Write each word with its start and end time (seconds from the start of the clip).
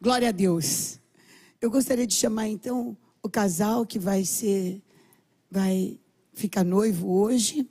Glória 0.00 0.28
a 0.28 0.32
Deus. 0.32 1.00
Eu 1.60 1.70
gostaria 1.70 2.06
de 2.06 2.14
chamar 2.14 2.46
então 2.46 2.94
o 3.22 3.28
casal 3.30 3.86
que 3.86 3.98
vai 3.98 4.22
ser, 4.22 4.82
vai 5.50 5.98
ficar 6.34 6.62
noivo 6.62 7.10
hoje. 7.10 7.66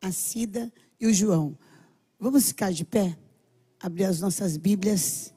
A 0.00 0.12
Cida 0.12 0.72
e 1.00 1.06
o 1.08 1.12
João. 1.12 1.58
Vamos 2.20 2.46
ficar 2.46 2.72
de 2.72 2.84
pé? 2.84 3.18
Abrir 3.80 4.04
as 4.04 4.20
nossas 4.20 4.56
Bíblias. 4.56 5.31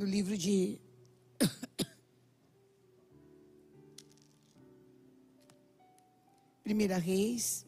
No 0.00 0.06
livro 0.06 0.34
de 0.34 0.80
Primeira 6.64 6.96
Reis, 6.96 7.66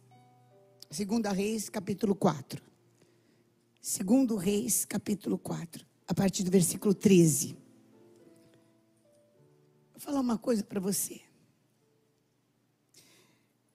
Segunda 0.91 1.31
Reis, 1.31 1.69
capítulo 1.69 2.15
4. 2.15 2.65
Segundo 3.83 4.37
Reis, 4.37 4.87
capítulo 4.87 5.37
4, 5.37 5.85
a 6.09 6.15
partir 6.15 6.43
do 6.43 6.51
versículo 6.51 6.95
13. 6.95 7.55
Vou 9.93 10.01
falar 10.01 10.21
uma 10.21 10.39
coisa 10.39 10.65
para 10.65 10.81
você. 10.81 11.21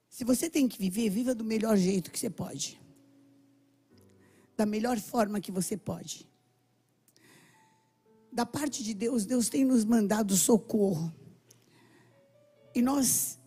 Se 0.10 0.24
você 0.24 0.50
tem 0.50 0.68
que 0.68 0.80
viver, 0.80 1.12
viva 1.12 1.36
do 1.36 1.44
melhor 1.44 1.78
jeito 1.78 2.10
que 2.10 2.18
você 2.18 2.32
pode. 2.32 2.82
Da 4.58 4.66
melhor 4.66 5.00
forma 5.00 5.40
que 5.40 5.52
você 5.52 5.78
pode. 5.78 6.28
Da 8.38 8.46
parte 8.46 8.84
de 8.84 8.94
Deus, 8.94 9.26
Deus 9.26 9.50
tem 9.50 9.66
nos 9.66 9.84
mandado 9.84 10.38
socorro. 10.38 11.12
E 12.76 12.84
nós 12.84 13.40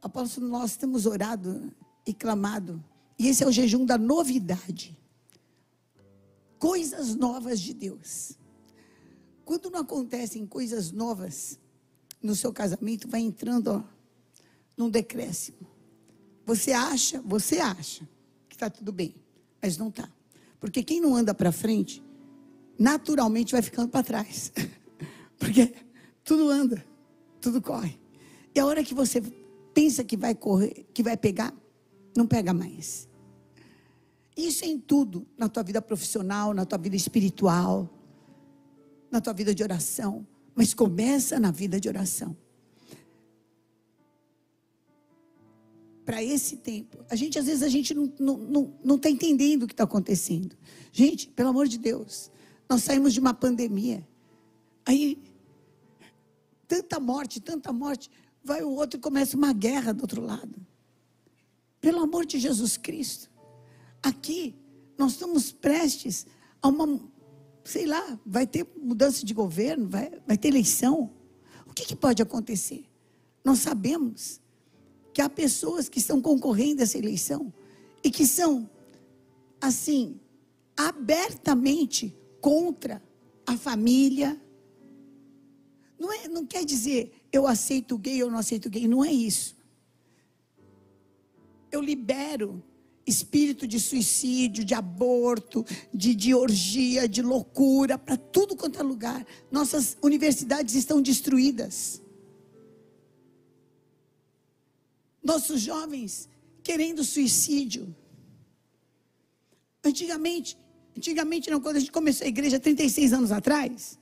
apóstolo, 0.00 0.46
nós 0.46 0.76
temos 0.76 1.04
orado 1.04 1.74
e 2.06 2.14
clamado. 2.14 2.80
E 3.18 3.26
esse 3.26 3.42
é 3.42 3.46
o 3.48 3.50
jejum 3.50 3.84
da 3.84 3.98
novidade. 3.98 4.96
Coisas 6.60 7.16
novas 7.16 7.58
de 7.58 7.74
Deus. 7.74 8.38
Quando 9.44 9.68
não 9.68 9.80
acontecem 9.80 10.46
coisas 10.46 10.92
novas 10.92 11.58
no 12.22 12.36
seu 12.36 12.52
casamento, 12.52 13.08
vai 13.08 13.22
entrando 13.22 13.66
ó, 13.66 13.82
num 14.76 14.88
decréscimo. 14.88 15.66
Você 16.46 16.70
acha, 16.70 17.20
você 17.22 17.58
acha 17.58 18.08
que 18.48 18.54
está 18.54 18.70
tudo 18.70 18.92
bem, 18.92 19.16
mas 19.60 19.76
não 19.76 19.88
está. 19.88 20.08
Porque 20.60 20.84
quem 20.84 21.00
não 21.00 21.16
anda 21.16 21.34
para 21.34 21.50
frente, 21.50 22.00
naturalmente 22.78 23.52
vai 23.52 23.62
ficando 23.62 23.88
para 23.88 24.04
trás. 24.04 24.52
Porque 25.38 25.74
tudo 26.22 26.48
anda, 26.48 26.84
tudo 27.40 27.60
corre. 27.60 27.98
E 28.54 28.60
a 28.60 28.66
hora 28.66 28.84
que 28.84 28.94
você 28.94 29.22
pensa 29.74 30.04
que 30.04 30.16
vai 30.16 30.34
correr, 30.34 30.86
que 30.92 31.02
vai 31.02 31.16
pegar, 31.16 31.54
não 32.16 32.26
pega 32.26 32.52
mais. 32.52 33.08
Isso 34.36 34.64
é 34.64 34.68
em 34.68 34.78
tudo, 34.78 35.26
na 35.36 35.48
tua 35.48 35.62
vida 35.62 35.82
profissional, 35.82 36.54
na 36.54 36.64
tua 36.64 36.78
vida 36.78 36.94
espiritual, 36.94 37.88
na 39.10 39.20
tua 39.20 39.32
vida 39.32 39.54
de 39.54 39.62
oração, 39.62 40.26
mas 40.54 40.74
começa 40.74 41.40
na 41.40 41.50
vida 41.50 41.80
de 41.80 41.88
oração. 41.88 42.36
Para 46.04 46.22
esse 46.22 46.56
tempo, 46.56 47.04
a 47.10 47.16
gente 47.16 47.38
às 47.38 47.46
vezes 47.46 47.62
a 47.62 47.68
gente 47.68 47.92
não 47.94 48.04
está 48.04 48.24
não, 48.24 48.38
não, 48.38 48.74
não 48.82 48.98
tá 48.98 49.10
entendendo 49.10 49.64
o 49.64 49.66
que 49.66 49.74
está 49.74 49.84
acontecendo. 49.84 50.56
Gente, 50.90 51.28
pelo 51.28 51.50
amor 51.50 51.68
de 51.68 51.78
Deus, 51.78 52.30
nós 52.68 52.82
saímos 52.82 53.14
de 53.14 53.20
uma 53.20 53.32
pandemia. 53.32 54.06
Aí, 54.84 55.18
tanta 56.66 57.00
morte, 57.00 57.40
tanta 57.40 57.72
morte 57.72 58.10
vai 58.44 58.62
o 58.62 58.70
outro 58.70 58.98
e 58.98 59.02
começa 59.02 59.36
uma 59.36 59.52
guerra 59.52 59.92
do 59.92 60.02
outro 60.02 60.22
lado. 60.22 60.54
Pelo 61.80 62.00
amor 62.00 62.26
de 62.26 62.38
Jesus 62.38 62.76
Cristo. 62.76 63.30
Aqui, 64.02 64.54
nós 64.96 65.12
estamos 65.12 65.52
prestes 65.52 66.26
a 66.60 66.68
uma, 66.68 67.00
sei 67.64 67.86
lá, 67.86 68.18
vai 68.24 68.46
ter 68.46 68.66
mudança 68.76 69.24
de 69.24 69.32
governo, 69.34 69.88
vai, 69.88 70.10
vai 70.26 70.36
ter 70.36 70.48
eleição. 70.48 71.10
O 71.66 71.72
que, 71.72 71.84
que 71.84 71.96
pode 71.96 72.22
acontecer? 72.22 72.84
Nós 73.44 73.60
sabemos 73.60 74.40
que 75.12 75.22
há 75.22 75.28
pessoas 75.28 75.88
que 75.88 75.98
estão 75.98 76.20
concorrendo 76.20 76.80
a 76.80 76.84
essa 76.84 76.98
eleição 76.98 77.52
e 78.02 78.10
que 78.10 78.26
são, 78.26 78.68
assim, 79.60 80.20
abertamente 80.76 82.16
contra 82.40 83.02
a 83.46 83.56
família. 83.56 84.40
Não, 85.98 86.12
é, 86.12 86.28
não 86.28 86.46
quer 86.46 86.64
dizer 86.64 87.12
eu 87.32 87.46
aceito 87.46 87.98
gay 87.98 88.22
ou 88.22 88.30
não 88.30 88.38
aceito 88.38 88.70
gay. 88.70 88.86
Não 88.88 89.04
é 89.04 89.12
isso. 89.12 89.56
Eu 91.70 91.80
libero 91.80 92.62
espírito 93.08 93.66
de 93.66 93.80
suicídio, 93.80 94.64
de 94.64 94.74
aborto, 94.74 95.64
de, 95.92 96.14
de 96.14 96.34
orgia, 96.34 97.08
de 97.08 97.22
loucura, 97.22 97.98
para 97.98 98.16
tudo 98.16 98.54
quanto 98.54 98.78
é 98.78 98.82
lugar. 98.82 99.26
Nossas 99.50 99.96
universidades 100.02 100.74
estão 100.74 101.00
destruídas. 101.00 102.02
Nossos 105.22 105.60
jovens 105.60 106.28
querendo 106.62 107.02
suicídio. 107.02 107.94
Antigamente, 109.82 110.56
antigamente 110.98 111.50
não, 111.50 111.60
quando 111.60 111.76
a 111.76 111.80
gente 111.80 111.92
começou 111.92 112.24
a 112.24 112.28
igreja 112.28 112.60
36 112.60 113.12
anos 113.12 113.32
atrás, 113.32 113.98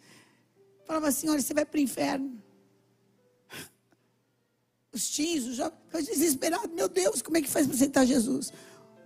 falava 0.84 1.08
assim, 1.08 1.28
olha, 1.28 1.40
você 1.40 1.54
vai 1.54 1.64
para 1.64 1.78
o 1.78 1.80
inferno 1.80 2.42
os 4.96 5.10
teens, 5.10 5.44
os 5.44 5.56
jovens, 5.56 6.06
desesperados. 6.06 6.70
Meu 6.72 6.88
Deus, 6.88 7.20
como 7.20 7.36
é 7.36 7.42
que 7.42 7.50
faz 7.50 7.66
para 7.66 7.76
aceitar 7.76 8.06
Jesus? 8.06 8.50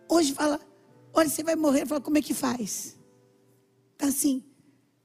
Hoje 0.08 0.32
fala, 0.32 0.60
olha, 1.12 1.28
você 1.28 1.42
vai 1.42 1.56
morrer. 1.56 1.84
Fala, 1.84 2.00
como 2.00 2.16
é 2.16 2.22
que 2.22 2.32
faz? 2.32 2.96
Está 3.92 4.06
assim, 4.06 4.44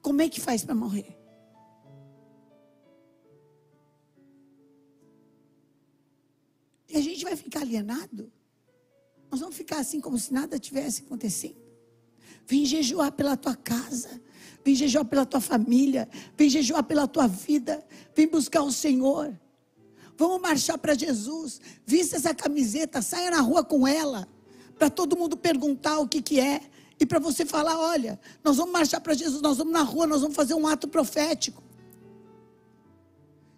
como 0.02 0.22
é 0.22 0.30
que 0.30 0.40
faz 0.40 0.64
para 0.64 0.76
morrer? 0.76 1.18
E 6.88 6.96
a 6.96 7.02
gente 7.02 7.24
vai 7.24 7.36
ficar 7.36 7.62
alienado? 7.62 8.32
Nós 9.32 9.40
vamos 9.40 9.56
ficar 9.56 9.80
assim 9.80 10.00
como 10.00 10.18
se 10.20 10.32
nada 10.32 10.60
tivesse 10.60 11.02
acontecendo. 11.02 11.65
Vem 12.48 12.66
jejuar 12.66 13.12
pela 13.12 13.36
tua 13.36 13.56
casa. 13.56 14.22
Vem 14.64 14.76
jejuar 14.76 15.06
pela 15.06 15.26
tua 15.26 15.42
família. 15.42 16.10
Vem 16.38 16.50
jejuar 16.50 16.84
pela 16.84 17.08
tua 17.08 17.28
vida. 17.28 17.86
Vem 18.16 18.28
buscar 18.28 18.64
o 18.64 18.72
Senhor. 18.72 19.38
Vamos 20.18 20.42
marchar 20.42 20.78
para 20.78 20.94
Jesus. 20.94 21.60
Vista 21.86 22.16
essa 22.16 22.34
camiseta, 22.34 23.02
saia 23.02 23.32
na 23.32 23.42
rua 23.42 23.64
com 23.64 23.88
ela. 23.88 24.28
Para 24.78 24.90
todo 24.90 25.18
mundo 25.18 25.36
perguntar 25.38 26.00
o 26.00 26.08
que, 26.08 26.22
que 26.22 26.40
é. 26.40 26.62
E 27.00 27.06
para 27.06 27.20
você 27.20 27.46
falar: 27.46 27.78
olha, 27.78 28.20
nós 28.44 28.58
vamos 28.58 28.72
marchar 28.72 29.02
para 29.02 29.14
Jesus, 29.14 29.42
nós 29.42 29.58
vamos 29.58 29.74
na 29.74 29.82
rua, 29.82 30.08
nós 30.08 30.22
vamos 30.22 30.36
fazer 30.36 30.54
um 30.54 30.68
ato 30.68 30.88
profético. 30.88 31.64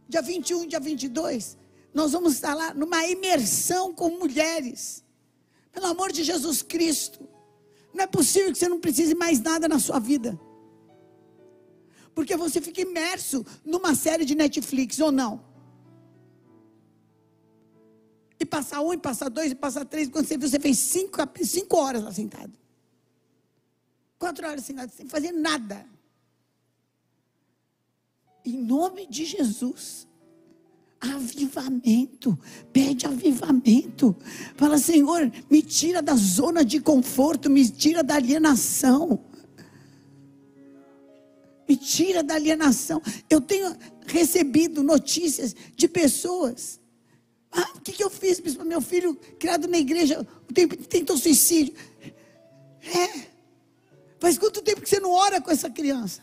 Dia 0.09 0.21
21, 0.21 0.67
dia 0.67 0.79
22, 0.79 1.57
nós 1.93 2.13
vamos 2.13 2.33
estar 2.33 2.53
lá 2.53 2.73
numa 2.73 3.05
imersão 3.05 3.93
com 3.93 4.09
mulheres. 4.09 5.03
Pelo 5.71 5.87
amor 5.87 6.11
de 6.11 6.23
Jesus 6.23 6.61
Cristo. 6.61 7.27
Não 7.93 8.03
é 8.03 8.07
possível 8.07 8.51
que 8.51 8.57
você 8.57 8.69
não 8.69 8.79
precise 8.79 9.15
mais 9.15 9.39
nada 9.39 9.67
na 9.67 9.79
sua 9.79 9.99
vida. 9.99 10.39
Porque 12.13 12.35
você 12.35 12.59
fica 12.59 12.81
imerso 12.81 13.45
numa 13.63 13.93
série 13.95 14.25
de 14.25 14.35
Netflix 14.35 14.99
ou 14.99 15.11
não. 15.11 15.45
E 18.39 18.45
passar 18.45 18.81
um, 18.81 18.93
e 18.93 18.97
passar 18.97 19.29
dois, 19.29 19.51
e 19.51 19.55
passar 19.55 19.85
três. 19.85 20.09
Quando 20.09 20.27
você 20.27 20.37
viu, 20.37 20.47
você 20.47 20.59
fez 20.59 20.77
cinco, 20.77 21.17
cinco 21.43 21.77
horas 21.77 22.03
lá 22.03 22.11
sentado. 22.11 22.53
Quatro 24.19 24.47
horas 24.47 24.63
sentado, 24.63 24.91
sem 24.91 25.07
fazer 25.07 25.31
nada. 25.31 25.87
Em 28.45 28.57
nome 28.57 29.05
de 29.07 29.25
Jesus. 29.25 30.07
Avivamento, 30.99 32.37
pede 32.73 33.05
avivamento. 33.05 34.15
Fala, 34.55 34.77
Senhor, 34.77 35.31
me 35.49 35.61
tira 35.61 36.01
da 36.01 36.15
zona 36.15 36.65
de 36.65 36.79
conforto, 36.79 37.49
me 37.49 37.69
tira 37.69 38.03
da 38.03 38.15
alienação. 38.15 39.23
Me 41.67 41.75
tira 41.75 42.23
da 42.23 42.35
alienação. 42.35 43.01
Eu 43.29 43.41
tenho 43.41 43.75
recebido 44.07 44.81
notícias 44.81 45.55
de 45.75 45.87
pessoas 45.87 46.79
ah, 47.51 47.71
o 47.75 47.81
que, 47.81 47.91
que 47.91 48.03
eu 48.03 48.09
fiz, 48.09 48.39
bispo? 48.39 48.63
Meu 48.63 48.81
filho, 48.81 49.15
criado 49.39 49.67
na 49.67 49.77
igreja, 49.77 50.25
tentou 50.89 51.17
suicídio. 51.17 51.73
É. 52.83 53.27
Faz 54.19 54.37
quanto 54.37 54.61
tempo 54.61 54.81
que 54.81 54.89
você 54.89 54.99
não 54.99 55.11
ora 55.11 55.41
com 55.41 55.51
essa 55.51 55.69
criança? 55.69 56.21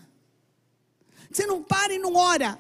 Você 1.31 1.47
não 1.47 1.63
para 1.63 1.93
e 1.93 1.99
não 1.99 2.15
ora. 2.15 2.59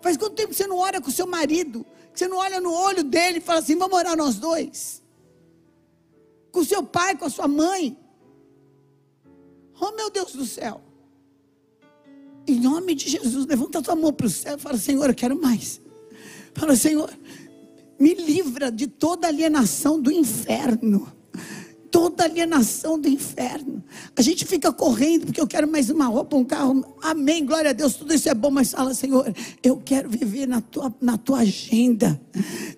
Faz 0.00 0.16
quanto 0.16 0.34
tempo 0.34 0.48
que 0.48 0.54
você 0.54 0.66
não 0.66 0.78
ora 0.78 1.00
com 1.00 1.10
seu 1.10 1.26
marido? 1.26 1.84
Que 2.12 2.18
você 2.18 2.28
não 2.28 2.38
olha 2.38 2.60
no 2.60 2.72
olho 2.72 3.04
dele 3.04 3.38
e 3.38 3.40
fala 3.40 3.60
assim: 3.60 3.76
vamos 3.76 3.96
orar 3.96 4.16
nós 4.16 4.36
dois? 4.36 5.02
Com 6.50 6.64
seu 6.64 6.82
pai, 6.82 7.16
com 7.16 7.24
a 7.24 7.30
sua 7.30 7.46
mãe. 7.46 7.96
Oh 9.80 9.92
meu 9.92 10.10
Deus 10.10 10.32
do 10.32 10.44
céu. 10.44 10.80
Em 12.46 12.58
nome 12.58 12.94
de 12.94 13.08
Jesus, 13.10 13.46
levanta 13.46 13.78
a 13.78 13.82
tua 13.82 13.94
mão 13.94 14.12
para 14.12 14.26
o 14.26 14.30
céu 14.30 14.56
e 14.56 14.60
fala: 14.60 14.78
Senhor, 14.78 15.08
eu 15.08 15.14
quero 15.14 15.40
mais. 15.40 15.80
Fala, 16.54 16.74
Senhor, 16.74 17.10
me 17.98 18.14
livra 18.14 18.72
de 18.72 18.86
toda 18.86 19.28
alienação 19.28 20.00
do 20.00 20.10
inferno 20.10 21.19
toda 21.90 22.24
alienação 22.24 22.98
do 22.98 23.08
inferno. 23.08 23.82
A 24.16 24.22
gente 24.22 24.44
fica 24.44 24.72
correndo 24.72 25.26
porque 25.26 25.40
eu 25.40 25.46
quero 25.46 25.70
mais 25.70 25.90
uma 25.90 26.06
roupa, 26.06 26.36
um 26.36 26.44
carro. 26.44 26.84
Amém, 27.02 27.44
glória 27.44 27.70
a 27.70 27.72
Deus, 27.72 27.94
tudo 27.94 28.14
isso 28.14 28.28
é 28.28 28.34
bom, 28.34 28.50
mas 28.50 28.72
fala, 28.72 28.94
Senhor, 28.94 29.32
eu 29.62 29.76
quero 29.84 30.08
viver 30.08 30.46
na 30.46 30.60
tua, 30.60 30.94
na 31.00 31.18
tua 31.18 31.40
agenda. 31.40 32.20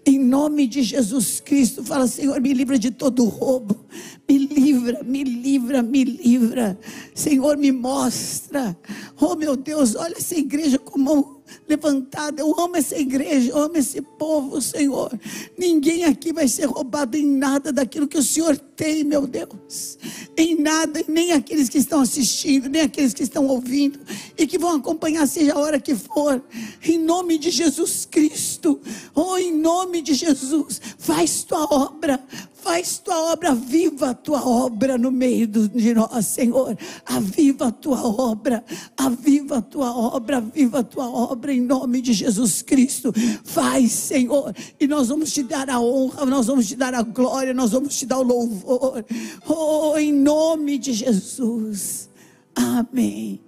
Em 0.07 0.19
nome 0.19 0.67
de 0.67 0.83
Jesus 0.83 1.41
Cristo, 1.41 1.85
fala, 1.85 2.07
Senhor, 2.07 2.41
me 2.41 2.55
livra 2.55 2.79
de 2.79 2.91
todo 2.91 3.25
roubo. 3.25 3.85
Me 4.29 4.39
livra, 4.39 5.03
me 5.03 5.25
livra, 5.25 5.83
me 5.83 6.05
livra. 6.05 6.79
Senhor, 7.15 7.57
me 7.59 7.71
mostra. 7.71 8.77
Oh, 9.21 9.35
meu 9.35 9.57
Deus, 9.57 9.95
olha 9.95 10.17
essa 10.17 10.35
igreja 10.35 10.79
como 10.79 11.42
levantada. 11.69 12.41
Eu 12.41 12.59
amo 12.59 12.77
essa 12.77 12.97
igreja, 12.97 13.51
eu 13.51 13.59
amo 13.59 13.77
esse 13.77 14.01
povo, 14.01 14.61
Senhor. 14.61 15.19
Ninguém 15.57 16.05
aqui 16.05 16.33
vai 16.33 16.49
ser 16.49 16.67
roubado 16.67 17.17
em 17.17 17.27
nada 17.27 17.73
daquilo 17.73 18.09
que 18.09 18.19
o 18.19 18.23
Senhor 18.23 18.57
tem, 18.57 19.05
meu 19.05 19.27
Deus. 19.27 19.99
Em 20.37 20.61
nada, 20.61 21.05
nem 21.09 21.33
aqueles 21.33 21.69
que 21.69 21.79
estão 21.79 22.01
assistindo, 22.01 22.69
nem 22.69 22.83
aqueles 22.83 23.15
que 23.15 23.23
estão 23.23 23.47
ouvindo 23.47 24.01
e 24.37 24.47
que 24.47 24.59
vão 24.59 24.77
acompanhar, 24.77 25.27
seja 25.27 25.55
a 25.55 25.59
hora 25.59 25.81
que 25.81 25.95
for. 25.95 26.43
Em 26.83 26.99
nome 26.99 27.39
de 27.39 27.51
Jesus 27.51 28.07
Cristo, 28.11 28.81
oh, 29.15 29.37
em 29.39 29.53
nome 29.57 30.03
de 30.03 30.15
Jesus, 30.15 30.81
faz 30.99 31.45
tua 31.45 31.65
obra, 31.73 32.23
Faz 32.63 32.99
tua 32.99 33.33
obra, 33.33 33.57
viva 33.57 34.11
a 34.11 34.15
tua 34.15 34.47
obra 34.47 34.97
no 34.97 35.11
meio 35.11 35.49
de 35.49 35.93
nós, 35.93 36.27
Senhor. 36.27 36.79
Aviva 37.05 37.67
a 37.67 37.73
tua 37.73 38.07
obra, 38.07 38.65
aviva 38.97 39.59
a 39.59 39.63
tua 39.63 39.93
obra, 39.93 40.37
aviva 40.37 40.79
a 40.79 40.85
tua 40.85 41.11
obra 41.11 41.53
em 41.53 41.61
nome 41.61 42.01
de 42.01 42.13
Jesus 42.13 42.63
Cristo. 42.63 43.13
Faz, 43.43 43.91
Senhor, 43.91 44.55
e 44.79 44.87
nós 44.87 45.09
vamos 45.09 45.33
te 45.33 45.43
dar 45.43 45.69
a 45.69 45.81
honra, 45.81 46.25
nós 46.25 46.47
vamos 46.47 46.69
te 46.69 46.77
dar 46.77 46.95
a 46.95 47.03
glória, 47.03 47.53
nós 47.53 47.73
vamos 47.73 47.99
te 47.99 48.07
dar 48.07 48.21
o 48.21 48.23
louvor. 48.23 49.05
Oh, 49.45 49.99
em 49.99 50.13
nome 50.13 50.79
de 50.79 50.93
Jesus. 50.93 52.09
Amém. 52.55 53.41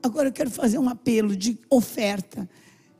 Agora 0.00 0.28
eu 0.28 0.32
quero 0.32 0.50
fazer 0.50 0.78
um 0.78 0.88
apelo 0.88 1.34
de 1.34 1.58
oferta. 1.68 2.48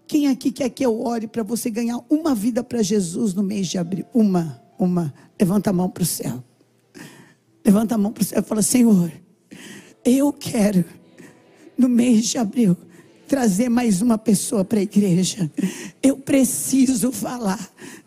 Quem 0.09 0.27
aqui 0.27 0.51
quer 0.51 0.71
que 0.71 0.85
eu 0.85 1.01
ore 1.01 1.29
para 1.29 1.45
você 1.45 1.71
ganhar 1.71 2.01
uma 2.11 2.35
vida 2.35 2.65
para 2.65 2.83
Jesus 2.83 3.33
no 3.33 3.45
mês 3.45 3.69
de 3.69 3.79
abril? 3.79 4.07
Uma 4.13 4.64
uma, 4.85 5.13
levanta 5.41 5.71
a 5.71 5.73
mão 5.73 5.89
para 5.89 6.03
o 6.03 6.07
céu. 6.07 6.43
Levanta 7.65 7.95
a 7.95 7.99
mão 7.99 8.13
para 8.13 8.23
o 8.23 8.25
céu 8.25 8.41
e 8.41 8.43
fala: 8.43 8.63
Senhor, 8.63 9.11
eu 10.05 10.33
quero, 10.33 10.85
no 11.77 11.89
mês 11.89 12.27
de 12.27 12.39
abril, 12.39 12.77
trazer 13.27 13.69
mais 13.69 14.03
uma 14.03 14.19
pessoa 14.19 14.65
para 14.65 14.79
a 14.79 14.83
igreja. 14.83 15.51
Eu 16.03 16.17
preciso 16.17 17.11
falar 17.11 17.59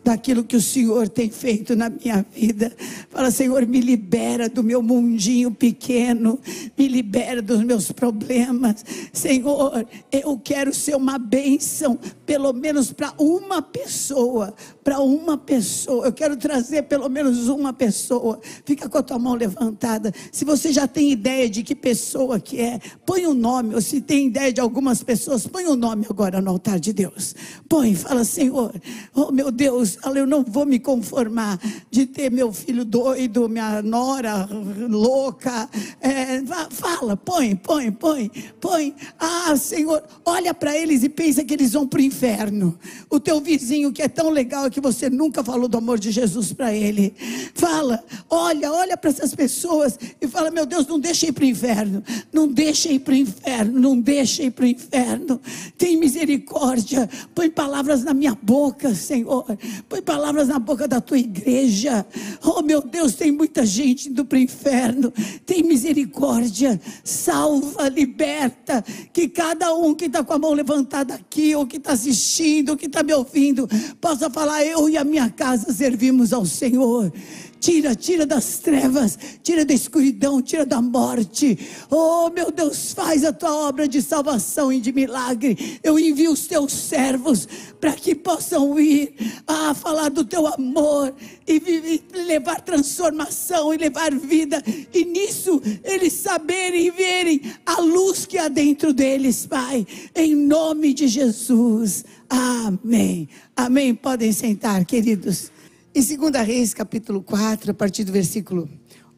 daquilo 0.08 0.42
que 0.42 0.56
o 0.56 0.62
Senhor 0.62 1.06
tem 1.06 1.28
feito 1.28 1.76
na 1.76 1.90
minha 1.90 2.24
vida. 2.34 2.74
Fala, 3.10 3.30
Senhor, 3.30 3.66
me 3.66 3.78
libera 3.78 4.48
do 4.48 4.64
meu 4.64 4.80
mundinho 4.80 5.50
pequeno, 5.50 6.38
me 6.78 6.88
libera 6.88 7.42
dos 7.42 7.62
meus 7.62 7.92
problemas. 7.92 8.82
Senhor, 9.12 9.86
eu 10.10 10.40
quero 10.42 10.72
ser 10.72 10.96
uma 10.96 11.18
bênção, 11.18 11.98
pelo 12.24 12.54
menos 12.54 12.90
para 12.90 13.12
uma 13.18 13.60
pessoa. 13.60 14.54
Para 14.82 14.98
uma 15.00 15.36
pessoa, 15.36 16.06
eu 16.06 16.12
quero 16.12 16.38
trazer 16.38 16.84
pelo 16.84 17.10
menos 17.10 17.48
uma 17.48 17.74
pessoa. 17.74 18.40
Fica 18.64 18.88
com 18.88 18.96
a 18.96 19.02
tua 19.02 19.18
mão 19.18 19.34
levantada. 19.34 20.10
Se 20.32 20.42
você 20.42 20.72
já 20.72 20.88
tem 20.88 21.12
ideia 21.12 21.50
de 21.50 21.62
que 21.62 21.74
pessoa 21.74 22.40
que 22.40 22.58
é, 22.58 22.80
põe 23.04 23.26
o 23.26 23.32
um 23.32 23.34
nome. 23.34 23.74
Ou 23.74 23.82
se 23.82 24.00
tem 24.00 24.28
ideia 24.28 24.50
de 24.50 24.60
algumas 24.62 25.02
pessoas, 25.02 25.46
põe 25.46 25.66
o 25.66 25.72
um 25.72 25.76
nome 25.76 26.06
agora 26.08 26.40
no 26.40 26.52
altar 26.52 26.80
de 26.80 26.94
Deus. 26.94 27.34
Põe, 27.68 27.94
fala, 27.94 28.24
Senhor, 28.24 28.72
oh 29.14 29.30
meu 29.30 29.50
Deus, 29.50 29.97
eu 30.14 30.26
não 30.26 30.42
vou 30.42 30.64
me 30.64 30.78
conformar 30.78 31.58
de 31.90 32.06
ter 32.06 32.30
meu 32.30 32.52
filho 32.52 32.84
doido, 32.84 33.48
minha 33.48 33.82
nora 33.82 34.48
louca. 34.88 35.68
É, 36.00 36.42
fala, 36.70 37.16
põe, 37.16 37.56
põe, 37.56 37.90
põe, 37.90 38.30
põe. 38.60 38.94
Ah, 39.18 39.56
Senhor, 39.56 40.02
olha 40.24 40.54
para 40.54 40.76
eles 40.76 41.02
e 41.02 41.08
pensa 41.08 41.44
que 41.44 41.54
eles 41.54 41.72
vão 41.72 41.86
para 41.86 42.00
o 42.00 42.02
inferno. 42.02 42.78
O 43.10 43.18
teu 43.18 43.40
vizinho 43.40 43.92
que 43.92 44.02
é 44.02 44.08
tão 44.08 44.30
legal 44.30 44.70
que 44.70 44.80
você 44.80 45.10
nunca 45.10 45.42
falou 45.42 45.68
do 45.68 45.78
amor 45.78 45.98
de 45.98 46.10
Jesus 46.10 46.52
para 46.52 46.74
ele. 46.74 47.14
Fala, 47.54 48.02
olha, 48.28 48.72
olha 48.72 48.96
para 48.96 49.10
essas 49.10 49.34
pessoas 49.34 49.98
e 50.20 50.26
fala: 50.26 50.50
Meu 50.50 50.66
Deus, 50.66 50.86
não 50.86 50.98
deixe 50.98 51.26
ir 51.26 51.32
para 51.32 51.44
o 51.44 51.46
inferno. 51.46 52.02
Não 52.32 52.48
deixe 52.48 52.92
ir 52.92 52.98
para 53.00 53.12
o 53.12 53.16
inferno. 53.16 53.80
Não 53.80 54.00
deixe 54.00 54.44
ir 54.44 54.50
para 54.50 54.64
o 54.64 54.68
inferno. 54.68 55.40
Tem 55.76 55.96
misericórdia. 55.96 57.08
Põe 57.34 57.50
palavras 57.50 58.04
na 58.04 58.14
minha 58.14 58.36
boca, 58.40 58.94
Senhor. 58.94 59.46
Põe 59.88 60.02
palavras 60.02 60.48
na 60.48 60.58
boca 60.58 60.86
da 60.86 61.00
tua 61.00 61.18
igreja. 61.18 62.04
Oh, 62.44 62.60
meu 62.60 62.82
Deus, 62.82 63.14
tem 63.14 63.32
muita 63.32 63.64
gente 63.64 64.10
indo 64.10 64.22
para 64.22 64.36
o 64.36 64.40
inferno. 64.40 65.10
Tem 65.46 65.62
misericórdia. 65.62 66.78
Salva, 67.02 67.88
liberta. 67.88 68.84
Que 69.12 69.28
cada 69.28 69.72
um 69.74 69.94
que 69.94 70.04
está 70.04 70.22
com 70.22 70.34
a 70.34 70.38
mão 70.38 70.52
levantada 70.52 71.14
aqui, 71.14 71.54
ou 71.54 71.66
que 71.66 71.78
está 71.78 71.92
assistindo, 71.92 72.70
ou 72.70 72.76
que 72.76 72.84
está 72.84 73.02
me 73.02 73.14
ouvindo, 73.14 73.66
possa 73.98 74.28
falar: 74.28 74.62
Eu 74.62 74.90
e 74.90 74.98
a 74.98 75.04
minha 75.04 75.30
casa 75.30 75.72
servimos 75.72 76.34
ao 76.34 76.44
Senhor. 76.44 77.10
Tira, 77.60 77.94
tira 77.94 78.24
das 78.24 78.58
trevas, 78.58 79.18
tira 79.42 79.64
da 79.64 79.74
escuridão, 79.74 80.40
tira 80.40 80.64
da 80.64 80.80
morte. 80.80 81.58
Oh, 81.90 82.30
meu 82.30 82.52
Deus, 82.52 82.92
faz 82.92 83.24
a 83.24 83.32
tua 83.32 83.68
obra 83.68 83.88
de 83.88 84.00
salvação 84.00 84.72
e 84.72 84.80
de 84.80 84.92
milagre. 84.92 85.80
Eu 85.82 85.98
envio 85.98 86.32
os 86.32 86.46
teus 86.46 86.72
servos 86.72 87.48
para 87.80 87.92
que 87.92 88.14
possam 88.14 88.78
ir 88.78 89.14
a 89.46 89.74
falar 89.74 90.08
do 90.08 90.24
teu 90.24 90.46
amor 90.46 91.14
e, 91.46 92.02
levar 92.14 92.60
transformação 92.60 93.74
e 93.74 93.76
levar 93.76 94.14
vida. 94.14 94.62
E 94.94 95.04
nisso 95.04 95.60
eles 95.82 96.12
saberem 96.12 96.86
e 96.86 96.90
verem 96.90 97.40
a 97.66 97.80
luz 97.80 98.24
que 98.24 98.38
há 98.38 98.48
dentro 98.48 98.92
deles, 98.92 99.46
Pai. 99.46 99.86
Em 100.14 100.34
nome 100.34 100.94
de 100.94 101.08
Jesus. 101.08 102.04
Amém. 102.28 103.28
Amém. 103.56 103.94
Podem 103.94 104.32
sentar, 104.32 104.84
queridos. 104.84 105.57
Em 105.98 106.16
2 106.16 106.46
Reis, 106.46 106.72
capítulo 106.72 107.20
4, 107.20 107.72
a 107.72 107.74
partir 107.74 108.04
do 108.04 108.12
versículo 108.12 108.70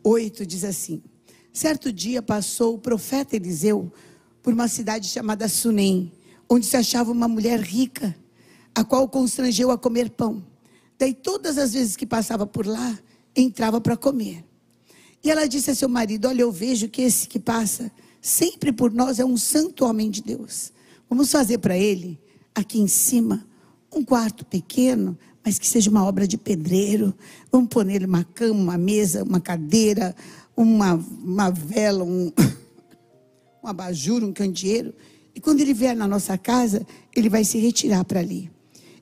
8, 0.03 0.47
diz 0.47 0.65
assim: 0.65 1.03
Certo 1.53 1.93
dia 1.93 2.23
passou 2.23 2.75
o 2.75 2.79
profeta 2.79 3.37
Eliseu 3.37 3.93
por 4.43 4.55
uma 4.55 4.67
cidade 4.67 5.07
chamada 5.07 5.47
Sunem, 5.47 6.11
onde 6.49 6.65
se 6.65 6.79
achava 6.79 7.13
uma 7.13 7.29
mulher 7.29 7.61
rica, 7.61 8.17
a 8.75 8.83
qual 8.83 9.07
constrangeu 9.11 9.71
a 9.71 9.77
comer 9.77 10.09
pão. 10.09 10.43
Daí, 10.99 11.13
todas 11.13 11.59
as 11.59 11.75
vezes 11.75 11.97
que 11.97 12.07
passava 12.07 12.47
por 12.47 12.67
lá, 12.67 12.99
entrava 13.37 13.79
para 13.79 13.95
comer. 13.95 14.43
E 15.23 15.31
ela 15.31 15.47
disse 15.47 15.71
a 15.71 15.75
seu 15.75 15.87
marido: 15.87 16.29
Olha, 16.29 16.41
eu 16.41 16.51
vejo 16.51 16.89
que 16.89 17.03
esse 17.03 17.29
que 17.29 17.39
passa 17.39 17.93
sempre 18.23 18.73
por 18.73 18.91
nós 18.91 19.21
é 19.21 19.25
um 19.25 19.37
santo 19.37 19.85
homem 19.85 20.11
de 20.11 20.23
Deus. 20.23 20.73
Vamos 21.11 21.31
fazer 21.31 21.59
para 21.59 21.77
ele, 21.77 22.19
aqui 22.55 22.81
em 22.81 22.89
cima, 22.89 23.47
um 23.95 24.03
quarto 24.03 24.47
pequeno 24.47 25.19
mas 25.45 25.59
que 25.59 25.67
seja 25.67 25.91
uma 25.91 26.05
obra 26.05 26.27
de 26.27 26.37
pedreiro. 26.37 27.15
Vamos 27.51 27.69
pôr 27.69 27.85
nele 27.85 28.07
uma 28.07 28.25
cama, 28.25 28.61
uma 28.61 28.79
mesa, 28.79 29.23
uma 29.23 29.41
cadeira, 29.41 30.15
uma, 30.57 30.95
uma 30.95 31.51
vela, 31.51 32.05
um, 32.05 32.33
um 33.63 33.69
abajur, 33.69 34.23
um 34.23 34.33
candeeiro. 34.33 34.95
E 35.35 35.41
quando 35.41 35.61
ele 35.61 35.73
vier 35.73 35.97
na 35.97 36.07
nossa 36.07 36.37
casa, 36.37 36.87
ele 37.15 37.29
vai 37.29 37.45
se 37.45 37.59
retirar 37.59 38.05
para 38.05 38.21
ali. 38.21 38.51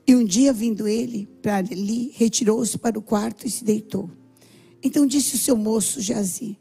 E 0.07 0.15
um 0.15 0.23
dia, 0.23 0.51
vindo 0.51 0.87
ele 0.87 1.27
para 1.41 1.57
ali, 1.57 2.11
retirou-se 2.15 2.77
para 2.77 2.97
o 2.97 3.01
quarto 3.01 3.45
e 3.45 3.51
se 3.51 3.63
deitou. 3.63 4.09
Então 4.81 5.05
disse 5.05 5.35
o 5.35 5.37
seu 5.37 5.55
moço 5.55 6.01
Jazi. 6.01 6.57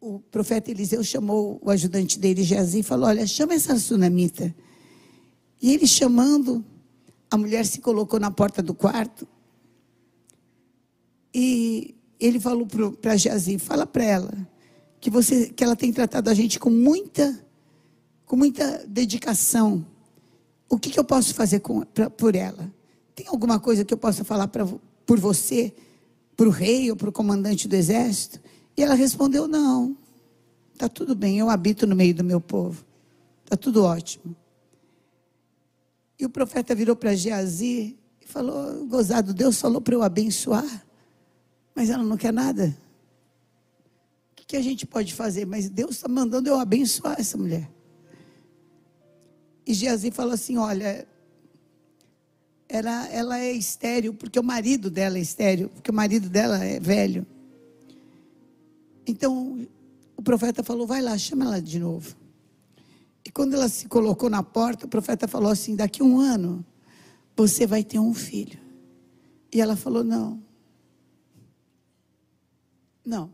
O 0.00 0.18
profeta 0.18 0.70
Eliseu 0.70 1.04
chamou 1.04 1.60
o 1.62 1.70
ajudante 1.70 2.18
dele, 2.18 2.42
Jazi, 2.42 2.78
e 2.78 2.82
falou: 2.82 3.06
Olha, 3.06 3.26
chama 3.26 3.54
essa 3.54 3.78
sunamita. 3.78 4.54
E 5.60 5.72
ele 5.72 5.86
chamando, 5.86 6.64
a 7.30 7.36
mulher 7.36 7.64
se 7.64 7.80
colocou 7.80 8.18
na 8.18 8.30
porta 8.30 8.62
do 8.62 8.74
quarto 8.74 9.26
e 11.32 11.94
ele 12.18 12.40
falou 12.40 12.66
para 13.00 13.16
Jazi, 13.16 13.58
fala 13.58 13.86
para 13.86 14.04
ela 14.04 14.48
que 15.00 15.08
você 15.08 15.48
que 15.48 15.62
ela 15.62 15.76
tem 15.76 15.92
tratado 15.92 16.28
a 16.28 16.34
gente 16.34 16.58
com 16.58 16.70
muita 16.70 17.38
com 18.26 18.36
muita 18.36 18.84
dedicação. 18.86 19.84
O 20.68 20.78
que, 20.78 20.90
que 20.90 21.00
eu 21.00 21.04
posso 21.04 21.34
fazer 21.34 21.58
com, 21.60 21.80
pra, 21.80 22.08
por 22.08 22.36
ela? 22.36 22.72
Tem 23.12 23.26
alguma 23.26 23.58
coisa 23.58 23.84
que 23.84 23.92
eu 23.92 23.98
possa 23.98 24.22
falar 24.22 24.46
pra, 24.46 24.64
por 25.04 25.18
você, 25.18 25.74
para 26.36 26.46
o 26.46 26.50
rei 26.50 26.88
ou 26.90 26.96
para 26.96 27.08
o 27.08 27.12
comandante 27.12 27.66
do 27.66 27.74
exército? 27.74 28.40
E 28.76 28.82
ela 28.82 28.94
respondeu: 28.94 29.48
Não, 29.48 29.96
está 30.72 30.88
tudo 30.88 31.14
bem, 31.16 31.38
eu 31.38 31.50
habito 31.50 31.88
no 31.88 31.96
meio 31.96 32.14
do 32.14 32.22
meu 32.22 32.40
povo, 32.40 32.84
está 33.44 33.56
tudo 33.56 33.82
ótimo. 33.82 34.36
E 36.20 36.26
o 36.26 36.28
profeta 36.28 36.74
virou 36.74 36.94
para 36.94 37.14
Geazi 37.14 37.98
e 38.20 38.26
falou: 38.26 38.86
Gozado, 38.86 39.32
Deus 39.32 39.58
falou 39.58 39.80
para 39.80 39.94
eu 39.94 40.02
abençoar, 40.02 40.86
mas 41.74 41.88
ela 41.88 42.02
não 42.02 42.18
quer 42.18 42.30
nada. 42.30 42.76
O 44.32 44.46
que 44.46 44.54
a 44.54 44.60
gente 44.60 44.86
pode 44.86 45.14
fazer? 45.14 45.46
Mas 45.46 45.70
Deus 45.70 45.92
está 45.92 46.08
mandando 46.08 46.50
eu 46.50 46.60
abençoar 46.60 47.18
essa 47.18 47.38
mulher. 47.38 47.70
E 49.66 49.72
Geazi 49.72 50.10
falou 50.10 50.34
assim: 50.34 50.58
Olha, 50.58 51.08
ela, 52.68 53.08
ela 53.08 53.38
é 53.38 53.52
estéreo, 53.52 54.12
porque 54.12 54.38
o 54.38 54.44
marido 54.44 54.90
dela 54.90 55.16
é 55.16 55.22
estéreo, 55.22 55.70
porque 55.70 55.90
o 55.90 55.94
marido 55.94 56.28
dela 56.28 56.62
é 56.62 56.78
velho. 56.78 57.26
Então, 59.06 59.66
o 60.18 60.22
profeta 60.22 60.62
falou: 60.62 60.86
Vai 60.86 61.00
lá, 61.00 61.16
chama 61.16 61.46
ela 61.46 61.62
de 61.62 61.78
novo. 61.78 62.19
E 63.24 63.30
quando 63.30 63.54
ela 63.54 63.68
se 63.68 63.86
colocou 63.86 64.30
na 64.30 64.42
porta, 64.42 64.86
o 64.86 64.88
profeta 64.88 65.28
falou 65.28 65.50
assim: 65.50 65.76
Daqui 65.76 66.02
um 66.02 66.18
ano, 66.18 66.64
você 67.36 67.66
vai 67.66 67.84
ter 67.84 67.98
um 67.98 68.14
filho. 68.14 68.58
E 69.52 69.60
ela 69.60 69.76
falou: 69.76 70.02
Não. 70.02 70.42
Não. 73.04 73.30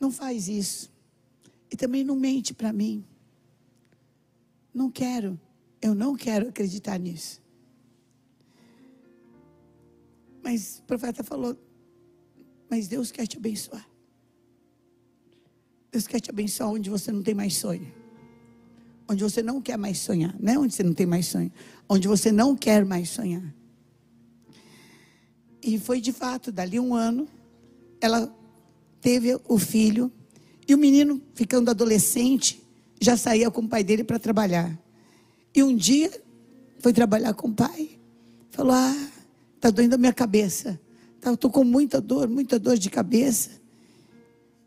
Não 0.00 0.10
faz 0.10 0.48
isso. 0.48 0.92
E 1.70 1.76
também 1.76 2.04
não 2.04 2.16
mente 2.16 2.54
para 2.54 2.72
mim. 2.72 3.04
Não 4.72 4.90
quero. 4.90 5.40
Eu 5.80 5.94
não 5.94 6.14
quero 6.14 6.48
acreditar 6.48 6.98
nisso. 6.98 7.42
Mas 10.42 10.78
o 10.78 10.82
profeta 10.84 11.24
falou: 11.24 11.56
Mas 12.70 12.86
Deus 12.86 13.10
quer 13.10 13.26
te 13.26 13.36
abençoar. 13.36 13.95
Deus 15.96 16.06
quer 16.06 16.20
te 16.20 16.28
abençoar 16.28 16.70
onde 16.70 16.90
você 16.90 17.10
não 17.10 17.22
tem 17.22 17.34
mais 17.34 17.56
sonho. 17.56 17.90
Onde 19.08 19.24
você 19.24 19.42
não 19.42 19.62
quer 19.62 19.78
mais 19.78 19.96
sonhar. 19.98 20.36
Não 20.38 20.52
é 20.52 20.58
onde 20.58 20.74
você 20.74 20.82
não 20.82 20.92
tem 20.92 21.06
mais 21.06 21.26
sonho. 21.26 21.50
Onde 21.88 22.06
você 22.06 22.30
não 22.30 22.54
quer 22.54 22.84
mais 22.84 23.08
sonhar. 23.08 23.42
E 25.62 25.78
foi 25.78 25.98
de 25.98 26.12
fato, 26.12 26.52
dali 26.52 26.78
um 26.78 26.94
ano, 26.94 27.26
ela 27.98 28.30
teve 29.00 29.40
o 29.48 29.58
filho. 29.58 30.12
E 30.68 30.74
o 30.74 30.78
menino, 30.78 31.22
ficando 31.34 31.70
adolescente, 31.70 32.62
já 33.00 33.16
saía 33.16 33.50
com 33.50 33.62
o 33.62 33.68
pai 33.68 33.82
dele 33.82 34.04
para 34.04 34.18
trabalhar. 34.18 34.78
E 35.54 35.62
um 35.62 35.74
dia 35.74 36.10
foi 36.78 36.92
trabalhar 36.92 37.32
com 37.32 37.48
o 37.48 37.54
pai. 37.54 37.98
Falou: 38.50 38.74
Ah, 38.74 39.08
está 39.54 39.70
doendo 39.70 39.94
a 39.94 39.98
minha 39.98 40.12
cabeça. 40.12 40.78
Estou 41.24 41.50
com 41.50 41.64
muita 41.64 42.02
dor, 42.02 42.28
muita 42.28 42.58
dor 42.58 42.76
de 42.76 42.90
cabeça. 42.90 43.64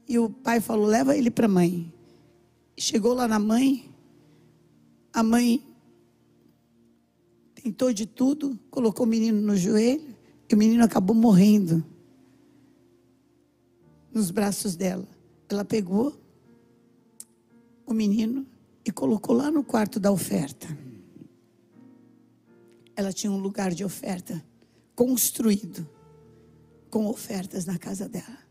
E 0.09 0.17
o 0.17 0.27
pai 0.27 0.59
falou: 0.59 0.87
Leva 0.87 1.15
ele 1.15 1.29
para 1.29 1.45
a 1.45 1.49
mãe. 1.49 1.93
Chegou 2.75 3.13
lá 3.13 3.27
na 3.27 3.37
mãe. 3.37 3.93
A 5.13 5.21
mãe 5.21 5.63
tentou 7.53 7.93
de 7.93 8.07
tudo, 8.07 8.57
colocou 8.71 9.05
o 9.05 9.09
menino 9.09 9.39
no 9.39 9.55
joelho. 9.55 10.15
E 10.49 10.55
o 10.55 10.57
menino 10.57 10.83
acabou 10.83 11.15
morrendo 11.15 11.85
nos 14.11 14.31
braços 14.31 14.75
dela. 14.75 15.07
Ela 15.47 15.63
pegou 15.63 16.19
o 17.85 17.93
menino 17.93 18.47
e 18.83 18.91
colocou 18.91 19.35
lá 19.35 19.51
no 19.51 19.63
quarto 19.63 19.99
da 19.99 20.11
oferta. 20.11 20.67
Ela 22.95 23.13
tinha 23.13 23.31
um 23.31 23.37
lugar 23.37 23.75
de 23.75 23.85
oferta 23.85 24.43
construído 24.95 25.87
com 26.89 27.05
ofertas 27.05 27.65
na 27.65 27.77
casa 27.77 28.09
dela. 28.09 28.48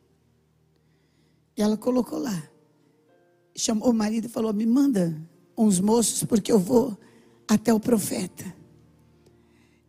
E 1.59 1.63
ela 1.63 1.77
colocou 1.77 2.21
lá. 2.21 2.49
Chamou 3.57 3.91
o 3.91 3.93
marido 3.93 4.27
e 4.27 4.29
falou: 4.29 4.53
Me 4.55 4.65
manda 4.65 5.21
uns 5.57 5.81
moços, 5.81 6.23
porque 6.23 6.53
eu 6.53 6.59
vou 6.59 6.97
até 7.49 7.75
o 7.75 7.81
profeta. 7.81 8.45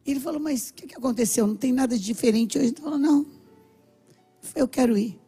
E 0.04 0.10
ele 0.10 0.20
falou: 0.20 0.40
Mas 0.40 0.72
o 0.72 0.74
que, 0.74 0.88
que 0.88 0.96
aconteceu? 0.96 1.46
Não 1.46 1.56
tem 1.56 1.72
nada 1.72 1.96
de 1.96 2.04
diferente 2.04 2.58
hoje? 2.58 2.70
Ele 2.70 2.82
falou: 2.82 2.98
Não, 2.98 3.24
eu 4.56 4.68
quero 4.68 4.98
ir. 4.98 5.20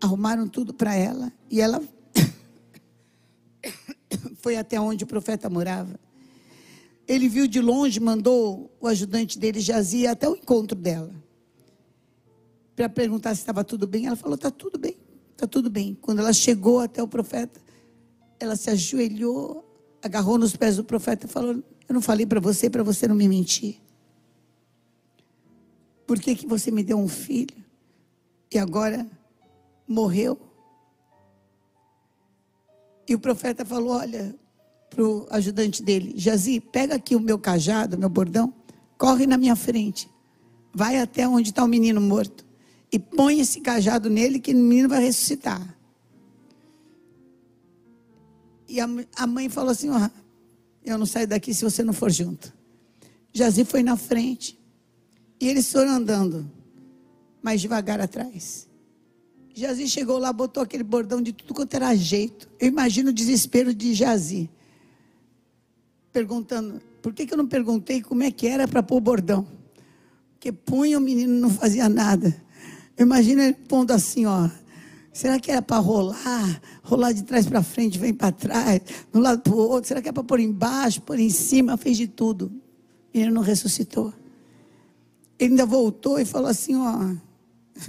Arrumaram 0.00 0.48
tudo 0.48 0.74
para 0.74 0.96
ela 0.96 1.32
e 1.48 1.60
ela 1.60 1.80
foi 4.42 4.56
até 4.56 4.80
onde 4.80 5.04
o 5.04 5.06
profeta 5.06 5.48
morava. 5.48 5.98
Ele 7.06 7.28
viu 7.28 7.46
de 7.46 7.60
longe, 7.60 8.00
mandou 8.00 8.68
o 8.80 8.88
ajudante 8.88 9.38
dele, 9.38 9.60
Jazia, 9.60 10.10
até 10.10 10.28
o 10.28 10.34
encontro 10.34 10.76
dela. 10.76 11.14
Para 12.74 12.88
perguntar 12.88 13.32
se 13.36 13.42
estava 13.42 13.62
tudo 13.62 13.86
bem. 13.86 14.06
Ela 14.06 14.16
falou: 14.16 14.34
está 14.34 14.50
tudo 14.50 14.76
bem, 14.76 14.96
está 15.36 15.46
tudo 15.46 15.70
bem. 15.70 15.96
Quando 16.00 16.18
ela 16.18 16.32
chegou 16.32 16.80
até 16.80 17.02
o 17.02 17.06
profeta, 17.08 17.60
ela 18.40 18.56
se 18.56 18.70
ajoelhou, 18.70 19.64
agarrou 20.02 20.38
nos 20.38 20.56
pés 20.56 20.76
do 20.76 20.84
profeta 20.84 21.26
e 21.26 21.28
falou: 21.28 21.62
Eu 21.88 21.94
não 21.94 22.00
falei 22.00 22.26
para 22.26 22.40
você, 22.40 22.68
para 22.68 22.82
você 22.82 23.06
não 23.06 23.14
me 23.14 23.28
mentir. 23.28 23.80
Por 26.06 26.18
que, 26.18 26.34
que 26.34 26.46
você 26.46 26.70
me 26.70 26.82
deu 26.82 26.98
um 26.98 27.08
filho 27.08 27.56
e 28.52 28.58
agora 28.58 29.06
morreu? 29.86 30.38
E 33.06 33.14
o 33.14 33.18
profeta 33.18 33.64
falou: 33.64 33.90
Olha, 33.90 34.34
para 34.88 35.04
o 35.04 35.26
ajudante 35.30 35.82
dele: 35.82 36.14
Jazi, 36.16 36.60
pega 36.60 36.94
aqui 36.94 37.14
o 37.14 37.20
meu 37.20 37.38
cajado, 37.38 37.98
meu 37.98 38.08
bordão, 38.08 38.54
corre 38.96 39.26
na 39.26 39.36
minha 39.36 39.54
frente, 39.54 40.08
vai 40.72 40.98
até 40.98 41.28
onde 41.28 41.50
está 41.50 41.62
o 41.62 41.68
menino 41.68 42.00
morto 42.00 42.45
e 42.92 42.98
põe 42.98 43.40
esse 43.40 43.60
cajado 43.60 44.08
nele 44.08 44.38
que 44.38 44.52
o 44.52 44.56
menino 44.56 44.88
vai 44.88 45.00
ressuscitar. 45.00 45.76
E 48.68 48.80
a, 48.80 48.86
a 49.16 49.26
mãe 49.26 49.48
falou 49.48 49.70
assim: 49.70 49.90
oh, 49.90 50.10
Eu 50.84 50.98
não 50.98 51.06
saio 51.06 51.26
daqui 51.26 51.52
se 51.54 51.64
você 51.64 51.82
não 51.82 51.92
for 51.92 52.10
junto. 52.10 52.52
Jazi 53.32 53.64
foi 53.64 53.82
na 53.82 53.96
frente 53.96 54.58
e 55.40 55.48
eles 55.48 55.70
foram 55.70 55.92
andando 55.92 56.50
mais 57.42 57.60
devagar 57.60 58.00
atrás. 58.00 58.66
Jazi 59.54 59.88
chegou 59.88 60.18
lá, 60.18 60.32
botou 60.32 60.62
aquele 60.62 60.82
bordão 60.82 61.22
de 61.22 61.32
tudo 61.32 61.54
quanto 61.54 61.74
era 61.74 61.94
jeito. 61.94 62.48
Eu 62.58 62.68
imagino 62.68 63.10
o 63.10 63.12
desespero 63.12 63.74
de 63.74 63.94
Jazi. 63.94 64.50
Perguntando, 66.12 66.80
por 67.02 67.12
que, 67.12 67.26
que 67.26 67.32
eu 67.32 67.38
não 67.38 67.46
perguntei 67.46 68.02
como 68.02 68.22
é 68.22 68.30
que 68.30 68.46
era 68.46 68.66
para 68.66 68.82
pôr 68.82 68.96
o 68.96 69.00
bordão? 69.00 69.46
Porque 70.32 70.50
punha 70.50 70.98
o 70.98 71.00
menino 71.00 71.32
não 71.40 71.50
fazia 71.50 71.88
nada. 71.88 72.34
Imagina 72.98 73.44
ele 73.44 73.54
pondo 73.54 73.90
assim, 73.90 74.24
ó. 74.26 74.48
Será 75.12 75.38
que 75.38 75.50
era 75.50 75.62
para 75.62 75.78
rolar? 75.78 76.60
Rolar 76.82 77.12
de 77.12 77.22
trás 77.22 77.46
para 77.46 77.62
frente, 77.62 77.98
vem 77.98 78.12
para 78.12 78.32
trás, 78.32 78.80
de 78.80 79.18
um 79.18 79.20
lado 79.20 79.40
para 79.40 79.54
o 79.54 79.58
outro. 79.58 79.88
Será 79.88 80.02
que 80.02 80.08
é 80.08 80.12
para 80.12 80.22
pôr 80.22 80.40
embaixo, 80.40 81.02
pôr 81.02 81.18
em 81.18 81.30
cima? 81.30 81.76
Fez 81.76 81.96
de 81.96 82.06
tudo. 82.06 82.50
E 83.12 83.20
ele 83.20 83.30
não 83.30 83.42
ressuscitou. 83.42 84.12
Ele 85.38 85.52
ainda 85.52 85.66
voltou 85.66 86.18
e 86.18 86.24
falou 86.24 86.48
assim: 86.48 86.74
ó, 86.76 87.14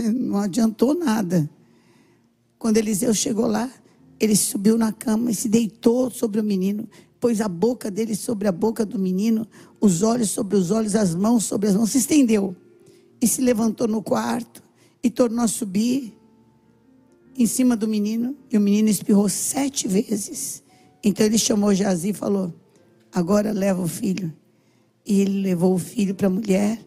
não 0.13 0.37
adiantou 0.37 0.93
nada. 0.93 1.49
Quando 2.57 2.77
Eliseu 2.77 3.13
chegou 3.13 3.45
lá, 3.45 3.69
ele 4.19 4.35
subiu 4.35 4.77
na 4.77 4.91
cama 4.91 5.31
e 5.31 5.35
se 5.35 5.47
deitou 5.47 6.09
sobre 6.09 6.39
o 6.39 6.43
menino, 6.43 6.87
pôs 7.19 7.39
a 7.39 7.47
boca 7.47 7.91
dele 7.91 8.15
sobre 8.15 8.47
a 8.47 8.51
boca 8.51 8.85
do 8.85 8.97
menino, 8.97 9.47
os 9.79 10.01
olhos 10.01 10.31
sobre 10.31 10.57
os 10.57 10.71
olhos, 10.71 10.95
as 10.95 11.13
mãos 11.13 11.45
sobre 11.45 11.69
as 11.69 11.75
mãos, 11.75 11.91
se 11.91 11.99
estendeu 11.99 12.55
e 13.21 13.27
se 13.27 13.41
levantou 13.41 13.87
no 13.87 14.01
quarto 14.01 14.66
e 15.03 15.09
tornou 15.09 15.43
a 15.43 15.47
subir 15.47 16.13
em 17.37 17.45
cima 17.45 17.75
do 17.77 17.87
menino 17.87 18.35
e 18.51 18.57
o 18.57 18.61
menino 18.61 18.89
espirrou 18.89 19.29
sete 19.29 19.87
vezes. 19.87 20.63
Então 21.03 21.25
ele 21.25 21.37
chamou 21.37 21.73
Jazi 21.73 22.09
e 22.09 22.13
falou: 22.13 22.53
Agora 23.11 23.51
leva 23.51 23.81
o 23.81 23.87
filho. 23.87 24.33
E 25.05 25.21
ele 25.21 25.41
levou 25.41 25.73
o 25.73 25.79
filho 25.79 26.13
para 26.13 26.27
a 26.27 26.29
mulher 26.29 26.85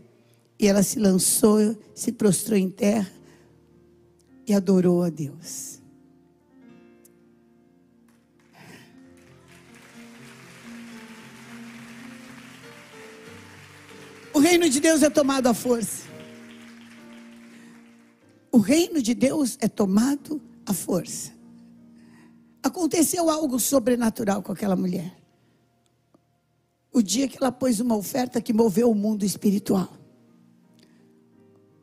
e 0.59 0.67
ela 0.67 0.83
se 0.83 0.99
lançou, 0.99 1.75
se 1.95 2.13
prostrou 2.13 2.59
em 2.59 2.69
terra 2.69 3.11
e 4.47 4.53
adorou 4.53 5.03
a 5.03 5.09
Deus. 5.09 5.81
O 14.35 14.39
reino 14.39 14.69
de 14.69 14.81
Deus 14.81 15.03
é 15.03 15.09
tomado 15.09 15.47
à 15.47 15.55
força. 15.55 16.10
O 18.53 18.59
reino 18.59 19.01
de 19.01 19.15
Deus 19.15 19.57
é 19.61 19.69
tomado 19.69 20.41
à 20.67 20.75
força. 20.75 21.33
Aconteceu 22.63 23.31
algo 23.31 23.59
sobrenatural 23.61 24.43
com 24.43 24.53
aquela 24.53 24.77
mulher. 24.77 25.17
O 26.93 27.01
dia 27.01 27.29
que 27.29 27.37
ela 27.37 27.53
pôs 27.53 27.79
uma 27.79 27.97
oferta 27.97 28.41
que 28.41 28.53
moveu 28.53 28.91
o 28.91 28.95
mundo 28.95 29.25
espiritual. 29.25 29.89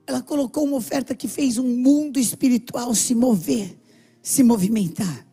Ela 0.05 0.21
colocou 0.21 0.65
uma 0.65 0.75
oferta 0.75 1.15
que 1.15 1.27
fez 1.27 1.57
um 1.57 1.67
mundo 1.67 2.19
espiritual 2.19 2.93
se 2.93 3.15
mover, 3.15 3.77
se 4.21 4.43
movimentar. 4.43 5.25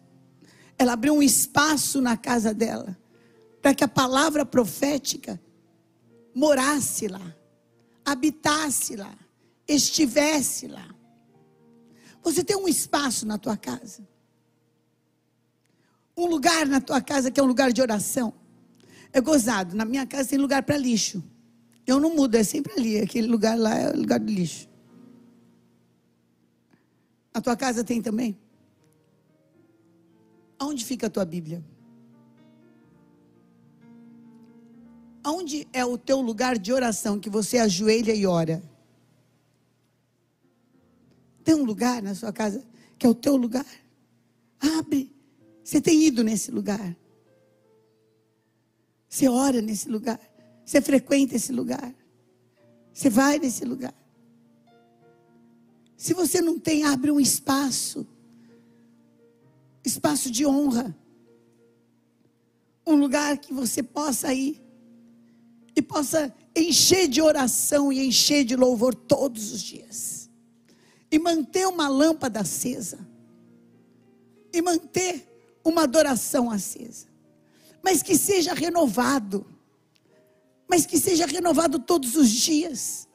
Ela 0.78 0.92
abriu 0.92 1.14
um 1.14 1.22
espaço 1.22 2.00
na 2.00 2.16
casa 2.16 2.54
dela 2.54 2.96
para 3.60 3.74
que 3.74 3.82
a 3.82 3.88
palavra 3.88 4.44
profética 4.44 5.40
morasse 6.34 7.08
lá, 7.08 7.34
habitasse 8.04 8.96
lá, 8.96 9.16
estivesse 9.66 10.66
lá. 10.66 10.93
Você 12.24 12.42
tem 12.42 12.56
um 12.56 12.66
espaço 12.66 13.26
na 13.26 13.36
tua 13.36 13.56
casa. 13.56 14.02
Um 16.16 16.26
lugar 16.26 16.66
na 16.66 16.80
tua 16.80 17.02
casa 17.02 17.30
que 17.30 17.38
é 17.38 17.42
um 17.42 17.46
lugar 17.46 17.70
de 17.70 17.82
oração. 17.82 18.32
É 19.12 19.20
gozado. 19.20 19.76
Na 19.76 19.84
minha 19.84 20.06
casa 20.06 20.30
tem 20.30 20.38
lugar 20.38 20.62
para 20.62 20.78
lixo. 20.78 21.22
Eu 21.86 22.00
não 22.00 22.16
mudo, 22.16 22.34
é 22.36 22.42
sempre 22.42 22.72
ali. 22.72 22.98
Aquele 22.98 23.26
lugar 23.26 23.58
lá 23.58 23.74
é 23.74 23.90
o 23.92 23.96
lugar 23.98 24.18
do 24.18 24.32
lixo. 24.32 24.66
Na 27.32 27.42
tua 27.42 27.56
casa 27.56 27.84
tem 27.84 28.00
também? 28.00 28.38
Aonde 30.58 30.82
fica 30.82 31.08
a 31.08 31.10
tua 31.10 31.26
Bíblia? 31.26 31.62
Aonde 35.22 35.68
é 35.72 35.84
o 35.84 35.98
teu 35.98 36.20
lugar 36.22 36.56
de 36.56 36.72
oração 36.72 37.20
que 37.20 37.28
você 37.28 37.58
ajoelha 37.58 38.14
e 38.14 38.26
ora? 38.26 38.62
Tem 41.44 41.54
um 41.54 41.64
lugar 41.64 42.02
na 42.02 42.14
sua 42.14 42.32
casa 42.32 42.64
que 42.98 43.06
é 43.06 43.08
o 43.08 43.14
teu 43.14 43.36
lugar? 43.36 43.66
Abre. 44.58 45.14
Você 45.62 45.80
tem 45.80 46.02
ido 46.02 46.24
nesse 46.24 46.50
lugar? 46.50 46.96
Você 49.08 49.28
ora 49.28 49.60
nesse 49.60 49.88
lugar? 49.88 50.18
Você 50.64 50.80
frequenta 50.80 51.36
esse 51.36 51.52
lugar? 51.52 51.94
Você 52.92 53.08
vai 53.08 53.38
nesse 53.38 53.64
lugar? 53.64 53.94
Se 55.96 56.12
você 56.14 56.40
não 56.40 56.58
tem, 56.58 56.84
abre 56.84 57.10
um 57.10 57.20
espaço 57.20 58.06
espaço 59.84 60.30
de 60.30 60.46
honra. 60.46 60.96
Um 62.86 62.96
lugar 62.96 63.38
que 63.38 63.52
você 63.52 63.82
possa 63.82 64.32
ir 64.32 64.60
e 65.76 65.82
possa 65.82 66.34
encher 66.56 67.08
de 67.08 67.20
oração 67.20 67.92
e 67.92 68.06
encher 68.06 68.44
de 68.44 68.56
louvor 68.56 68.94
todos 68.94 69.52
os 69.52 69.62
dias. 69.62 70.13
E 71.14 71.18
manter 71.20 71.64
uma 71.68 71.86
lâmpada 71.86 72.40
acesa. 72.40 72.98
E 74.52 74.60
manter 74.60 75.24
uma 75.64 75.84
adoração 75.84 76.50
acesa. 76.50 77.06
Mas 77.80 78.02
que 78.02 78.18
seja 78.18 78.52
renovado. 78.52 79.46
Mas 80.68 80.84
que 80.84 80.98
seja 80.98 81.24
renovado 81.24 81.78
todos 81.78 82.16
os 82.16 82.28
dias. 82.28 83.08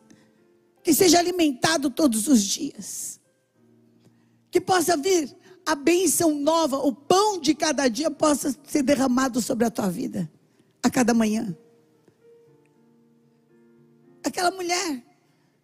Que 0.82 0.94
seja 0.94 1.20
alimentado 1.20 1.90
todos 1.90 2.30
os 2.30 2.42
dias. 2.42 3.20
Que 4.50 4.62
possa 4.62 4.96
vir 4.96 5.36
a 5.66 5.76
bênção 5.76 6.34
nova, 6.34 6.78
o 6.78 6.94
pão 6.94 7.38
de 7.38 7.54
cada 7.54 7.90
dia 7.90 8.10
possa 8.10 8.58
ser 8.64 8.82
derramado 8.82 9.42
sobre 9.42 9.66
a 9.66 9.70
tua 9.70 9.90
vida, 9.90 10.32
a 10.82 10.90
cada 10.90 11.14
manhã. 11.14 11.54
Aquela 14.24 14.52
mulher 14.52 15.04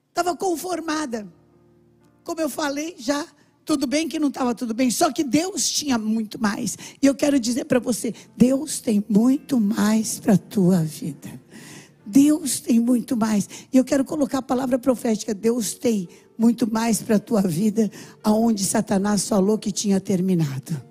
estava 0.09 0.35
conformada. 0.35 1.33
Como 2.25 2.41
eu 2.41 2.49
falei, 2.49 2.95
já 2.97 3.23
tudo 3.63 3.85
bem 3.85 4.09
que 4.09 4.19
não 4.19 4.29
estava 4.29 4.53
tudo 4.53 4.73
bem, 4.73 4.89
só 4.89 5.11
que 5.11 5.23
Deus 5.23 5.69
tinha 5.69 5.97
muito 5.97 6.41
mais. 6.41 6.75
E 7.01 7.05
eu 7.05 7.13
quero 7.13 7.39
dizer 7.39 7.65
para 7.65 7.79
você: 7.79 8.13
Deus 8.35 8.79
tem 8.79 9.05
muito 9.07 9.59
mais 9.59 10.19
para 10.19 10.33
a 10.33 10.37
tua 10.37 10.83
vida. 10.83 11.41
Deus 12.03 12.59
tem 12.59 12.79
muito 12.79 13.15
mais. 13.15 13.47
E 13.71 13.77
eu 13.77 13.85
quero 13.85 14.03
colocar 14.03 14.39
a 14.39 14.41
palavra 14.41 14.79
profética: 14.79 15.35
Deus 15.35 15.75
tem 15.75 16.09
muito 16.35 16.71
mais 16.71 16.99
para 17.01 17.17
a 17.17 17.19
tua 17.19 17.43
vida, 17.43 17.91
aonde 18.23 18.65
Satanás 18.65 19.29
falou 19.29 19.57
que 19.57 19.71
tinha 19.71 20.01
terminado. 20.01 20.81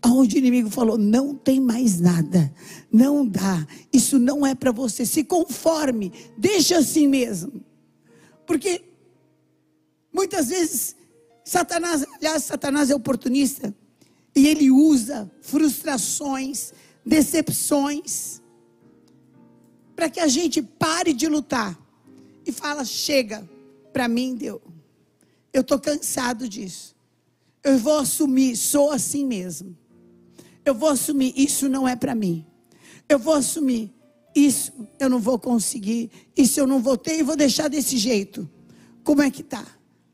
Aonde 0.00 0.36
o 0.36 0.38
inimigo 0.38 0.68
falou, 0.68 0.98
não 0.98 1.34
tem 1.34 1.58
mais 1.58 1.98
nada, 1.98 2.52
não 2.92 3.26
dá, 3.26 3.66
isso 3.90 4.18
não 4.18 4.44
é 4.44 4.54
para 4.54 4.70
você, 4.70 5.06
se 5.06 5.24
conforme, 5.24 6.12
deixa 6.36 6.76
assim 6.76 7.08
mesmo. 7.08 7.64
Porque 8.46 8.82
muitas 10.14 10.48
vezes 10.48 10.96
Satanás, 11.44 12.06
aliás, 12.16 12.44
Satanás 12.44 12.90
é 12.90 12.94
oportunista, 12.94 13.74
e 14.34 14.48
ele 14.48 14.70
usa 14.70 15.30
frustrações, 15.42 16.72
decepções, 17.04 18.40
para 19.94 20.08
que 20.08 20.18
a 20.18 20.26
gente 20.26 20.62
pare 20.62 21.12
de 21.12 21.28
lutar 21.28 21.78
e 22.46 22.50
fala: 22.50 22.84
chega, 22.84 23.48
para 23.92 24.08
mim 24.08 24.34
deu. 24.34 24.60
Eu 25.52 25.60
estou 25.60 25.78
cansado 25.78 26.48
disso. 26.48 26.96
Eu 27.62 27.78
vou 27.78 27.98
assumir, 27.98 28.56
sou 28.56 28.90
assim 28.90 29.24
mesmo. 29.24 29.76
Eu 30.64 30.74
vou 30.74 30.88
assumir, 30.88 31.32
isso 31.36 31.68
não 31.68 31.86
é 31.86 31.94
para 31.94 32.14
mim. 32.14 32.44
Eu 33.08 33.18
vou 33.18 33.34
assumir, 33.34 33.92
isso 34.34 34.72
eu 34.98 35.08
não 35.08 35.20
vou 35.20 35.38
conseguir, 35.38 36.10
isso 36.36 36.58
eu 36.58 36.66
não 36.66 36.80
vou 36.80 36.96
ter 36.96 37.18
e 37.18 37.22
vou 37.22 37.36
deixar 37.36 37.68
desse 37.68 37.96
jeito. 37.98 38.50
Como 39.04 39.22
é 39.22 39.30
que 39.30 39.42
tá? 39.42 39.64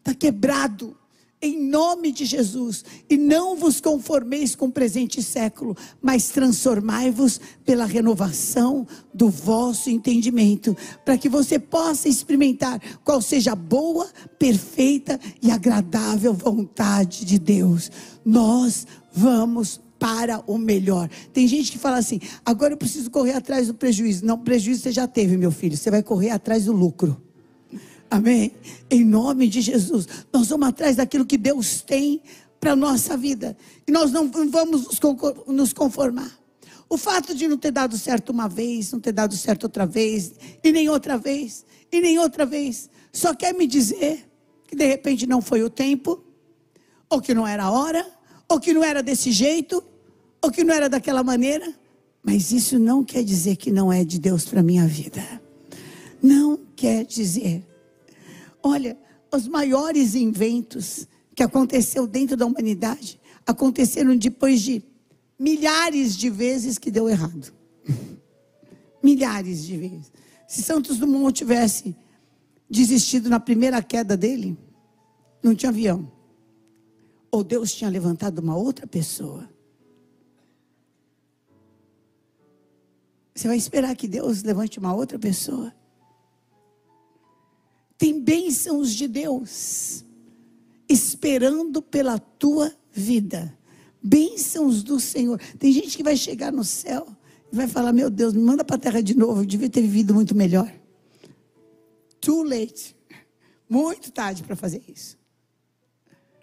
Tá 0.02 0.14
quebrado 0.14 0.96
em 1.42 1.58
nome 1.58 2.12
de 2.12 2.26
Jesus, 2.26 2.84
e 3.08 3.16
não 3.16 3.56
vos 3.56 3.80
conformeis 3.80 4.54
com 4.54 4.66
o 4.66 4.72
presente 4.72 5.22
século, 5.22 5.74
mas 6.02 6.28
transformai-vos 6.28 7.40
pela 7.64 7.86
renovação 7.86 8.86
do 9.14 9.30
vosso 9.30 9.88
entendimento, 9.88 10.76
para 11.02 11.16
que 11.16 11.30
você 11.30 11.58
possa 11.58 12.08
experimentar 12.08 12.78
qual 13.02 13.22
seja 13.22 13.52
a 13.52 13.56
boa, 13.56 14.06
perfeita 14.38 15.18
e 15.40 15.50
agradável 15.50 16.34
vontade 16.34 17.24
de 17.24 17.38
Deus. 17.38 17.90
Nós 18.22 18.86
vamos 19.10 19.80
para 19.98 20.42
o 20.46 20.58
melhor. 20.58 21.08
Tem 21.32 21.48
gente 21.48 21.72
que 21.72 21.78
fala 21.78 21.98
assim: 21.98 22.20
agora 22.44 22.74
eu 22.74 22.78
preciso 22.78 23.10
correr 23.10 23.32
atrás 23.32 23.66
do 23.66 23.74
prejuízo. 23.74 24.26
Não, 24.26 24.38
prejuízo 24.38 24.82
você 24.82 24.92
já 24.92 25.06
teve, 25.06 25.38
meu 25.38 25.50
filho, 25.50 25.76
você 25.76 25.90
vai 25.90 26.02
correr 26.02 26.30
atrás 26.30 26.66
do 26.66 26.72
lucro. 26.72 27.29
Amém? 28.10 28.52
Em 28.90 29.04
nome 29.04 29.48
de 29.48 29.60
Jesus, 29.60 30.08
nós 30.32 30.48
vamos 30.48 30.68
atrás 30.68 30.96
daquilo 30.96 31.24
que 31.24 31.38
Deus 31.38 31.80
tem 31.80 32.20
para 32.58 32.72
a 32.72 32.76
nossa 32.76 33.16
vida. 33.16 33.56
E 33.86 33.92
nós 33.92 34.10
não 34.10 34.28
vamos 34.50 34.88
nos 35.46 35.72
conformar. 35.72 36.38
O 36.88 36.96
fato 36.96 37.34
de 37.34 37.46
não 37.46 37.56
ter 37.56 37.70
dado 37.70 37.96
certo 37.96 38.30
uma 38.30 38.48
vez, 38.48 38.90
não 38.90 38.98
ter 38.98 39.12
dado 39.12 39.36
certo 39.36 39.62
outra 39.62 39.86
vez, 39.86 40.32
e 40.62 40.72
nem 40.72 40.88
outra 40.88 41.16
vez, 41.16 41.64
e 41.92 42.00
nem 42.00 42.18
outra 42.18 42.44
vez, 42.44 42.90
só 43.12 43.32
quer 43.32 43.54
me 43.54 43.64
dizer 43.64 44.28
que 44.66 44.74
de 44.74 44.86
repente 44.86 45.24
não 45.24 45.40
foi 45.40 45.62
o 45.62 45.70
tempo, 45.70 46.20
ou 47.08 47.20
que 47.20 47.32
não 47.32 47.46
era 47.46 47.64
a 47.64 47.70
hora, 47.70 48.04
ou 48.48 48.58
que 48.58 48.72
não 48.72 48.82
era 48.82 49.04
desse 49.04 49.30
jeito, 49.30 49.84
ou 50.42 50.50
que 50.50 50.64
não 50.64 50.74
era 50.74 50.88
daquela 50.88 51.22
maneira. 51.22 51.72
Mas 52.24 52.50
isso 52.50 52.76
não 52.76 53.04
quer 53.04 53.22
dizer 53.22 53.54
que 53.54 53.70
não 53.70 53.92
é 53.92 54.04
de 54.04 54.18
Deus 54.18 54.44
para 54.44 54.62
minha 54.62 54.86
vida. 54.86 55.22
Não 56.20 56.58
quer 56.74 57.04
dizer. 57.04 57.64
Olha, 58.62 58.98
os 59.32 59.46
maiores 59.48 60.14
inventos 60.14 61.06
que 61.34 61.42
aconteceu 61.42 62.06
dentro 62.06 62.36
da 62.36 62.46
humanidade 62.46 63.20
aconteceram 63.46 64.16
depois 64.16 64.60
de 64.60 64.82
milhares 65.38 66.16
de 66.16 66.28
vezes 66.28 66.78
que 66.78 66.90
deu 66.90 67.08
errado. 67.08 67.52
milhares 69.02 69.64
de 69.64 69.76
vezes. 69.76 70.12
Se 70.46 70.62
Santos 70.62 70.98
Dumont 70.98 71.32
tivesse 71.32 71.96
desistido 72.68 73.28
na 73.28 73.40
primeira 73.40 73.82
queda 73.82 74.16
dele, 74.16 74.58
não 75.42 75.54
tinha 75.54 75.70
avião. 75.70 76.10
Ou 77.30 77.42
Deus 77.42 77.72
tinha 77.72 77.88
levantado 77.88 78.40
uma 78.40 78.56
outra 78.56 78.86
pessoa. 78.86 79.48
Você 83.34 83.48
vai 83.48 83.56
esperar 83.56 83.96
que 83.96 84.06
Deus 84.06 84.42
levante 84.42 84.78
uma 84.78 84.94
outra 84.94 85.18
pessoa? 85.18 85.72
Tem 88.00 88.18
bênçãos 88.18 88.94
de 88.94 89.06
Deus 89.06 90.06
esperando 90.88 91.82
pela 91.82 92.18
tua 92.18 92.74
vida. 92.90 93.54
Bênçãos 94.02 94.82
do 94.82 94.98
Senhor. 94.98 95.38
Tem 95.58 95.70
gente 95.70 95.98
que 95.98 96.02
vai 96.02 96.16
chegar 96.16 96.50
no 96.50 96.64
céu 96.64 97.06
e 97.52 97.54
vai 97.54 97.68
falar: 97.68 97.92
Meu 97.92 98.08
Deus, 98.08 98.32
me 98.32 98.40
manda 98.40 98.64
para 98.64 98.76
a 98.76 98.78
terra 98.78 99.02
de 99.02 99.14
novo. 99.14 99.42
Eu 99.42 99.44
devia 99.44 99.68
ter 99.68 99.82
vivido 99.82 100.14
muito 100.14 100.34
melhor. 100.34 100.72
Too 102.22 102.42
late. 102.42 102.96
Muito 103.68 104.10
tarde 104.10 104.44
para 104.44 104.56
fazer 104.56 104.82
isso. 104.88 105.18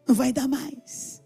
Não 0.08 0.14
vai 0.14 0.32
dar 0.32 0.48
mais. 0.48 1.24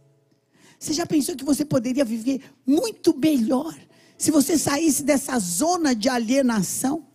Você 0.79 0.93
já 0.93 1.05
pensou 1.05 1.35
que 1.35 1.43
você 1.43 1.65
poderia 1.65 2.05
viver 2.05 2.41
muito 2.65 3.13
melhor 3.17 3.77
se 4.17 4.31
você 4.31 4.57
saísse 4.57 5.03
dessa 5.03 5.37
zona 5.39 5.93
de 5.93 6.07
alienação? 6.07 7.05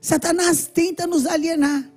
Satanás 0.00 0.66
tenta 0.66 1.06
nos 1.06 1.26
alienar. 1.26 1.92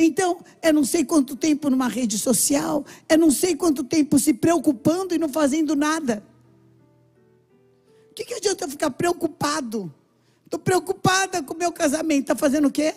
Então, 0.00 0.38
é 0.62 0.72
não 0.72 0.84
sei 0.84 1.04
quanto 1.04 1.34
tempo 1.34 1.68
numa 1.68 1.88
rede 1.88 2.16
social, 2.16 2.86
é 3.08 3.16
não 3.16 3.32
sei 3.32 3.56
quanto 3.56 3.82
tempo 3.82 4.16
se 4.16 4.32
preocupando 4.32 5.12
e 5.12 5.18
não 5.18 5.28
fazendo 5.28 5.74
nada. 5.74 6.22
O 8.12 8.14
que, 8.14 8.24
que 8.24 8.34
adianta 8.34 8.64
eu 8.64 8.68
ficar 8.68 8.90
preocupado? 8.90 9.92
Estou 10.44 10.60
preocupada 10.60 11.42
com 11.42 11.52
o 11.52 11.58
meu 11.58 11.72
casamento. 11.72 12.22
Está 12.22 12.36
fazendo 12.36 12.68
o 12.68 12.70
quê? 12.70 12.94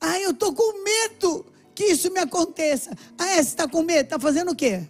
Ah, 0.00 0.18
eu 0.18 0.32
estou 0.32 0.52
com 0.52 0.82
medo 0.82 1.46
que 1.72 1.84
isso 1.84 2.10
me 2.10 2.18
aconteça. 2.18 2.90
Ah, 3.16 3.30
é, 3.30 3.34
você 3.36 3.40
está 3.40 3.68
com 3.68 3.82
medo? 3.82 4.06
Está 4.06 4.18
fazendo 4.18 4.50
o 4.50 4.56
quê? 4.56 4.88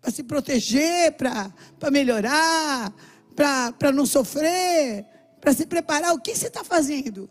Para 0.00 0.12
se 0.12 0.22
proteger, 0.22 1.12
para 1.16 1.90
melhorar, 1.90 2.94
para 3.34 3.92
não 3.92 4.06
sofrer, 4.06 5.04
para 5.40 5.52
se 5.52 5.66
preparar. 5.66 6.14
O 6.14 6.20
que 6.20 6.34
você 6.34 6.46
está 6.46 6.62
fazendo? 6.62 7.28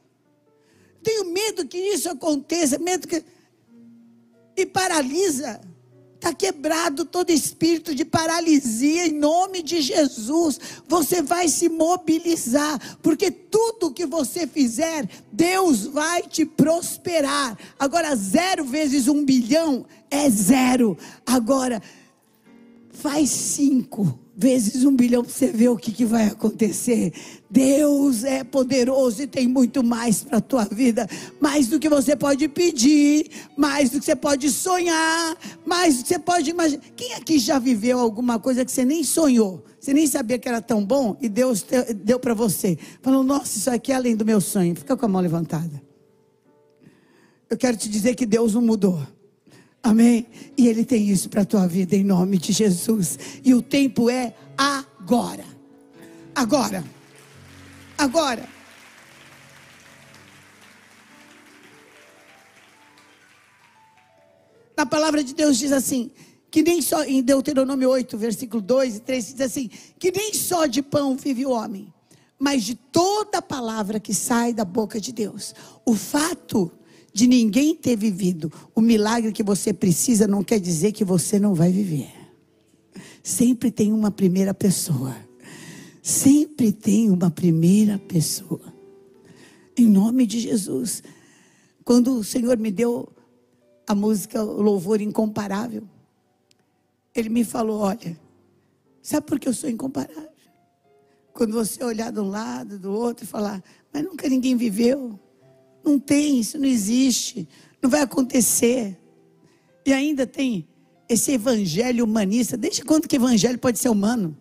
Tenho 1.04 1.26
medo 1.26 1.66
que 1.66 1.78
isso 1.78 2.10
aconteça, 2.10 2.78
medo 2.78 3.08
que. 3.08 3.24
E 4.56 4.66
paralisa. 4.66 5.62
Está 6.16 6.34
quebrado 6.34 7.06
todo 7.06 7.30
espírito 7.30 7.96
de 7.96 8.04
paralisia 8.04 9.08
em 9.08 9.14
nome 9.14 9.64
de 9.64 9.80
Jesus. 9.80 10.60
Você 10.86 11.22
vai 11.22 11.48
se 11.48 11.70
mobilizar, 11.70 12.98
porque 13.02 13.32
tudo 13.32 13.94
que 13.94 14.06
você 14.06 14.46
fizer, 14.46 15.10
Deus 15.32 15.86
vai 15.86 16.24
te 16.24 16.46
prosperar. 16.46 17.58
Agora, 17.80 18.14
zero 18.18 18.66
vezes 18.66 19.08
um 19.08 19.24
bilhão 19.24 19.86
é 20.12 20.30
zero. 20.30 20.98
Agora, 21.26 21.82
faz 22.92 23.30
cinco 23.30 24.20
vezes 24.40 24.86
um 24.86 24.96
bilhão 24.96 25.22
para 25.22 25.34
você 25.34 25.48
ver 25.48 25.68
o 25.68 25.76
que, 25.76 25.92
que 25.92 26.06
vai 26.06 26.28
acontecer. 26.28 27.12
Deus 27.50 28.24
é 28.24 28.42
poderoso 28.42 29.22
e 29.22 29.28
tem 29.28 29.50
muito 29.50 29.84
mais 29.84 30.24
para 30.24 30.38
a 30.38 30.42
tua 30.42 30.64
vida, 30.64 31.06
mais 31.42 31.68
do 31.68 31.78
que 31.78 31.90
você 31.90 32.16
pode 32.16 32.48
pedir, 32.48 33.30
mais 33.58 33.90
do 33.90 34.00
que 34.00 34.06
você 34.06 34.16
pode 34.16 34.50
sonhar, 34.50 35.38
mais 35.66 35.98
do 35.98 36.04
que 36.04 36.08
você 36.08 36.20
pode 36.20 36.50
imaginar. 36.52 36.82
Quem 36.96 37.16
aqui 37.16 37.38
já 37.38 37.60
viveu 37.60 38.00
alguma 38.00 38.40
coisa 38.40 38.64
que 38.64 38.72
você 38.72 38.86
nem 38.86 39.04
sonhou? 39.04 39.62
Você 39.78 39.94
nem 39.94 40.08
sabia 40.08 40.40
que 40.40 40.48
era 40.48 40.62
tão 40.62 40.86
bom 40.86 41.18
e 41.20 41.28
Deus 41.28 41.66
deu 41.98 42.18
para 42.18 42.34
você. 42.34 42.78
Falou, 43.02 43.24
nossa, 43.24 43.58
isso 43.58 43.70
aqui 43.70 43.92
é 43.92 43.96
além 43.96 44.16
do 44.16 44.26
meu 44.26 44.40
sonho. 44.40 44.74
Fica 44.74 44.96
com 44.96 45.06
a 45.06 45.10
mão 45.10 45.22
levantada. 45.22 45.82
Eu 47.50 47.58
quero 47.58 47.76
te 47.76 47.90
dizer 47.90 48.16
que 48.16 48.26
Deus 48.26 48.54
não 48.54 48.62
mudou. 48.62 49.06
Amém? 49.82 50.28
E 50.58 50.68
Ele 50.68 50.84
tem 50.84 51.10
isso 51.10 51.30
para 51.30 51.42
a 51.42 51.46
tua 51.46 51.68
vida 51.68 51.96
em 51.96 52.04
nome 52.04 52.38
de 52.38 52.52
Jesus. 52.52 53.18
E 53.44 53.54
o 53.54 53.62
tempo 53.62 54.10
é 54.10 54.36
agora. 54.58 55.46
Agora. 56.36 56.84
Agora. 57.98 58.48
Na 64.76 64.86
palavra 64.86 65.24
de 65.24 65.34
Deus 65.34 65.58
diz 65.58 65.72
assim: 65.72 66.12
que 66.50 66.64
nem 66.64 66.82
só, 66.82 67.04
em 67.04 67.22
Deuteronômio 67.22 67.90
8, 67.90 68.18
versículo 68.18 68.62
2 68.62 68.96
e 68.96 69.00
3, 69.02 69.26
diz 69.34 69.42
assim: 69.42 69.70
que 70.00 70.12
nem 70.12 70.34
só 70.34 70.66
de 70.66 70.82
pão 70.82 71.16
vive 71.16 71.46
o 71.46 71.52
homem, 71.52 71.94
mas 72.38 72.64
de 72.64 72.76
toda 72.76 73.42
palavra 73.42 74.00
que 74.00 74.14
sai 74.14 74.54
da 74.54 74.64
boca 74.64 75.00
de 75.00 75.12
Deus. 75.12 75.54
O 75.86 75.94
fato 75.96 76.72
de 77.14 77.28
ninguém 77.28 77.76
ter 77.76 77.96
vivido 77.96 78.52
o 78.76 78.82
milagre 78.82 79.32
que 79.32 79.44
você 79.44 79.74
precisa, 79.74 80.28
não 80.28 80.44
quer 80.44 80.60
dizer 80.60 80.92
que 80.92 81.04
você 81.04 81.40
não 81.40 81.54
vai 81.54 81.72
viver. 81.72 82.12
Sempre 83.24 83.72
tem 83.72 83.92
uma 83.92 84.12
primeira 84.12 84.54
pessoa. 84.54 85.16
Sempre 86.02 86.72
tem 86.72 87.10
uma 87.10 87.30
primeira 87.30 87.98
pessoa. 87.98 88.74
Em 89.78 89.86
nome 89.86 90.26
de 90.26 90.40
Jesus. 90.40 91.04
Quando 91.84 92.18
o 92.18 92.24
Senhor 92.24 92.58
me 92.58 92.72
deu 92.72 93.08
a 93.88 93.96
música 93.96 94.42
Louvor 94.42 95.02
Incomparável, 95.02 95.84
Ele 97.14 97.30
me 97.30 97.44
falou: 97.44 97.80
Olha, 97.80 98.20
sabe 99.02 99.26
por 99.26 99.40
que 99.40 99.48
eu 99.48 99.54
sou 99.54 99.70
incomparável? 99.70 100.30
Quando 101.34 101.54
você 101.54 101.84
olhar 101.84 102.12
de 102.12 102.20
um 102.20 102.30
lado, 102.30 102.78
do 102.78 102.92
outro 102.92 103.24
e 103.24 103.28
falar, 103.28 103.64
mas 103.94 104.04
nunca 104.04 104.28
ninguém 104.28 104.56
viveu. 104.56 105.20
Não 105.90 105.98
tem, 105.98 106.40
isso 106.40 106.60
não 106.60 106.68
existe, 106.68 107.50
não 107.82 107.90
vai 107.90 108.02
acontecer. 108.02 108.96
E 109.84 109.92
ainda 109.92 110.28
tem 110.28 110.68
esse 111.10 111.32
evangelho 111.32 112.06
humanista. 112.06 112.56
Desde 112.56 112.84
quando 112.84 113.08
que 113.08 113.16
evangelho 113.16 113.58
pode 113.58 113.80
ser 113.80 113.90
humano? 113.90 114.38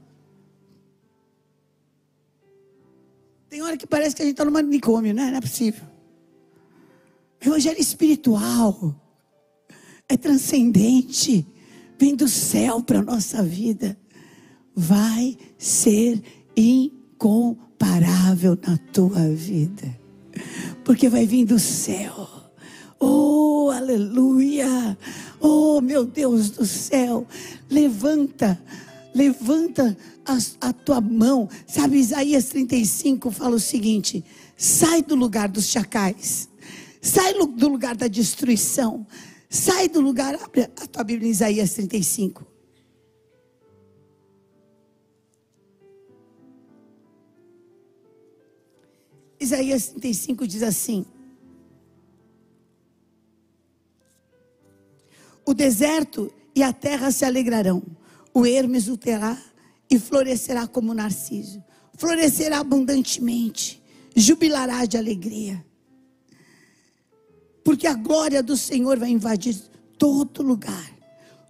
Tem 3.49 3.63
hora 3.63 3.79
que 3.79 3.87
parece 3.87 4.15
que 4.15 4.21
a 4.21 4.27
gente 4.27 4.35
está 4.35 4.45
no 4.45 4.51
manicômio, 4.51 5.15
né? 5.15 5.31
Não 5.31 5.39
é 5.39 5.41
possível. 5.41 5.87
Evangelho 7.41 7.81
espiritual. 7.81 8.95
É 10.07 10.19
transcendente. 10.19 11.47
Vem 11.99 12.15
do 12.15 12.29
céu 12.29 12.83
para 12.83 12.99
a 12.99 13.03
nossa 13.03 13.43
vida. 13.43 13.99
Vai 14.77 15.39
ser 15.57 16.23
incomparável 16.55 18.59
na 18.67 18.77
tua 18.93 19.31
vida 19.31 20.08
porque 20.89 21.07
vai 21.07 21.27
vir 21.27 21.45
do 21.45 21.59
céu. 21.59 22.27
Oh, 22.99 23.71
aleluia! 23.71 24.97
Oh, 25.39 25.83
meu 25.83 26.07
Deus 26.07 26.49
do 26.49 26.65
céu! 26.65 27.27
Levanta, 27.69 28.59
levanta 29.15 29.95
a, 30.25 30.39
a, 30.69 30.73
tua 30.73 30.99
mão. 30.99 31.47
Sabe, 31.67 31.99
Isaías 31.99 32.47
35 32.47 33.31
fala 33.31 33.57
o 33.57 33.61
seguinte: 33.61 34.25
sai 34.57 35.03
do 35.03 35.15
lugar 35.15 35.51
dos 35.51 35.67
chacais, 35.67 36.49
sai 37.03 37.35
do 37.35 37.69
lugar 37.69 37.95
da 37.95 38.09
destruição, 38.09 39.07
sai 39.51 39.91
do 39.91 40.01
lugar. 40.01 40.37
Abre 40.43 40.63
a 40.63 40.87
tua 40.87 41.05
Bíblia 41.05 41.29
em 41.29 41.33
Isaías 41.33 41.75
35. 41.75 42.47
Isaías 49.49 49.89
35 49.89 50.47
diz 50.47 50.63
assim: 50.63 51.07
O 55.47 55.55
deserto 55.55 56.31
e 56.55 56.63
a 56.63 56.71
terra 56.71 57.11
se 57.11 57.25
alegrarão, 57.25 57.83
o 58.35 58.45
ermo 58.45 58.77
exultará 58.77 59.41
e 59.91 59.99
florescerá 59.99 60.67
como 60.67 60.93
narciso, 60.93 61.65
florescerá 61.95 62.59
abundantemente, 62.59 63.83
jubilará 64.15 64.85
de 64.85 64.99
alegria, 64.99 65.65
porque 67.65 67.87
a 67.87 67.95
glória 67.95 68.43
do 68.43 68.55
Senhor 68.55 68.99
vai 68.99 69.09
invadir 69.09 69.57
todo 69.97 70.43
lugar. 70.43 70.95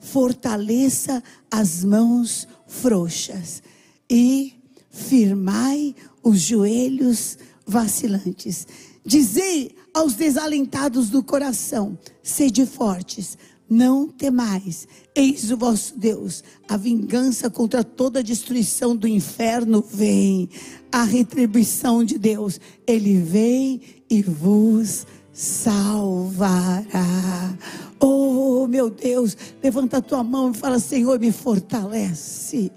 Fortaleça 0.00 1.20
as 1.50 1.82
mãos 1.82 2.46
frouxas 2.68 3.60
e 4.08 4.54
firmai 4.88 5.96
os 6.22 6.38
joelhos 6.40 7.36
vacilantes. 7.68 8.66
Dizei 9.04 9.72
aos 9.94 10.14
desalentados 10.14 11.10
do 11.10 11.22
coração: 11.22 11.98
sede 12.22 12.64
fortes, 12.66 13.36
não 13.68 14.08
temais, 14.08 14.88
eis 15.14 15.50
o 15.50 15.56
vosso 15.56 15.98
Deus. 15.98 16.42
A 16.66 16.76
vingança 16.76 17.50
contra 17.50 17.84
toda 17.84 18.20
a 18.20 18.22
destruição 18.22 18.96
do 18.96 19.06
inferno 19.06 19.84
vem, 19.86 20.48
a 20.90 21.04
retribuição 21.04 22.02
de 22.02 22.18
Deus, 22.18 22.58
ele 22.86 23.20
vem 23.20 23.80
e 24.08 24.22
vos 24.22 25.06
salvará. 25.32 26.82
Oh, 28.00 28.66
meu 28.68 28.90
Deus, 28.90 29.36
levanta 29.62 29.98
a 29.98 30.02
tua 30.02 30.22
mão 30.22 30.50
e 30.50 30.54
fala: 30.54 30.78
Senhor, 30.78 31.18
me 31.18 31.32
fortalece. 31.32 32.70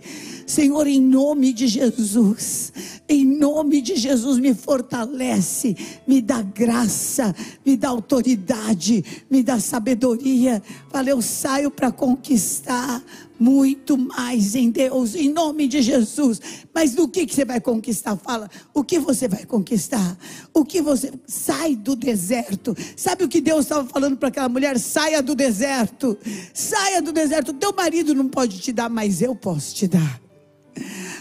Senhor, 0.51 0.85
em 0.85 0.99
nome 0.99 1.53
de 1.53 1.65
Jesus, 1.65 2.73
em 3.07 3.23
nome 3.23 3.81
de 3.81 3.95
Jesus, 3.95 4.37
me 4.37 4.53
fortalece, 4.53 5.75
me 6.05 6.21
dá 6.21 6.41
graça, 6.41 7.33
me 7.65 7.77
dá 7.77 7.87
autoridade, 7.87 9.03
me 9.29 9.43
dá 9.43 9.59
sabedoria. 9.59 10.61
Fala, 10.89 11.09
eu 11.09 11.21
saio 11.21 11.71
para 11.71 11.89
conquistar 11.89 13.01
muito 13.39 13.97
mais 13.97 14.53
em 14.53 14.69
Deus, 14.69 15.15
em 15.15 15.27
nome 15.27 15.67
de 15.67 15.81
Jesus. 15.81 16.39
Mas 16.73 16.93
do 16.93 17.07
que, 17.07 17.25
que 17.25 17.33
você 17.33 17.43
vai 17.43 17.59
conquistar? 17.59 18.15
Fala, 18.15 18.47
o 18.71 18.83
que 18.83 18.99
você 18.99 19.27
vai 19.27 19.45
conquistar? 19.45 20.15
O 20.53 20.63
que 20.63 20.79
você. 20.79 21.11
Sai 21.25 21.75
do 21.75 21.95
deserto. 21.95 22.75
Sabe 22.95 23.23
o 23.23 23.27
que 23.27 23.41
Deus 23.41 23.65
estava 23.65 23.87
falando 23.87 24.15
para 24.15 24.27
aquela 24.27 24.49
mulher? 24.49 24.77
Saia 25.11 25.21
do 25.21 25.35
deserto. 25.35 26.17
Saia 26.53 27.01
do 27.01 27.11
deserto. 27.11 27.51
Teu 27.51 27.73
marido 27.73 28.15
não 28.15 28.29
pode 28.29 28.59
te 28.59 28.71
dar, 28.71 28.89
mas 28.89 29.21
eu 29.21 29.35
posso 29.35 29.75
te 29.75 29.85
dar. 29.85 30.21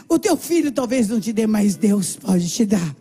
O 0.09 0.16
teu 0.16 0.37
filho 0.37 0.70
talvez 0.70 1.09
não 1.09 1.18
te 1.18 1.33
dê, 1.33 1.44
mas 1.44 1.74
Deus 1.74 2.14
pode 2.14 2.48
te 2.48 2.64
dar 2.64 2.94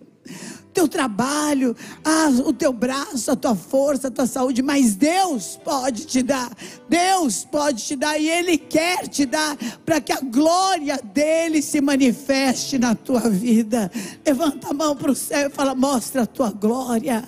teu 0.80 0.88
trabalho, 0.88 1.76
ah, 2.06 2.30
o 2.46 2.54
teu 2.54 2.72
braço, 2.72 3.30
a 3.30 3.36
tua 3.36 3.54
força, 3.54 4.08
a 4.08 4.12
tua 4.12 4.26
saúde, 4.26 4.62
mas 4.62 4.96
Deus 4.96 5.60
pode 5.62 6.06
te 6.06 6.24
dar, 6.24 6.50
Deus 6.88 7.44
pode 7.44 7.84
te 7.84 7.98
dar 7.98 8.18
e 8.18 8.30
Ele 8.30 8.58
quer 8.58 9.10
te 9.10 9.26
dar 9.26 9.58
para 9.86 10.00
que 10.00 10.14
a 10.14 10.22
glória 10.22 10.98
dele 11.14 11.62
se 11.62 11.82
manifeste 11.82 12.78
na 12.78 12.96
tua 12.96 13.30
vida. 13.30 13.92
Levanta 14.26 14.70
a 14.70 14.74
mão 14.74 14.96
para 14.96 15.12
o 15.12 15.16
céu 15.16 15.48
e 15.48 15.50
fala: 15.50 15.76
Mostra 15.76 16.22
a 16.22 16.26
tua 16.26 16.50
glória, 16.50 17.26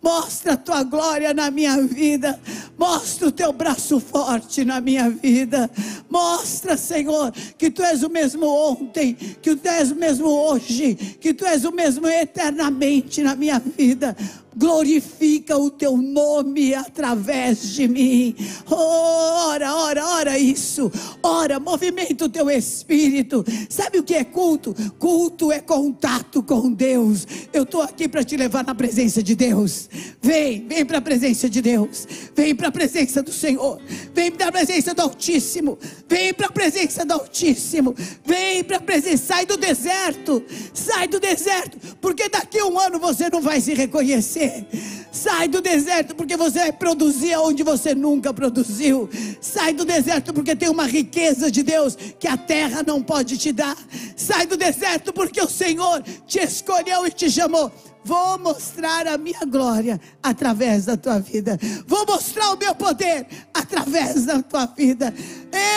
mostra 0.00 0.52
a 0.52 0.56
tua 0.56 0.84
glória 0.84 1.34
na 1.34 1.50
minha 1.50 1.82
vida, 1.82 2.38
mostra 2.78 3.26
o 3.26 3.32
teu 3.32 3.52
braço 3.52 3.98
forte 3.98 4.64
na 4.64 4.80
minha 4.80 5.10
vida, 5.10 5.68
mostra, 6.08 6.76
Senhor, 6.76 7.32
que 7.58 7.68
tu 7.68 7.82
és 7.82 8.04
o 8.04 8.10
mesmo 8.10 8.46
ontem, 8.46 9.14
que 9.14 9.56
tu 9.56 9.68
és 9.68 9.90
o 9.90 9.96
mesmo 9.96 10.28
hoje, 10.28 10.94
que 10.94 11.34
tu 11.34 11.44
és 11.44 11.64
o 11.64 11.72
mesmo 11.72 12.06
eternamente 12.06 12.91
na 13.22 13.34
minha 13.34 13.58
vida. 13.58 14.16
Glorifica 14.56 15.56
o 15.56 15.70
teu 15.70 15.96
nome 15.96 16.74
através 16.74 17.74
de 17.74 17.88
mim. 17.88 18.34
Ora, 18.70 19.74
ora, 19.74 20.06
ora 20.06 20.38
isso. 20.38 20.90
Ora, 21.22 21.58
movimenta 21.58 22.24
o 22.24 22.28
teu 22.28 22.50
espírito. 22.50 23.44
Sabe 23.68 23.98
o 23.98 24.02
que 24.02 24.14
é 24.14 24.24
culto? 24.24 24.74
Culto 24.98 25.50
é 25.50 25.60
contato 25.60 26.42
com 26.42 26.72
Deus. 26.72 27.26
Eu 27.52 27.62
estou 27.62 27.82
aqui 27.82 28.08
para 28.08 28.24
te 28.24 28.36
levar 28.36 28.64
na 28.64 28.74
presença 28.74 29.22
de 29.22 29.34
Deus. 29.34 29.88
Vem, 30.20 30.66
vem 30.66 30.84
para 30.84 30.98
a 30.98 31.02
presença 31.02 31.48
de 31.48 31.62
Deus. 31.62 32.06
Vem 32.34 32.54
para 32.54 32.68
a 32.68 32.72
presença 32.72 33.22
do 33.22 33.32
Senhor. 33.32 33.80
Vem 34.14 34.30
para 34.30 34.48
a 34.48 34.52
presença 34.52 34.94
do 34.94 35.02
Altíssimo. 35.02 35.78
Vem 36.06 36.34
para 36.34 36.46
a 36.46 36.52
presença 36.52 37.04
do 37.04 37.14
Altíssimo. 37.14 37.94
Vem 38.24 38.62
para 38.64 38.76
a 38.76 38.80
presença. 38.80 39.26
Sai 39.26 39.46
do 39.46 39.56
deserto. 39.56 40.42
Sai 40.74 41.08
do 41.08 41.18
deserto. 41.18 41.78
Porque 42.00 42.28
daqui 42.28 42.58
a 42.58 42.66
um 42.66 42.78
ano 42.78 42.98
você 42.98 43.30
não 43.30 43.40
vai 43.40 43.60
se 43.60 43.74
reconhecer 43.74 44.41
você. 44.42 44.64
Sai 45.12 45.46
do 45.46 45.60
deserto 45.60 46.14
porque 46.14 46.36
você 46.36 46.58
vai 46.58 46.72
produzir 46.72 47.36
onde 47.36 47.62
você 47.62 47.94
nunca 47.94 48.32
produziu. 48.32 49.08
Sai 49.40 49.72
do 49.72 49.84
deserto 49.84 50.32
porque 50.32 50.56
tem 50.56 50.68
uma 50.68 50.86
riqueza 50.86 51.50
de 51.50 51.62
Deus 51.62 51.96
que 52.18 52.26
a 52.26 52.36
terra 52.36 52.82
não 52.82 53.02
pode 53.02 53.38
te 53.38 53.52
dar. 53.52 53.76
Sai 54.16 54.46
do 54.46 54.56
deserto 54.56 55.12
porque 55.12 55.40
o 55.40 55.48
Senhor 55.48 56.02
te 56.26 56.38
escolheu 56.38 57.06
e 57.06 57.10
te 57.10 57.30
chamou. 57.30 57.70
Vou 58.04 58.36
mostrar 58.38 59.06
a 59.06 59.16
minha 59.16 59.44
glória 59.46 60.00
através 60.20 60.86
da 60.86 60.96
tua 60.96 61.20
vida. 61.20 61.58
Vou 61.86 62.04
mostrar 62.04 62.52
o 62.52 62.58
meu 62.58 62.74
poder 62.74 63.26
através 63.54 64.26
da 64.26 64.42
tua 64.42 64.66
vida. 64.66 65.14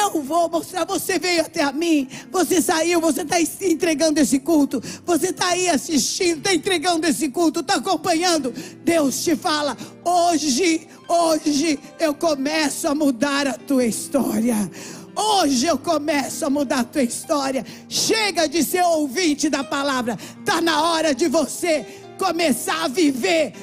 Eu 0.01 0.23
vou 0.23 0.49
mostrar. 0.49 0.85
Você 0.85 1.19
veio 1.19 1.41
até 1.41 1.61
a 1.61 1.71
mim. 1.71 2.07
Você 2.31 2.61
saiu. 2.61 2.99
Você 2.99 3.21
está 3.21 3.39
entregando 3.39 4.19
esse 4.19 4.39
culto. 4.39 4.81
Você 5.05 5.27
está 5.27 5.49
aí 5.49 5.69
assistindo. 5.69 6.37
Está 6.37 6.53
entregando 6.53 7.05
esse 7.05 7.29
culto. 7.29 7.59
Está 7.59 7.75
acompanhando. 7.75 8.51
Deus 8.83 9.23
te 9.23 9.35
fala. 9.35 9.77
Hoje, 10.03 10.87
hoje 11.07 11.79
eu 11.99 12.15
começo 12.15 12.87
a 12.87 12.95
mudar 12.95 13.45
a 13.45 13.53
tua 13.53 13.85
história. 13.85 14.69
Hoje 15.15 15.67
eu 15.67 15.77
começo 15.77 16.43
a 16.43 16.49
mudar 16.49 16.79
a 16.79 16.83
tua 16.83 17.03
história. 17.03 17.63
Chega 17.87 18.47
de 18.47 18.63
ser 18.63 18.83
ouvinte 18.83 19.47
da 19.47 19.63
palavra. 19.63 20.17
Está 20.39 20.59
na 20.59 20.81
hora 20.81 21.13
de 21.13 21.27
você 21.27 22.04
começar 22.17 22.85
a 22.85 22.87
viver 22.87 23.53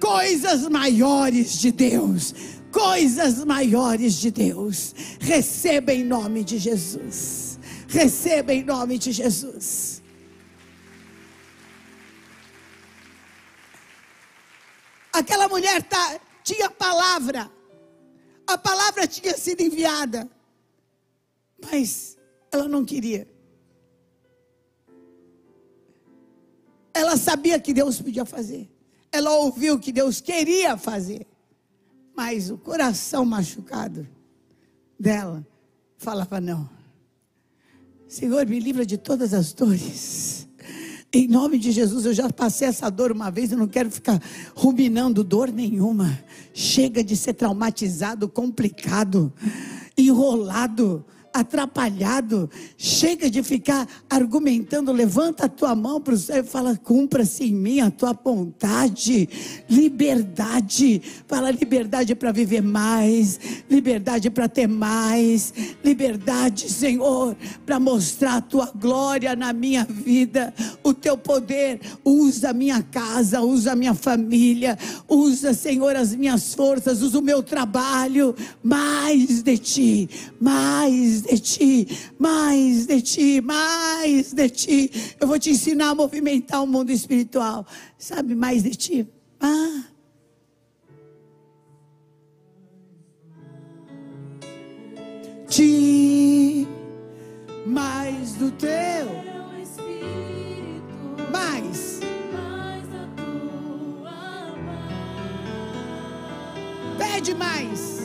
coisas 0.00 0.68
maiores 0.68 1.58
de 1.58 1.70
Deus. 1.70 2.34
Coisas 2.72 3.44
maiores 3.44 4.14
de 4.14 4.30
Deus. 4.30 4.94
Receba 5.20 5.92
em 5.92 6.04
nome 6.04 6.42
de 6.42 6.58
Jesus. 6.58 7.58
Receba 7.88 8.52
em 8.52 8.64
nome 8.64 8.98
de 8.98 9.12
Jesus. 9.12 10.02
Aquela 15.12 15.46
mulher 15.46 15.82
tá, 15.82 16.18
tinha 16.42 16.70
palavra. 16.70 17.50
A 18.46 18.56
palavra 18.56 19.06
tinha 19.06 19.36
sido 19.36 19.60
enviada. 19.60 20.28
Mas 21.62 22.16
ela 22.50 22.66
não 22.66 22.84
queria. 22.84 23.31
Ela 26.94 27.16
sabia 27.16 27.58
que 27.58 27.72
Deus 27.72 28.00
podia 28.00 28.24
fazer. 28.24 28.70
Ela 29.10 29.30
ouviu 29.36 29.78
que 29.78 29.92
Deus 29.92 30.20
queria 30.20 30.76
fazer. 30.76 31.26
Mas 32.14 32.50
o 32.50 32.58
coração 32.58 33.24
machucado 33.24 34.06
dela 34.98 35.46
falava: 35.96 36.40
Não, 36.40 36.68
Senhor, 38.06 38.46
me 38.46 38.60
livra 38.60 38.84
de 38.84 38.98
todas 38.98 39.32
as 39.32 39.52
dores. 39.52 40.46
Em 41.14 41.28
nome 41.28 41.58
de 41.58 41.70
Jesus, 41.72 42.06
eu 42.06 42.14
já 42.14 42.30
passei 42.30 42.68
essa 42.68 42.88
dor 42.88 43.12
uma 43.12 43.30
vez, 43.30 43.52
eu 43.52 43.58
não 43.58 43.68
quero 43.68 43.90
ficar 43.90 44.18
ruminando 44.54 45.22
dor 45.22 45.50
nenhuma. 45.50 46.18
Chega 46.54 47.04
de 47.04 47.14
ser 47.16 47.34
traumatizado, 47.34 48.28
complicado, 48.28 49.30
enrolado 49.96 51.04
atrapalhado. 51.32 52.50
Chega 52.76 53.30
de 53.30 53.42
ficar 53.42 53.88
argumentando. 54.08 54.92
Levanta 54.92 55.46
a 55.46 55.48
tua 55.48 55.74
mão 55.74 56.00
para 56.00 56.14
o 56.14 56.18
céu 56.18 56.42
e 56.42 56.46
fala: 56.46 56.76
cumpra-se 56.76 57.44
em 57.44 57.54
mim 57.54 57.80
a 57.80 57.90
tua 57.90 58.12
vontade. 58.12 59.28
Liberdade. 59.68 61.00
Fala 61.26 61.50
liberdade 61.50 62.14
para 62.14 62.32
viver 62.32 62.62
mais. 62.62 63.40
Liberdade 63.70 64.30
para 64.30 64.48
ter 64.48 64.66
mais. 64.66 65.54
Liberdade, 65.82 66.70
Senhor, 66.70 67.36
para 67.64 67.80
mostrar 67.80 68.36
a 68.36 68.40
tua 68.40 68.70
glória 68.74 69.34
na 69.34 69.52
minha 69.52 69.84
vida. 69.84 70.52
O 70.82 70.92
teu 70.92 71.16
poder. 71.16 71.80
Usa 72.04 72.50
a 72.50 72.52
minha 72.52 72.82
casa, 72.82 73.40
usa 73.40 73.72
a 73.72 73.76
minha 73.76 73.94
família. 73.94 74.78
Usa, 75.08 75.54
Senhor, 75.54 75.96
as 75.96 76.14
minhas 76.14 76.54
forças. 76.54 77.00
Usa 77.00 77.18
o 77.18 77.22
meu 77.22 77.42
trabalho. 77.42 78.34
Mais 78.62 79.42
de 79.42 79.58
ti. 79.58 80.10
Mais 80.40 81.21
de 81.22 81.38
ti, 81.38 81.88
mais 82.18 82.86
de 82.86 83.00
ti, 83.00 83.40
mais 83.40 84.32
de 84.32 84.48
ti. 84.48 84.90
Eu 85.20 85.26
vou 85.26 85.38
te 85.38 85.50
ensinar 85.50 85.90
a 85.90 85.94
movimentar 85.94 86.62
o 86.62 86.66
mundo 86.66 86.90
espiritual. 86.90 87.66
Sabe, 87.98 88.34
mais 88.34 88.62
de 88.62 88.70
ti. 88.70 89.06
Ah. 89.40 89.84
Ti, 95.48 96.66
mais 97.66 98.32
do 98.34 98.50
teu 98.52 99.32
mais. 101.32 102.00
Pede 106.98 107.34
mais. 107.34 108.01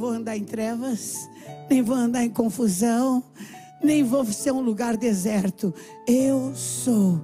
Vou 0.00 0.08
andar 0.08 0.34
em 0.34 0.44
trevas, 0.44 1.28
nem 1.68 1.82
vou 1.82 1.94
andar 1.94 2.24
em 2.24 2.30
confusão, 2.30 3.22
nem 3.84 4.02
vou 4.02 4.24
ser 4.24 4.50
um 4.50 4.62
lugar 4.62 4.96
deserto. 4.96 5.74
Eu 6.08 6.54
sou 6.54 7.20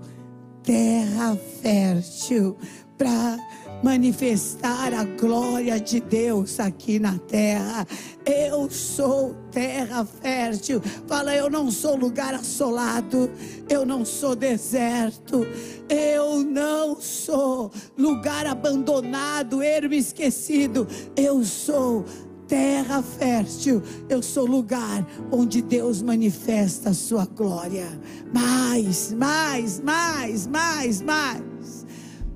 terra 0.63 1.39
fértil 1.63 2.55
para 2.99 3.39
manifestar 3.83 4.93
a 4.93 5.05
glória 5.05 5.81
de 5.81 6.01
Deus 6.01 6.61
aqui 6.61 6.99
na 6.99 7.19
terra. 7.19 7.87
Eu 8.25 8.71
sou 8.71 9.35
terra 9.51 10.05
fértil. 10.05 10.83
Fala, 11.07 11.35
eu 11.35 11.49
não 11.49 11.71
sou 11.71 11.97
lugar 11.97 12.35
assolado, 12.35 13.31
eu 13.69 13.87
não 13.87 14.05
sou 14.05 14.35
deserto, 14.37 15.47
eu 15.89 16.43
não 16.43 17.01
sou 17.01 17.71
lugar 17.97 18.47
abandonado, 18.47 19.63
ermo 19.63 19.95
esquecido. 19.95 20.87
Eu 21.15 21.45
sou 21.45 22.05
terra 22.47 23.03
fértil, 23.03 23.83
eu 24.09 24.23
sou 24.23 24.47
lugar 24.47 25.07
onde 25.31 25.63
Deus 25.63 26.03
manifesta 26.03 26.91
a 26.91 26.95
sua 26.95 27.27
glória. 27.27 27.87
Mais, 28.33 29.13
mais, 29.13 29.81
mais, 29.81 30.47
mais, 30.47 31.03
mais. 31.03 31.87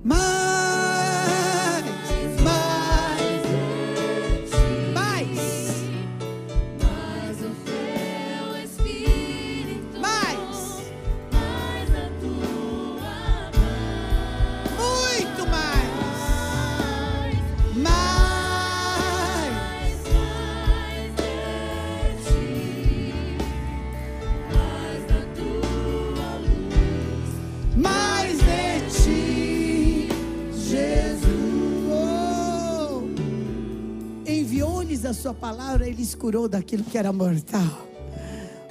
Mais. 0.04 1.99
A 35.10 35.14
sua 35.14 35.34
palavra, 35.34 35.88
ele 35.88 36.06
curou 36.16 36.48
daquilo 36.48 36.84
que 36.84 36.96
era 36.96 37.12
mortal. 37.12 37.88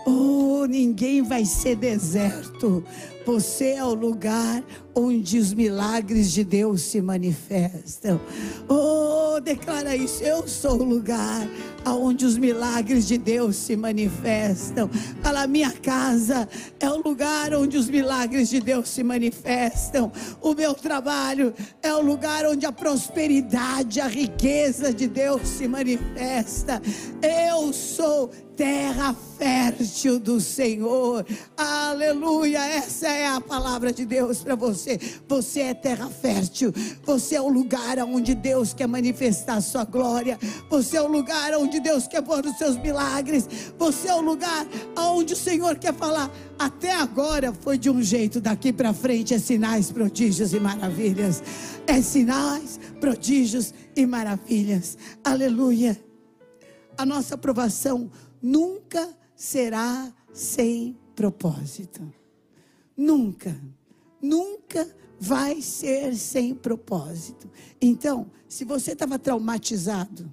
Oh, 0.07 0.65
ninguém 0.65 1.21
vai 1.21 1.43
ser 1.43 1.75
deserto. 1.75 2.83
Você 3.31 3.73
é 3.73 3.83
o 3.83 3.93
lugar 3.93 4.63
onde 4.95 5.37
os 5.37 5.53
milagres 5.53 6.31
de 6.31 6.43
Deus 6.43 6.81
se 6.81 6.99
manifestam. 6.99 8.19
Oh, 8.67 9.39
declara 9.39 9.95
isso. 9.95 10.23
Eu 10.23 10.47
sou 10.47 10.79
o 10.79 10.83
lugar 10.83 11.47
aonde 11.85 12.25
os 12.25 12.39
milagres 12.39 13.07
de 13.07 13.19
Deus 13.19 13.55
se 13.55 13.75
manifestam. 13.75 14.89
Fala, 15.21 15.45
minha 15.45 15.71
casa 15.71 16.49
é 16.79 16.89
o 16.89 16.97
lugar 16.97 17.53
onde 17.53 17.77
os 17.77 17.87
milagres 17.87 18.49
de 18.49 18.59
Deus 18.59 18.89
se 18.89 19.03
manifestam. 19.03 20.11
O 20.41 20.55
meu 20.55 20.73
trabalho 20.73 21.53
é 21.83 21.93
o 21.93 22.01
lugar 22.01 22.47
onde 22.47 22.65
a 22.65 22.71
prosperidade, 22.71 24.01
a 24.01 24.07
riqueza 24.07 24.91
de 24.91 25.07
Deus 25.07 25.47
se 25.47 25.67
manifesta. 25.67 26.81
Eu 27.21 27.71
sou 27.71 28.31
terra 28.59 29.15
fértil 29.37 30.19
do 30.19 30.41
Senhor. 30.41 31.25
Aleluia! 31.55 32.59
Essa 32.59 33.07
é 33.07 33.18
a 33.27 33.41
palavra 33.41 33.91
de 33.91 34.05
Deus 34.05 34.43
para 34.43 34.55
você. 34.55 34.99
Você 35.27 35.61
é 35.61 35.73
terra 35.73 36.09
fértil. 36.09 36.73
Você 37.03 37.35
é 37.35 37.41
o 37.41 37.49
lugar 37.49 37.99
onde 37.99 38.33
Deus 38.35 38.73
quer 38.73 38.87
manifestar 38.87 39.61
sua 39.61 39.83
glória. 39.83 40.37
Você 40.69 40.97
é 40.97 41.01
o 41.01 41.07
lugar 41.07 41.53
onde 41.55 41.79
Deus 41.79 42.07
quer 42.07 42.21
pôr 42.21 42.45
os 42.45 42.57
seus 42.57 42.77
milagres. 42.77 43.47
Você 43.77 44.07
é 44.07 44.15
o 44.15 44.21
lugar 44.21 44.67
onde 44.97 45.33
o 45.33 45.37
Senhor 45.37 45.77
quer 45.77 45.93
falar. 45.93 46.31
Até 46.57 46.91
agora 46.91 47.53
foi 47.53 47.77
de 47.77 47.89
um 47.89 48.01
jeito, 48.01 48.41
daqui 48.41 48.73
para 48.73 48.93
frente 48.93 49.33
é 49.33 49.39
sinais, 49.39 49.91
prodígios 49.91 50.53
e 50.53 50.59
maravilhas. 50.59 51.41
É 51.87 52.01
sinais, 52.01 52.79
prodígios 52.99 53.73
e 53.95 54.05
maravilhas. 54.05 54.97
Aleluia. 55.23 55.99
A 56.97 57.05
nossa 57.05 57.35
aprovação 57.35 58.11
nunca 58.41 59.09
será 59.35 60.11
sem 60.33 60.97
propósito. 61.15 62.18
Nunca, 62.99 63.57
nunca 64.21 64.85
vai 65.17 65.61
ser 65.61 66.13
sem 66.17 66.53
propósito. 66.53 67.49
Então, 67.79 68.29
se 68.45 68.65
você 68.65 68.91
estava 68.91 69.17
traumatizado, 69.17 70.29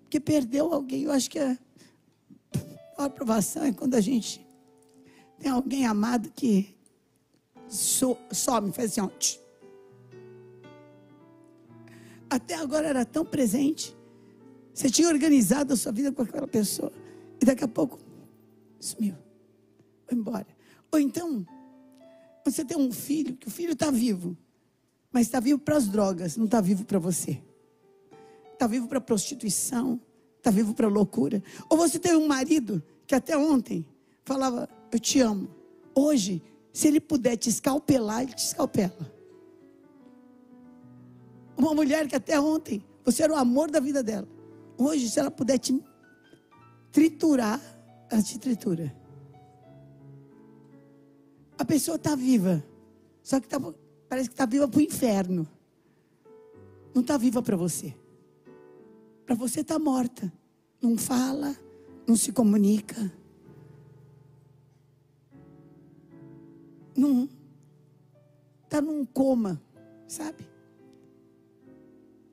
porque 0.00 0.18
perdeu 0.18 0.72
alguém, 0.72 1.02
eu 1.02 1.12
acho 1.12 1.30
que 1.30 1.38
a, 1.38 1.58
a 2.96 3.04
aprovação 3.04 3.64
é 3.64 3.72
quando 3.72 3.96
a 3.96 4.00
gente 4.00 4.40
tem 5.38 5.50
alguém 5.50 5.84
amado 5.84 6.32
que 6.34 6.74
so, 7.68 8.16
some, 8.32 8.72
faz 8.72 8.92
assim, 8.92 9.02
ó. 9.02 9.10
Até 12.30 12.54
agora 12.54 12.88
era 12.88 13.04
tão 13.04 13.26
presente. 13.26 13.94
Você 14.72 14.88
tinha 14.88 15.08
organizado 15.08 15.74
a 15.74 15.76
sua 15.76 15.92
vida 15.92 16.10
com 16.10 16.22
aquela 16.22 16.48
pessoa. 16.48 16.90
E 17.42 17.44
daqui 17.44 17.62
a 17.62 17.68
pouco, 17.68 17.98
sumiu. 18.80 19.16
Foi 20.06 20.16
embora. 20.16 20.46
Ou 20.90 20.98
então, 20.98 21.46
você 22.50 22.64
tem 22.64 22.76
um 22.76 22.92
filho, 22.92 23.36
que 23.36 23.48
o 23.48 23.50
filho 23.50 23.72
está 23.72 23.90
vivo, 23.90 24.36
mas 25.10 25.26
está 25.26 25.40
vivo 25.40 25.58
para 25.58 25.76
as 25.76 25.88
drogas, 25.88 26.36
não 26.36 26.44
está 26.44 26.60
vivo 26.60 26.84
para 26.84 26.98
você. 26.98 27.42
Está 28.52 28.66
vivo 28.66 28.88
para 28.88 29.00
prostituição, 29.00 30.00
está 30.38 30.50
vivo 30.50 30.74
para 30.74 30.88
loucura. 30.88 31.42
Ou 31.68 31.76
você 31.76 31.98
tem 31.98 32.14
um 32.16 32.26
marido 32.26 32.82
que 33.06 33.14
até 33.14 33.36
ontem 33.36 33.86
falava, 34.24 34.68
eu 34.90 34.98
te 34.98 35.20
amo. 35.20 35.48
Hoje, 35.94 36.42
se 36.72 36.88
ele 36.88 37.00
puder 37.00 37.36
te 37.36 37.48
escalpelar, 37.48 38.22
ele 38.22 38.32
te 38.32 38.44
escalpela. 38.44 39.12
Uma 41.56 41.74
mulher 41.74 42.06
que 42.06 42.16
até 42.16 42.38
ontem 42.38 42.84
você 43.04 43.22
era 43.22 43.32
o 43.32 43.36
amor 43.36 43.70
da 43.70 43.80
vida 43.80 44.02
dela. 44.02 44.28
Hoje, 44.76 45.08
se 45.08 45.18
ela 45.18 45.30
puder 45.30 45.58
te 45.58 45.82
triturar, 46.92 47.60
ela 48.10 48.22
te 48.22 48.38
tritura. 48.38 48.94
A 51.58 51.64
pessoa 51.64 51.96
está 51.96 52.14
viva, 52.14 52.62
só 53.22 53.40
que 53.40 53.48
tá, 53.48 53.58
parece 54.08 54.28
que 54.28 54.34
está 54.34 54.46
viva 54.46 54.68
para 54.68 54.78
o 54.78 54.82
inferno. 54.82 55.48
Não 56.94 57.02
está 57.02 57.16
viva 57.16 57.42
para 57.42 57.56
você. 57.56 57.94
Para 59.24 59.34
você 59.34 59.60
está 59.60 59.78
morta. 59.78 60.32
Não 60.80 60.96
fala, 60.96 61.56
não 62.06 62.16
se 62.16 62.32
comunica. 62.32 63.12
Não 66.96 67.28
está 68.64 68.80
num 68.80 69.04
coma, 69.04 69.60
sabe? 70.06 70.48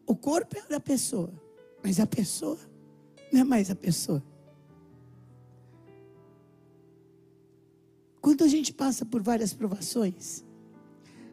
O 0.06 0.16
corpo 0.16 0.58
é 0.58 0.68
da 0.68 0.80
pessoa, 0.80 1.32
mas 1.84 2.00
a 2.00 2.06
pessoa 2.06 2.60
não 3.32 3.42
é 3.42 3.44
mais 3.44 3.72
a 3.72 3.76
pessoa. 3.76 4.24
Quando 8.24 8.46
a 8.46 8.48
gente 8.48 8.72
passa 8.72 9.06
por 9.06 9.22
várias 9.22 9.54
provações, 9.54 10.46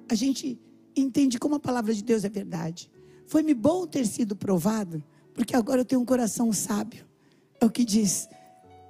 a 0.09 0.15
gente 0.17 0.59
entende 0.97 1.39
como 1.39 1.55
a 1.55 1.61
palavra 1.61 1.95
de 1.95 2.03
Deus 2.03 2.25
é 2.25 2.29
verdade. 2.29 2.91
Foi-me 3.27 3.55
bom 3.55 3.87
ter 3.87 4.05
sido 4.05 4.35
provado, 4.35 5.01
porque 5.33 5.55
agora 5.55 5.83
eu 5.83 5.85
tenho 5.85 6.01
um 6.01 6.05
coração 6.05 6.53
sábio. 6.53 7.07
É 7.61 7.65
o 7.65 7.71
que 7.71 7.85
diz 7.85 8.29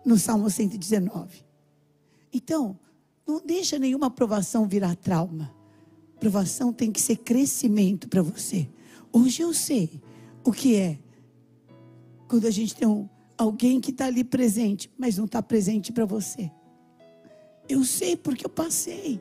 no 0.02 0.16
Salmo 0.16 0.48
119. 0.48 1.44
Então, 2.32 2.78
não 3.26 3.38
deixa 3.44 3.78
nenhuma 3.78 4.10
provação 4.10 4.66
virar 4.66 4.96
trauma. 4.96 5.54
Provação 6.18 6.72
tem 6.72 6.90
que 6.90 7.02
ser 7.02 7.18
crescimento 7.18 8.08
para 8.08 8.22
você. 8.22 8.66
Hoje 9.12 9.42
eu 9.42 9.52
sei 9.52 10.00
o 10.42 10.52
que 10.52 10.74
é 10.74 10.98
quando 12.26 12.46
a 12.46 12.50
gente 12.50 12.74
tem 12.74 12.88
um, 12.88 13.06
alguém 13.36 13.78
que 13.78 13.90
está 13.90 14.06
ali 14.06 14.24
presente, 14.24 14.90
mas 14.96 15.18
não 15.18 15.26
está 15.26 15.42
presente 15.42 15.92
para 15.92 16.06
você. 16.06 16.50
Eu 17.70 17.84
sei 17.84 18.16
porque 18.16 18.44
eu 18.44 18.50
passei. 18.50 19.20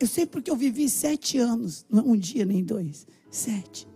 Eu 0.00 0.06
sei 0.08 0.26
porque 0.26 0.50
eu 0.50 0.56
vivi 0.56 0.90
sete 0.90 1.38
anos, 1.38 1.86
não 1.88 2.00
é 2.00 2.06
um 2.08 2.16
dia 2.16 2.44
nem 2.44 2.64
dois, 2.64 3.06
sete. 3.30 3.86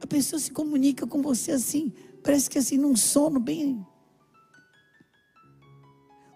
A 0.00 0.06
pessoa 0.06 0.38
se 0.38 0.52
comunica 0.52 1.04
com 1.04 1.20
você 1.20 1.50
assim, 1.50 1.92
parece 2.22 2.48
que 2.48 2.58
assim, 2.58 2.78
num 2.78 2.94
sono 2.94 3.40
bem. 3.40 3.84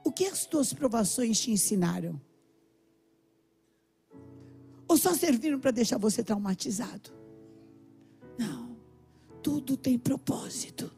O 0.05 0.11
que 0.11 0.25
as 0.25 0.45
tuas 0.45 0.73
provações 0.73 1.39
te 1.41 1.53
ensinaram? 1.53 2.21
Ou 4.89 4.97
só 4.97 5.15
serviram 5.15 5.61
para 5.61 5.71
deixar 5.71 5.99
você 5.99 6.25
traumatizado? 6.25 7.13
Não, 8.37 8.77
tudo 9.41 9.77
tem 9.77 9.97
propósito. 9.97 10.91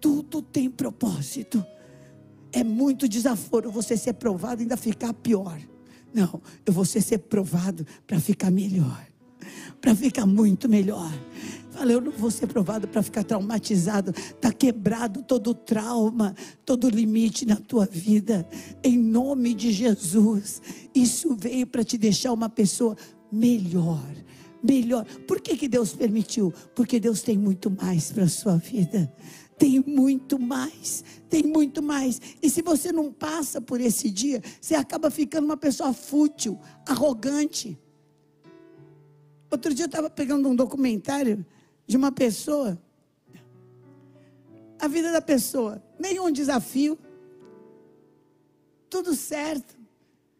Tudo 0.00 0.42
tem 0.42 0.68
propósito. 0.68 1.64
É 2.52 2.64
muito 2.64 3.08
desaforo 3.08 3.70
você 3.70 3.96
ser 3.96 4.14
provado 4.14 4.60
e 4.60 4.64
ainda 4.64 4.76
ficar 4.76 5.12
pior. 5.12 5.60
Não, 6.12 6.40
eu 6.64 6.72
vou 6.72 6.84
ser 6.84 7.18
provado 7.18 7.86
para 8.06 8.18
ficar 8.18 8.50
melhor. 8.50 9.06
Para 9.80 9.94
ficar 9.94 10.26
muito 10.26 10.68
melhor. 10.68 11.12
Falei, 11.70 11.94
eu 11.94 12.00
não 12.00 12.10
vou 12.10 12.30
ser 12.30 12.46
provado 12.46 12.88
para 12.88 13.02
ficar 13.02 13.22
traumatizado. 13.22 14.10
Está 14.10 14.52
quebrado 14.52 15.22
todo 15.22 15.54
trauma, 15.54 16.34
todo 16.64 16.88
limite 16.88 17.46
na 17.46 17.56
tua 17.56 17.86
vida. 17.86 18.48
Em 18.82 18.98
nome 18.98 19.54
de 19.54 19.70
Jesus. 19.70 20.60
Isso 20.94 21.36
veio 21.36 21.66
para 21.66 21.84
te 21.84 21.96
deixar 21.96 22.32
uma 22.32 22.48
pessoa 22.48 22.96
melhor. 23.30 24.02
Melhor. 24.62 25.04
Por 25.26 25.40
que, 25.40 25.56
que 25.56 25.68
Deus 25.68 25.92
permitiu? 25.92 26.52
Porque 26.74 26.98
Deus 26.98 27.22
tem 27.22 27.38
muito 27.38 27.70
mais 27.70 28.10
para 28.10 28.24
a 28.24 28.28
sua 28.28 28.56
vida 28.56 29.12
tem 29.58 29.80
muito 29.80 30.38
mais, 30.38 31.04
tem 31.28 31.42
muito 31.42 31.82
mais. 31.82 32.20
E 32.40 32.48
se 32.48 32.62
você 32.62 32.92
não 32.92 33.12
passa 33.12 33.60
por 33.60 33.80
esse 33.80 34.08
dia, 34.08 34.40
você 34.60 34.74
acaba 34.74 35.10
ficando 35.10 35.44
uma 35.44 35.56
pessoa 35.56 35.92
fútil, 35.92 36.58
arrogante. 36.86 37.76
Outro 39.50 39.74
dia 39.74 39.84
eu 39.84 39.88
estava 39.88 40.08
pegando 40.08 40.48
um 40.48 40.54
documentário 40.54 41.44
de 41.86 41.96
uma 41.96 42.12
pessoa. 42.12 42.80
A 44.78 44.86
vida 44.86 45.10
da 45.10 45.20
pessoa, 45.20 45.82
nenhum 45.98 46.30
desafio, 46.30 46.96
tudo 48.88 49.14
certo. 49.14 49.76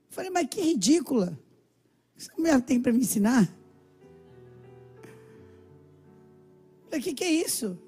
Falei, 0.09 0.31
mas 0.31 0.47
que 0.49 0.61
ridícula. 0.61 1.39
Essa 2.17 2.31
mulher 2.39 2.61
tem 2.63 2.81
para 2.81 2.93
me 2.93 3.01
ensinar? 3.01 3.53
O 6.87 7.01
que, 7.01 7.13
que 7.13 7.25
é 7.25 7.31
isso? 7.31 7.79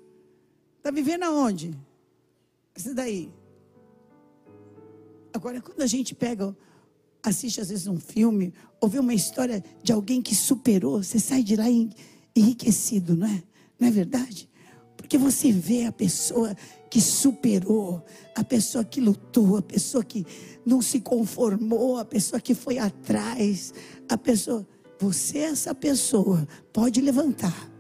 Está 0.81 0.91
vivendo 0.91 1.25
aonde? 1.25 1.79
Essa 2.75 2.95
daí. 2.95 3.31
Agora, 5.31 5.61
quando 5.61 5.83
a 5.83 5.87
gente 5.87 6.15
pega, 6.15 6.57
assiste 7.23 7.61
às 7.61 7.69
vezes 7.69 7.87
um 7.87 8.01
filme, 8.01 8.55
ou 8.81 8.89
vê 8.89 8.99
uma 8.99 9.13
história 9.13 9.63
de 9.83 9.93
alguém 9.93 10.23
que 10.23 10.35
superou, 10.35 11.03
você 11.03 11.19
sai 11.19 11.43
de 11.43 11.55
lá 11.55 11.67
enriquecido, 12.35 13.15
não 13.15 13.27
é? 13.27 13.43
Não 13.79 13.89
é 13.89 13.91
verdade? 13.91 14.49
Porque 14.97 15.19
você 15.19 15.53
vê 15.53 15.85
a 15.85 15.93
pessoa 15.93 16.57
que 16.91 16.99
superou, 16.99 18.03
a 18.35 18.43
pessoa 18.43 18.83
que 18.83 19.03
lutou, 19.03 19.59
a 19.59 19.63
pessoa 19.63 20.03
que 20.03 20.27
não 20.65 20.81
se 20.81 20.99
conformou, 20.99 21.99
a 21.99 22.07
pessoa 22.07 22.41
que 22.41 22.55
foi 22.55 22.79
atrás, 22.79 23.75
a 24.09 24.17
pessoa. 24.17 24.67
Você, 24.99 25.39
essa 25.41 25.75
pessoa, 25.75 26.49
pode 26.73 27.03
levantar 27.03 27.71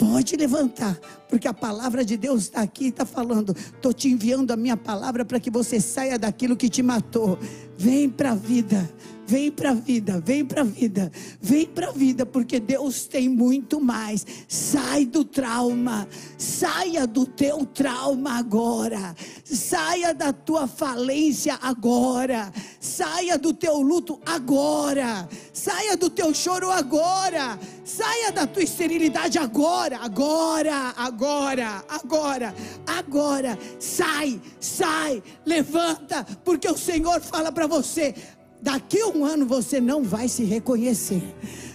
Pode 0.00 0.34
levantar, 0.34 0.98
porque 1.30 1.46
a 1.46 1.54
palavra 1.54 2.04
de 2.04 2.16
Deus 2.16 2.42
está 2.42 2.60
aqui 2.60 2.86
e 2.86 2.88
está 2.88 3.06
falando. 3.06 3.56
Estou 3.56 3.92
te 3.92 4.08
enviando 4.08 4.50
a 4.50 4.56
minha 4.56 4.76
palavra 4.76 5.24
para 5.24 5.38
que 5.38 5.50
você 5.50 5.80
saia 5.80 6.18
daquilo 6.18 6.56
que 6.56 6.68
te 6.68 6.82
matou. 6.82 7.38
Vem 7.78 8.10
para 8.10 8.32
a 8.32 8.34
vida. 8.34 8.90
Vem 9.30 9.48
para 9.48 9.70
a 9.70 9.74
vida, 9.74 10.20
vem 10.26 10.44
para 10.44 10.62
a 10.62 10.64
vida, 10.64 11.12
vem 11.40 11.64
para 11.64 11.90
a 11.90 11.92
vida, 11.92 12.26
porque 12.26 12.58
Deus 12.58 13.06
tem 13.06 13.28
muito 13.28 13.80
mais. 13.80 14.26
Sai 14.48 15.06
do 15.06 15.24
trauma, 15.24 16.08
saia 16.36 17.06
do 17.06 17.24
teu 17.24 17.64
trauma 17.64 18.36
agora, 18.36 19.14
saia 19.44 20.12
da 20.12 20.32
tua 20.32 20.66
falência 20.66 21.56
agora, 21.62 22.52
saia 22.80 23.38
do 23.38 23.54
teu 23.54 23.80
luto 23.80 24.20
agora, 24.26 25.28
saia 25.52 25.96
do 25.96 26.10
teu 26.10 26.34
choro 26.34 26.68
agora, 26.68 27.56
saia 27.84 28.32
da 28.32 28.48
tua 28.48 28.64
esterilidade 28.64 29.38
agora, 29.38 29.98
agora, 29.98 30.92
agora, 30.96 31.19
agora, 31.26 32.54
agora. 32.86 33.58
Sai, 33.78 34.40
sai, 34.58 35.22
levanta, 35.44 36.24
porque 36.44 36.68
o 36.68 36.76
Senhor 36.76 37.20
fala 37.20 37.52
para 37.52 37.66
você 37.66 38.14
Daqui 38.62 39.02
um 39.04 39.24
ano 39.24 39.46
você 39.46 39.80
não 39.80 40.02
vai 40.02 40.28
se 40.28 40.44
reconhecer. 40.44 41.22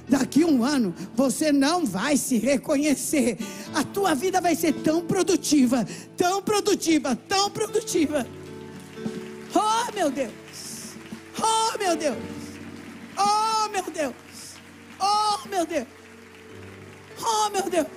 Daqui 0.08 0.46
um 0.46 0.64
ano 0.64 0.94
você 1.16 1.52
não 1.52 1.84
vai 1.84 2.16
se 2.16 2.38
reconhecer. 2.38 3.38
A 3.74 3.84
tua 3.84 4.14
vida 4.14 4.40
vai 4.40 4.56
ser 4.56 4.74
tão 4.74 5.02
produtiva, 5.02 5.86
tão 6.16 6.44
produtiva, 6.44 7.16
tão 7.28 7.50
produtiva. 7.50 8.28
Oh, 9.56 9.92
meu 9.96 10.12
Deus! 10.12 10.32
Oh, 11.40 11.78
meu 11.78 11.96
Deus! 11.96 12.18
Oh, 13.18 13.70
meu 13.70 13.92
Deus! 13.92 14.14
Oh, 15.00 15.48
meu 15.48 15.66
Deus! 15.66 15.88
Oh, 17.20 17.50
meu 17.50 17.70
Deus! 17.70 17.88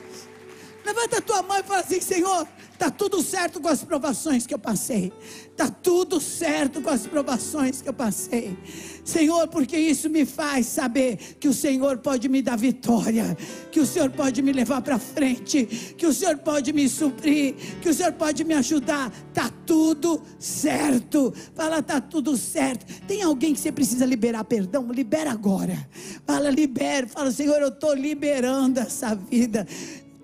Levanta 0.89 1.18
a 1.18 1.20
tua 1.20 1.43
mão 1.43 1.59
e 1.59 1.62
fala 1.62 1.80
assim: 1.80 2.01
Senhor, 2.01 2.49
Está 2.78 2.93
tudo 2.93 3.20
certo 3.24 3.61
com 3.61 3.66
as 3.66 3.82
provações 3.82 4.47
que 4.47 4.55
eu 4.55 4.59
passei. 4.59 5.12
Está 5.51 5.68
tudo 5.68 6.20
certo 6.20 6.80
com 6.80 6.91
as 6.91 7.09
provações 7.09 7.82
que 7.82 7.89
eu 7.89 7.93
passei. 7.93 8.57
Senhor, 9.05 9.49
porque 9.49 9.76
isso 9.76 10.09
me 10.09 10.24
faz 10.24 10.66
saber 10.66 11.16
que 11.41 11.49
o 11.49 11.53
Senhor 11.53 11.99
pode 11.99 12.28
me 12.28 12.41
dar 12.41 12.57
vitória, 12.57 13.36
que 13.72 13.80
o 13.80 13.86
Senhor 13.86 14.11
pode 14.11 14.41
me 14.43 14.53
levar 14.53 14.80
para 14.80 14.97
frente, 14.97 15.66
que 15.99 16.07
o 16.07 16.14
Senhor 16.14 16.39
pode 16.39 16.72
me 16.72 16.89
suprir, 16.89 17.57
que 17.82 17.89
o 17.89 17.95
Senhor 17.95 18.12
pode 18.12 18.45
me 18.45 18.55
ajudar. 18.55 19.12
Está 19.28 19.51
tudo 19.66 20.22
certo. 20.39 21.34
Fala, 21.57 21.80
está 21.80 22.01
tudo 22.01 22.36
certo. 22.36 22.86
Tem 23.09 23.22
alguém 23.22 23.55
que 23.55 23.61
você 23.61 23.72
precisa 23.72 24.07
liberar 24.07 24.45
perdão? 24.45 24.86
Libera 24.93 25.32
agora. 25.32 25.76
Fala, 26.24 26.49
libera. 26.49 27.09
Fala, 27.09 27.32
Senhor, 27.32 27.61
eu 27.61 27.70
estou 27.70 27.93
liberando 27.93 28.78
essa 28.78 29.16
vida. 29.16 29.66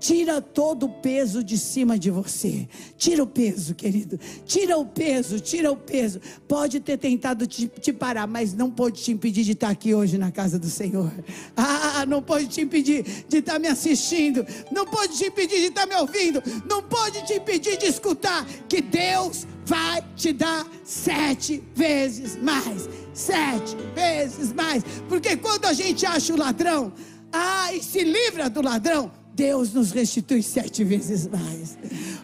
Tira 0.04 0.38
todo 0.38 0.84
o 0.84 0.88
peso 0.90 1.42
de 1.42 1.56
cima 1.56 1.98
de 1.98 2.10
você. 2.10 2.68
Tira 2.94 3.22
o 3.22 3.26
peso, 3.26 3.74
querido. 3.74 4.20
Tira 4.44 4.76
o 4.76 4.84
peso, 4.84 5.40
tira 5.40 5.72
o 5.72 5.76
peso. 5.78 6.20
Pode 6.46 6.78
ter 6.78 6.98
tentado 6.98 7.46
te, 7.46 7.68
te, 7.68 7.90
parar, 7.90 8.26
mas 8.26 8.52
não 8.52 8.70
pode 8.70 9.02
te 9.02 9.12
impedir 9.12 9.44
de 9.44 9.52
estar 9.52 9.70
aqui 9.70 9.94
hoje 9.94 10.18
na 10.18 10.30
casa 10.30 10.58
do 10.58 10.68
Senhor. 10.68 11.10
Ah, 11.56 12.04
não 12.06 12.22
pode 12.22 12.48
te 12.48 12.60
impedir 12.60 13.24
de 13.26 13.38
estar 13.38 13.58
me 13.58 13.66
assistindo. 13.66 14.44
Não 14.70 14.84
pode 14.84 15.16
te 15.16 15.24
impedir 15.24 15.60
de 15.60 15.66
estar 15.68 15.86
me 15.86 15.94
ouvindo. 15.94 16.42
Não 16.68 16.82
pode 16.82 17.24
te 17.24 17.32
impedir 17.32 17.78
de 17.78 17.86
escutar 17.86 18.44
que 18.68 18.82
Deus 18.82 19.46
vai 19.64 20.04
te 20.14 20.34
dar 20.34 20.70
sete 20.84 21.64
vezes 21.74 22.36
mais. 22.42 22.90
Sete 23.14 23.74
vezes 23.94 24.52
mais. 24.52 24.84
Porque 25.08 25.34
quando 25.38 25.64
a 25.64 25.72
gente 25.72 26.04
acha 26.04 26.34
o 26.34 26.36
ladrão, 26.36 26.92
ah, 27.32 27.72
e 27.72 27.82
se 27.82 28.04
livra 28.04 28.50
do 28.50 28.60
ladrão 28.60 29.23
Deus 29.34 29.72
nos 29.72 29.90
restitui 29.90 30.42
sete 30.42 30.84
vezes 30.84 31.26
mais. 31.26 31.76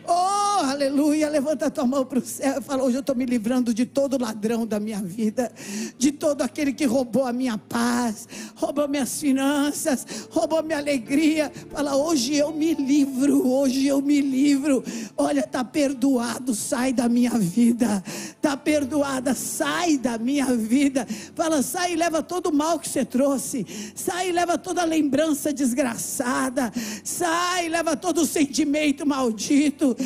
Oh, 0.07 0.40
aleluia. 0.61 1.29
Levanta 1.29 1.67
a 1.67 1.71
tua 1.71 1.87
mão 1.87 2.05
para 2.05 2.19
o 2.19 2.25
céu 2.25 2.59
e 2.59 2.63
fala: 2.63 2.85
Hoje 2.85 2.97
eu 2.97 3.01
estou 3.01 3.15
me 3.15 3.25
livrando 3.25 3.73
de 3.73 3.85
todo 3.87 4.21
ladrão 4.21 4.67
da 4.67 4.79
minha 4.81 5.01
vida, 5.01 5.53
de 5.99 6.13
todo 6.13 6.43
aquele 6.43 6.73
que 6.73 6.85
roubou 6.85 7.27
a 7.27 7.33
minha 7.33 7.59
paz, 7.59 8.29
roubou 8.55 8.89
minhas 8.89 9.21
finanças, 9.21 10.07
roubou 10.31 10.63
minha 10.63 10.79
alegria. 10.79 11.51
Fala: 11.71 11.97
Hoje 11.97 12.37
eu 12.37 12.53
me 12.53 12.75
livro, 12.75 13.47
hoje 13.49 13.87
eu 13.87 14.01
me 14.01 14.21
livro. 14.21 14.85
Olha, 15.17 15.41
está 15.41 15.65
perdoado, 15.65 16.55
sai 16.55 16.93
da 16.93 17.09
minha 17.09 17.39
vida. 17.39 18.03
Está 18.07 18.57
perdoada, 18.57 19.35
sai 19.35 19.99
da 19.99 20.19
minha 20.19 20.55
vida. 20.55 21.07
Fala: 21.35 21.63
Sai 21.63 21.93
e 21.93 21.97
leva 21.97 22.23
todo 22.23 22.47
o 22.49 22.53
mal 22.53 22.79
que 22.79 22.89
você 22.89 23.05
trouxe, 23.05 23.67
sai 23.95 24.29
e 24.29 24.33
leva 24.33 24.57
toda 24.57 24.83
a 24.83 24.85
lembrança 24.85 25.53
desgraçada 25.53 26.73
sai, 27.05 27.69
leva 27.69 27.97
todo 27.97 28.23
o 28.23 28.27
sentimento 28.27 29.07
maldito, 29.07 29.97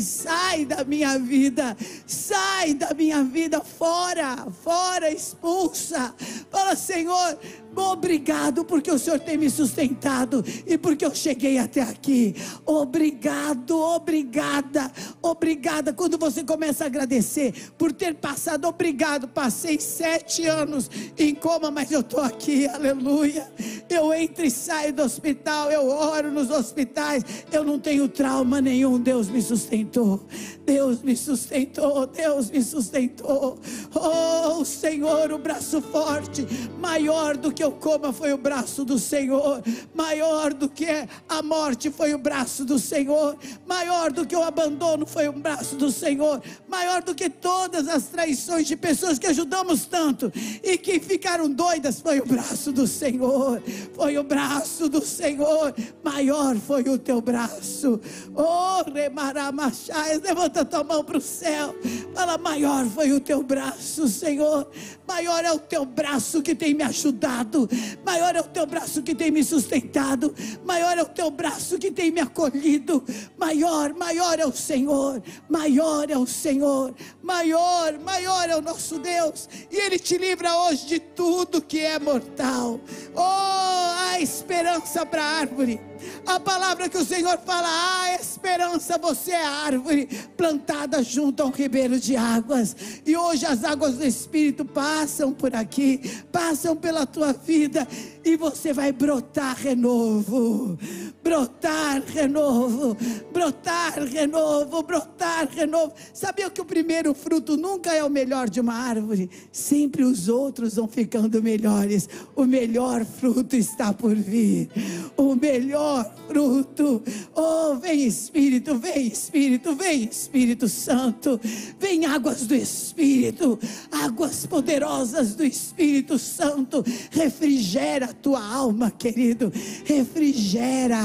sai 0.00 0.64
da 0.64 0.84
minha 0.84 1.18
vida, 1.18 1.76
sai 2.06 2.74
da 2.74 2.92
minha 2.94 3.22
vida, 3.22 3.60
fora, 3.60 4.46
fora, 4.64 5.10
expulsa. 5.10 6.14
Fala, 6.50 6.74
Senhor, 6.74 7.38
Obrigado 7.76 8.64
porque 8.64 8.90
o 8.90 8.98
Senhor 8.98 9.20
tem 9.20 9.36
me 9.36 9.50
sustentado 9.50 10.42
e 10.66 10.78
porque 10.78 11.04
eu 11.04 11.14
cheguei 11.14 11.58
até 11.58 11.82
aqui. 11.82 12.34
Obrigado, 12.64 13.78
obrigada, 13.78 14.90
obrigada. 15.20 15.92
Quando 15.92 16.16
você 16.16 16.42
começa 16.42 16.84
a 16.84 16.86
agradecer 16.86 17.52
por 17.76 17.92
ter 17.92 18.14
passado, 18.14 18.66
obrigado. 18.66 19.28
Passei 19.28 19.78
sete 19.78 20.46
anos 20.46 20.90
em 21.18 21.34
coma, 21.34 21.70
mas 21.70 21.92
eu 21.92 22.00
estou 22.00 22.20
aqui, 22.20 22.66
aleluia. 22.66 23.46
Eu 23.90 24.12
entro 24.14 24.44
e 24.44 24.50
saio 24.50 24.92
do 24.92 25.02
hospital, 25.02 25.70
eu 25.70 25.86
oro 25.88 26.32
nos 26.32 26.50
hospitais. 26.50 27.22
Eu 27.52 27.62
não 27.62 27.78
tenho 27.78 28.08
trauma 28.08 28.60
nenhum. 28.60 28.98
Deus 28.98 29.28
me 29.28 29.42
sustentou. 29.42 30.24
Deus 30.64 31.02
me 31.02 31.14
sustentou. 31.14 32.06
Deus 32.06 32.50
me 32.50 32.62
sustentou. 32.62 33.58
Oh, 33.94 34.64
Senhor, 34.64 35.30
o 35.30 35.38
braço 35.38 35.82
forte, 35.82 36.46
maior 36.80 37.36
do 37.36 37.52
que 37.52 37.65
o 37.66 37.72
coma 37.72 38.12
foi 38.12 38.32
o 38.32 38.38
braço 38.38 38.84
do 38.84 38.98
Senhor, 38.98 39.62
maior 39.94 40.54
do 40.54 40.68
que 40.68 40.86
a 41.28 41.42
morte 41.42 41.90
foi 41.90 42.14
o 42.14 42.18
braço 42.18 42.64
do 42.64 42.78
Senhor, 42.78 43.36
maior 43.66 44.12
do 44.12 44.24
que 44.24 44.36
o 44.36 44.42
abandono 44.42 45.04
foi 45.06 45.28
o 45.28 45.32
braço 45.32 45.76
do 45.76 45.90
Senhor, 45.90 46.40
maior 46.68 47.02
do 47.02 47.14
que 47.14 47.28
todas 47.28 47.88
as 47.88 48.04
traições 48.04 48.66
de 48.66 48.76
pessoas 48.76 49.18
que 49.18 49.26
ajudamos 49.26 49.86
tanto 49.86 50.32
e 50.62 50.78
que 50.78 51.00
ficaram 51.00 51.50
doidas 51.50 52.00
foi 52.00 52.20
o 52.20 52.26
braço 52.26 52.70
do 52.72 52.86
Senhor, 52.86 53.60
foi 53.94 54.16
o 54.16 54.22
braço 54.22 54.88
do 54.88 55.04
Senhor, 55.04 55.74
maior 56.04 56.56
foi 56.56 56.82
o 56.84 56.98
teu 56.98 57.20
braço. 57.20 58.00
Oh, 58.34 58.88
Remaramachais, 58.90 60.20
levanta 60.22 60.64
tua 60.64 60.84
mão 60.84 61.02
para 61.04 61.18
o 61.18 61.20
céu, 61.20 61.74
fala: 62.14 62.38
maior 62.38 62.86
foi 62.86 63.12
o 63.12 63.20
teu 63.20 63.42
braço, 63.42 64.08
Senhor, 64.08 64.68
maior 65.06 65.44
é 65.44 65.52
o 65.52 65.58
teu 65.58 65.84
braço 65.84 66.42
que 66.42 66.54
tem 66.54 66.74
me 66.74 66.84
ajudado 66.84 67.55
maior 68.04 68.34
é 68.36 68.40
o 68.40 68.44
teu 68.44 68.66
braço 68.66 69.02
que 69.02 69.14
tem 69.14 69.30
me 69.30 69.42
sustentado, 69.42 70.34
maior 70.64 70.98
é 70.98 71.02
o 71.02 71.06
teu 71.06 71.30
braço 71.30 71.78
que 71.78 71.90
tem 71.90 72.10
me 72.10 72.20
acolhido, 72.20 73.04
maior, 73.38 73.94
maior 73.94 74.38
é 74.38 74.46
o 74.46 74.52
Senhor, 74.52 75.22
maior 75.48 76.10
é 76.10 76.18
o 76.18 76.26
Senhor, 76.26 76.94
maior, 77.22 77.98
maior 78.00 78.50
é 78.50 78.56
o 78.56 78.62
nosso 78.62 78.98
Deus, 78.98 79.48
e 79.70 79.76
Ele 79.76 79.98
te 79.98 80.18
livra 80.18 80.56
hoje 80.62 80.86
de 80.86 80.98
tudo 80.98 81.62
que 81.62 81.80
é 81.80 81.98
mortal. 81.98 82.80
Oh, 83.14 83.20
a 83.20 84.20
esperança 84.20 85.04
para 85.06 85.22
a 85.22 85.38
árvore. 85.40 85.80
A 86.26 86.40
palavra 86.40 86.88
que 86.88 86.98
o 86.98 87.04
Senhor 87.04 87.38
fala, 87.44 87.68
ah, 87.68 88.14
esperança, 88.14 88.98
você 88.98 89.32
é 89.32 89.44
árvore 89.44 90.06
plantada 90.36 91.02
junto 91.02 91.42
a 91.42 91.46
um 91.46 91.50
ribeiro 91.50 91.98
de 91.98 92.16
águas. 92.16 92.76
E 93.04 93.16
hoje 93.16 93.46
as 93.46 93.64
águas 93.64 93.96
do 93.96 94.04
Espírito 94.04 94.64
passam 94.64 95.32
por 95.32 95.54
aqui, 95.54 95.98
passam 96.32 96.76
pela 96.76 97.06
tua 97.06 97.32
vida 97.32 97.86
e 98.26 98.36
você 98.36 98.72
vai 98.72 98.90
brotar 98.90 99.56
renovo, 99.56 100.76
brotar 101.22 102.02
renovo, 102.02 102.96
brotar 103.32 104.02
renovo, 104.02 104.82
brotar 104.82 105.48
renovo. 105.48 105.92
Sabia 106.12 106.50
que 106.50 106.60
o 106.60 106.64
primeiro 106.64 107.14
fruto 107.14 107.56
nunca 107.56 107.94
é 107.94 108.02
o 108.02 108.10
melhor 108.10 108.50
de 108.50 108.60
uma 108.60 108.74
árvore? 108.74 109.30
Sempre 109.52 110.02
os 110.02 110.28
outros 110.28 110.74
vão 110.74 110.88
ficando 110.88 111.40
melhores. 111.40 112.08
O 112.34 112.44
melhor 112.44 113.04
fruto 113.04 113.54
está 113.54 113.92
por 113.92 114.16
vir. 114.16 114.70
O 115.16 115.36
melhor 115.36 116.12
fruto. 116.26 117.04
Oh, 117.32 117.76
vem 117.76 118.06
Espírito, 118.06 118.76
vem 118.76 119.06
Espírito, 119.06 119.76
vem 119.76 120.02
Espírito 120.02 120.68
Santo. 120.68 121.40
Vem 121.78 122.06
águas 122.06 122.44
do 122.44 122.56
Espírito, 122.56 123.56
águas 123.92 124.46
poderosas 124.46 125.36
do 125.36 125.44
Espírito 125.44 126.18
Santo. 126.18 126.84
Refrigera 127.12 128.15
tua 128.16 128.44
alma, 128.44 128.90
querido. 128.90 129.52
Refrigera, 129.84 131.00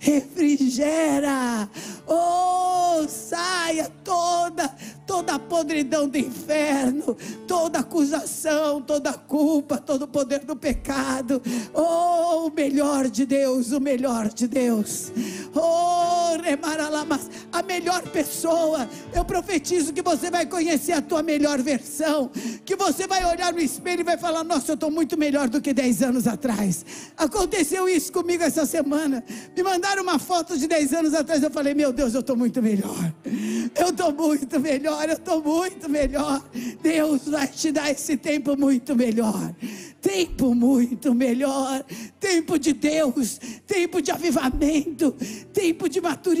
refrigera. 0.00 1.68
Oh, 2.06 3.06
saia 3.08 3.90
toda, 4.04 4.68
toda 5.06 5.34
a 5.34 5.38
podridão 5.38 6.08
do 6.08 6.16
inferno, 6.18 7.16
toda 7.46 7.80
acusação, 7.80 8.80
toda 8.80 9.12
culpa, 9.12 9.78
todo 9.78 10.02
o 10.02 10.08
poder 10.08 10.40
do 10.40 10.56
pecado. 10.56 11.42
Oh, 11.74 12.46
o 12.46 12.52
melhor 12.54 13.08
de 13.08 13.26
Deus, 13.26 13.72
o 13.72 13.80
melhor 13.80 14.28
de 14.28 14.46
Deus. 14.46 15.12
Oh, 15.54 15.85
a 17.52 17.62
melhor 17.62 18.02
pessoa. 18.02 18.88
Eu 19.12 19.24
profetizo 19.24 19.92
que 19.92 20.02
você 20.02 20.30
vai 20.30 20.46
conhecer 20.46 20.92
a 20.92 21.02
tua 21.02 21.22
melhor 21.22 21.60
versão, 21.60 22.30
que 22.64 22.76
você 22.76 23.06
vai 23.06 23.24
olhar 23.24 23.52
no 23.52 23.60
espelho 23.60 24.00
e 24.00 24.04
vai 24.04 24.16
falar: 24.16 24.44
"Nossa, 24.44 24.72
eu 24.72 24.74
estou 24.74 24.90
muito 24.90 25.16
melhor 25.18 25.48
do 25.48 25.60
que 25.60 25.72
10 25.72 26.02
anos 26.02 26.26
atrás". 26.26 26.84
Aconteceu 27.16 27.88
isso 27.88 28.12
comigo 28.12 28.42
essa 28.42 28.66
semana. 28.66 29.24
Me 29.56 29.62
mandaram 29.62 30.02
uma 30.02 30.18
foto 30.18 30.56
de 30.58 30.66
10 30.66 30.92
anos 30.92 31.14
atrás, 31.14 31.42
eu 31.42 31.50
falei: 31.50 31.74
"Meu 31.74 31.92
Deus, 31.92 32.14
eu 32.14 32.20
estou 32.20 32.36
muito 32.36 32.62
melhor". 32.62 33.12
Eu 33.78 33.88
estou 33.88 34.12
muito 34.12 34.60
melhor, 34.60 35.08
eu 35.08 35.16
estou 35.16 35.42
muito 35.42 35.88
melhor. 35.88 36.42
Deus 36.82 37.26
vai 37.26 37.46
te 37.48 37.72
dar 37.72 37.90
esse 37.90 38.16
tempo 38.16 38.56
muito 38.56 38.94
melhor 38.94 39.52
tempo 40.06 40.54
muito 40.54 41.12
melhor, 41.12 41.84
tempo 42.20 42.56
de 42.58 42.72
Deus, 42.72 43.40
tempo 43.66 44.00
de 44.00 44.12
avivamento, 44.12 45.10
tempo 45.52 45.88
de 45.88 46.00
maturidade, 46.00 46.35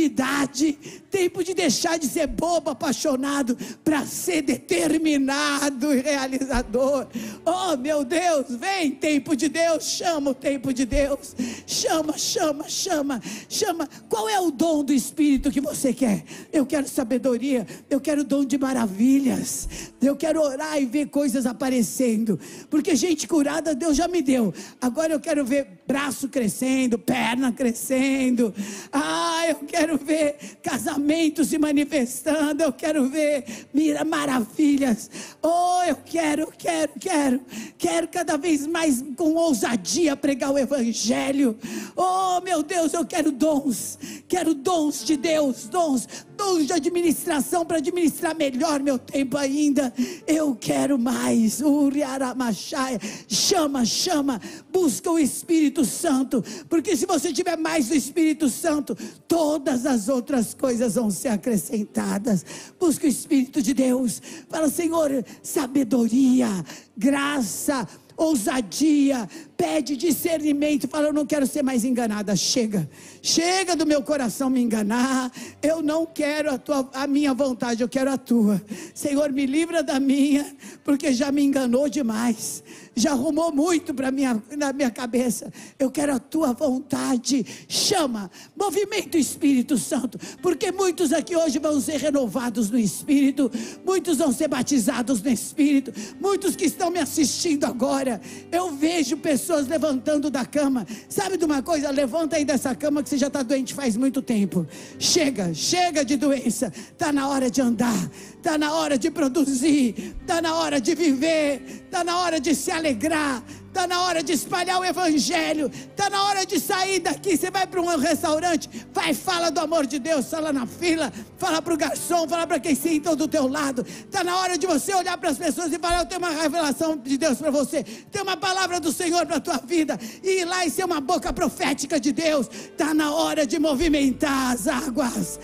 tempo 1.10 1.42
de 1.42 1.54
deixar 1.54 1.98
de 1.98 2.06
ser 2.06 2.26
bobo, 2.26 2.70
apaixonado, 2.70 3.56
para 3.82 4.04
ser 4.04 4.42
determinado 4.42 5.94
e 5.94 6.00
realizador. 6.00 7.06
Oh 7.44 7.76
meu 7.76 8.04
Deus, 8.04 8.46
vem, 8.50 8.90
tempo 8.90 9.34
de 9.34 9.48
Deus, 9.48 9.84
chama 9.84 10.30
o 10.30 10.34
tempo 10.34 10.72
de 10.72 10.84
Deus, 10.84 11.34
chama, 11.66 12.18
chama, 12.18 12.68
chama, 12.68 13.20
chama. 13.48 13.88
Qual 14.08 14.28
é 14.28 14.40
o 14.40 14.50
dom 14.50 14.84
do 14.84 14.92
Espírito 14.92 15.50
que 15.50 15.60
você 15.60 15.92
quer? 15.92 16.24
Eu 16.52 16.66
quero 16.66 16.86
sabedoria, 16.88 17.66
eu 17.88 18.00
quero 18.00 18.22
dom 18.22 18.44
de 18.44 18.58
maravilhas, 18.58 19.68
eu 20.02 20.16
quero 20.16 20.40
orar 20.40 20.80
e 20.80 20.84
ver 20.84 21.06
coisas 21.06 21.46
aparecendo, 21.46 22.38
porque 22.68 22.94
gente 22.94 23.26
curada 23.26 23.74
Deus 23.74 23.96
já 23.96 24.06
me 24.06 24.20
deu. 24.20 24.52
Agora 24.80 25.12
eu 25.12 25.20
quero 25.20 25.44
ver 25.44 25.82
braço 25.86 26.28
crescendo, 26.28 26.98
perna 26.98 27.52
crescendo. 27.52 28.52
Ah, 28.92 29.44
eu 29.48 29.56
quero 29.86 29.98
ver 29.98 30.36
casamentos 30.62 31.48
se 31.48 31.58
manifestando. 31.58 32.62
Eu 32.62 32.72
quero 32.72 33.08
ver 33.08 33.44
mira, 33.72 34.04
maravilhas. 34.04 35.08
Oh, 35.40 35.82
eu 35.86 35.96
quero, 36.04 36.52
quero, 36.58 36.92
quero. 36.98 37.40
Quero 37.78 38.08
cada 38.08 38.36
vez 38.36 38.66
mais 38.66 39.04
com 39.16 39.34
ousadia 39.34 40.16
pregar 40.16 40.50
o 40.50 40.58
evangelho. 40.58 41.56
Oh, 41.94 42.40
meu 42.40 42.64
Deus, 42.64 42.92
eu 42.94 43.06
quero 43.06 43.30
dons. 43.30 43.96
Quero 44.26 44.54
dons 44.54 45.04
de 45.04 45.16
Deus, 45.16 45.68
dons, 45.68 46.25
dons 46.36 46.66
de 46.66 46.72
administração 46.72 47.64
para 47.64 47.78
administrar 47.78 48.36
melhor 48.36 48.80
meu 48.80 48.98
tempo 48.98 49.36
ainda. 49.36 49.92
Eu 50.26 50.54
quero 50.54 50.98
mais. 50.98 51.60
Uriaramachai. 51.60 52.98
Chama, 53.28 53.84
chama. 53.84 54.40
Busca 54.72 55.10
o 55.10 55.18
Espírito 55.18 55.84
Santo. 55.84 56.44
Porque 56.68 56.96
se 56.96 57.06
você 57.06 57.32
tiver 57.32 57.56
mais 57.56 57.88
do 57.88 57.94
Espírito 57.94 58.48
Santo, 58.48 58.96
todas 59.26 59.86
as 59.86 60.08
outras 60.08 60.54
coisas 60.54 60.94
vão 60.94 61.10
ser 61.10 61.28
acrescentadas. 61.28 62.44
Busca 62.78 63.06
o 63.06 63.10
Espírito 63.10 63.62
de 63.62 63.72
Deus. 63.72 64.20
Fala, 64.48 64.68
Senhor, 64.68 65.24
sabedoria, 65.42 66.48
graça 66.96 67.86
ousadia, 68.16 69.28
pede 69.56 69.96
discernimento, 69.96 70.86
fala: 70.86 71.06
Eu 71.06 71.12
não 71.12 71.24
quero 71.24 71.46
ser 71.46 71.62
mais 71.62 71.84
enganada, 71.84 72.36
chega, 72.36 72.88
chega 73.22 73.74
do 73.74 73.86
meu 73.86 74.02
coração 74.02 74.50
me 74.50 74.60
enganar, 74.60 75.32
eu 75.62 75.82
não 75.82 76.04
quero 76.04 76.52
a, 76.52 76.58
tua, 76.58 76.88
a 76.92 77.06
minha 77.06 77.32
vontade, 77.32 77.82
eu 77.82 77.88
quero 77.88 78.10
a 78.10 78.18
tua. 78.18 78.62
Senhor, 78.94 79.32
me 79.32 79.46
livra 79.46 79.82
da 79.82 79.98
minha, 79.98 80.54
porque 80.84 81.12
já 81.12 81.32
me 81.32 81.42
enganou 81.42 81.88
demais, 81.88 82.62
já 82.94 83.12
arrumou 83.12 83.50
muito 83.52 83.94
para 83.94 84.10
minha, 84.10 84.42
na 84.56 84.72
minha 84.72 84.90
cabeça. 84.90 85.52
Eu 85.78 85.90
quero 85.90 86.14
a 86.14 86.18
tua 86.18 86.52
vontade. 86.52 87.44
Chama, 87.68 88.30
movimento 88.56 89.16
Espírito 89.16 89.78
Santo, 89.78 90.18
porque 90.42 90.70
muitos 90.70 91.12
aqui 91.12 91.34
hoje 91.34 91.58
vão 91.58 91.80
ser 91.80 91.98
renovados 91.98 92.70
no 92.70 92.78
Espírito, 92.78 93.50
muitos 93.84 94.18
vão 94.18 94.32
ser 94.32 94.48
batizados 94.48 95.22
no 95.22 95.30
Espírito, 95.30 95.92
muitos 96.20 96.54
que 96.54 96.64
estão 96.64 96.90
me 96.90 96.98
assistindo 96.98 97.64
agora, 97.64 98.20
eu 98.50 98.74
vejo 98.74 99.16
pessoas 99.16 99.45
levantando 99.54 100.30
da 100.30 100.44
cama. 100.44 100.86
Sabe 101.08 101.36
de 101.36 101.44
uma 101.44 101.62
coisa? 101.62 101.90
Levanta 101.90 102.36
aí 102.36 102.44
dessa 102.44 102.74
cama 102.74 103.02
que 103.02 103.08
você 103.08 103.18
já 103.18 103.28
está 103.28 103.42
doente 103.42 103.74
faz 103.74 103.96
muito 103.96 104.20
tempo. 104.22 104.66
Chega, 104.98 105.52
chega 105.54 106.04
de 106.04 106.16
doença. 106.16 106.72
Está 106.76 107.12
na 107.12 107.28
hora 107.28 107.50
de 107.50 107.60
andar, 107.60 108.10
está 108.36 108.58
na 108.58 108.72
hora 108.74 108.98
de 108.98 109.10
produzir, 109.10 110.14
está 110.20 110.40
na 110.42 110.54
hora 110.54 110.80
de 110.80 110.94
viver, 110.94 111.62
está 111.84 112.02
na 112.02 112.18
hora 112.20 112.40
de 112.40 112.54
se 112.54 112.70
alegrar, 112.70 113.42
está 113.76 113.86
na 113.86 114.04
hora 114.04 114.22
de 114.22 114.32
espalhar 114.32 114.80
o 114.80 114.84
Evangelho, 114.84 115.70
está 115.70 116.08
na 116.08 116.24
hora 116.24 116.46
de 116.46 116.58
sair 116.58 116.98
daqui. 116.98 117.36
Você 117.36 117.50
vai 117.50 117.66
para 117.66 117.78
um 117.78 117.98
restaurante, 117.98 118.70
vai, 118.90 119.12
fala 119.12 119.50
do 119.50 119.60
amor 119.60 119.86
de 119.86 119.98
Deus, 119.98 120.30
fala 120.30 120.50
na 120.50 120.66
fila, 120.66 121.12
fala 121.36 121.60
para 121.60 121.74
o 121.74 121.76
garçom, 121.76 122.26
fala 122.26 122.46
para 122.46 122.58
quem 122.58 122.74
senta 122.74 123.14
do 123.14 123.28
teu 123.28 123.46
lado. 123.46 123.84
Está 123.86 124.24
na 124.24 124.38
hora 124.38 124.56
de 124.56 124.66
você 124.66 124.94
olhar 124.94 125.18
para 125.18 125.28
as 125.28 125.36
pessoas 125.36 125.70
e 125.70 125.78
falar: 125.78 125.98
Eu 125.98 126.06
tenho 126.06 126.20
uma 126.20 126.30
revelação 126.30 126.96
de 126.96 127.18
Deus 127.18 127.36
para 127.36 127.50
você, 127.50 127.82
tem 128.10 128.22
uma 128.22 128.36
palavra 128.36 128.80
do 128.80 128.90
Senhor 128.90 129.26
para 129.26 129.36
a 129.36 129.40
tua 129.40 129.58
vida, 129.58 129.98
e 130.22 130.40
ir 130.40 130.44
lá 130.46 130.64
e 130.64 130.70
ser 130.70 130.86
uma 130.86 131.00
boca 131.00 131.30
profética 131.30 132.00
de 132.00 132.12
Deus. 132.12 132.48
Está 132.48 132.94
na 132.94 133.12
hora 133.12 133.46
de 133.46 133.58
movimentar 133.58 134.52
as 134.52 134.66
águas. 134.66 135.38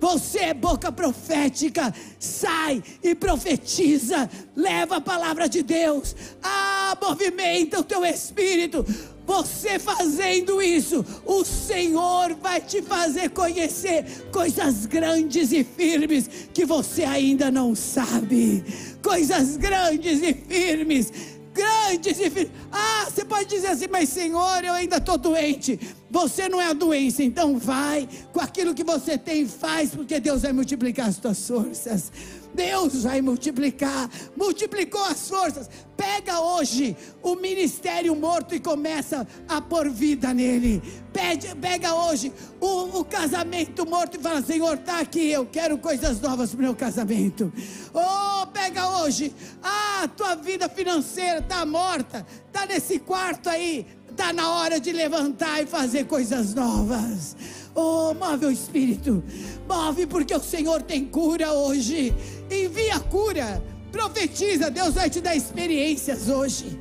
Você 0.00 0.38
é 0.38 0.54
boca 0.54 0.90
profética. 0.92 1.94
Sai 2.18 2.82
e 3.02 3.14
profetiza. 3.14 4.28
Leva 4.56 4.96
a 4.96 5.00
palavra 5.00 5.48
de 5.48 5.62
Deus. 5.62 6.14
Ah, 6.42 6.96
movimenta 7.00 7.80
o 7.80 7.84
teu 7.84 8.04
espírito. 8.04 8.84
Você 9.26 9.78
fazendo 9.78 10.60
isso, 10.60 11.04
o 11.24 11.44
Senhor 11.44 12.34
vai 12.34 12.60
te 12.60 12.82
fazer 12.82 13.30
conhecer 13.30 14.04
coisas 14.30 14.84
grandes 14.84 15.50
e 15.50 15.64
firmes 15.64 16.28
que 16.52 16.66
você 16.66 17.04
ainda 17.04 17.50
não 17.50 17.74
sabe. 17.74 18.62
Coisas 19.02 19.56
grandes 19.56 20.22
e 20.22 20.34
firmes 20.34 21.33
grandes 21.54 22.18
e. 22.18 22.50
Ah, 22.72 23.06
você 23.08 23.24
pode 23.24 23.48
dizer 23.48 23.68
assim, 23.68 23.86
mas 23.88 24.08
Senhor, 24.08 24.64
eu 24.64 24.74
ainda 24.74 24.96
estou 24.96 25.16
doente. 25.16 25.78
Você 26.10 26.48
não 26.48 26.60
é 26.60 26.66
a 26.66 26.72
doença, 26.72 27.22
então 27.22 27.58
vai 27.58 28.08
com 28.32 28.40
aquilo 28.40 28.74
que 28.74 28.84
você 28.84 29.16
tem, 29.16 29.46
faz, 29.46 29.90
porque 29.90 30.20
Deus 30.20 30.42
vai 30.42 30.52
multiplicar 30.52 31.08
as 31.08 31.16
tuas 31.16 31.46
forças. 31.46 32.10
Deus 32.54 33.02
vai 33.02 33.20
multiplicar, 33.20 34.08
multiplicou 34.36 35.02
as 35.04 35.28
forças. 35.28 35.68
Pega 35.96 36.40
hoje 36.40 36.96
o 37.22 37.34
ministério 37.34 38.14
morto 38.14 38.54
e 38.54 38.60
começa 38.60 39.26
a 39.48 39.60
pôr 39.60 39.90
vida 39.90 40.32
nele. 40.32 40.82
Pede, 41.12 41.54
pega 41.56 41.94
hoje 41.94 42.32
o, 42.60 43.00
o 43.00 43.04
casamento 43.04 43.86
morto 43.86 44.16
e 44.16 44.20
fala: 44.20 44.42
Senhor, 44.42 44.74
está 44.74 45.00
aqui, 45.00 45.30
eu 45.30 45.46
quero 45.46 45.78
coisas 45.78 46.20
novas 46.20 46.50
para 46.50 46.58
o 46.58 46.62
meu 46.62 46.74
casamento. 46.74 47.52
Oh, 47.92 48.46
pega 48.48 49.00
hoje, 49.00 49.32
ah, 49.62 50.08
tua 50.16 50.34
vida 50.34 50.68
financeira 50.68 51.40
está 51.40 51.64
morta, 51.66 52.26
está 52.46 52.66
nesse 52.66 52.98
quarto 52.98 53.48
aí, 53.48 53.86
está 54.10 54.32
na 54.32 54.50
hora 54.50 54.78
de 54.78 54.92
levantar 54.92 55.62
e 55.62 55.66
fazer 55.66 56.06
coisas 56.06 56.54
novas. 56.54 57.36
Oh, 57.74 58.14
move 58.14 58.46
o 58.46 58.50
Espírito, 58.52 59.22
move 59.68 60.06
porque 60.06 60.34
o 60.34 60.40
Senhor 60.40 60.82
tem 60.82 61.04
cura 61.04 61.52
hoje. 61.52 62.14
Envia 62.50 63.00
cura, 63.00 63.62
profetiza. 63.90 64.70
Deus 64.70 64.94
vai 64.94 65.08
te 65.10 65.20
dar 65.20 65.34
experiências 65.34 66.28
hoje. 66.28 66.78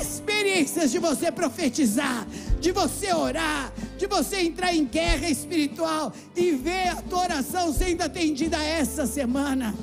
Experiências 0.00 0.90
de 0.90 0.98
você 0.98 1.30
profetizar, 1.30 2.26
de 2.60 2.72
você 2.72 3.12
orar, 3.12 3.72
de 3.96 4.06
você 4.06 4.40
entrar 4.40 4.74
em 4.74 4.84
guerra 4.84 5.28
espiritual 5.28 6.12
e 6.36 6.52
ver 6.52 6.88
a 6.88 6.96
tua 6.96 7.22
oração 7.22 7.72
sendo 7.72 8.02
atendida 8.02 8.62
essa 8.62 9.06
semana. 9.06 9.74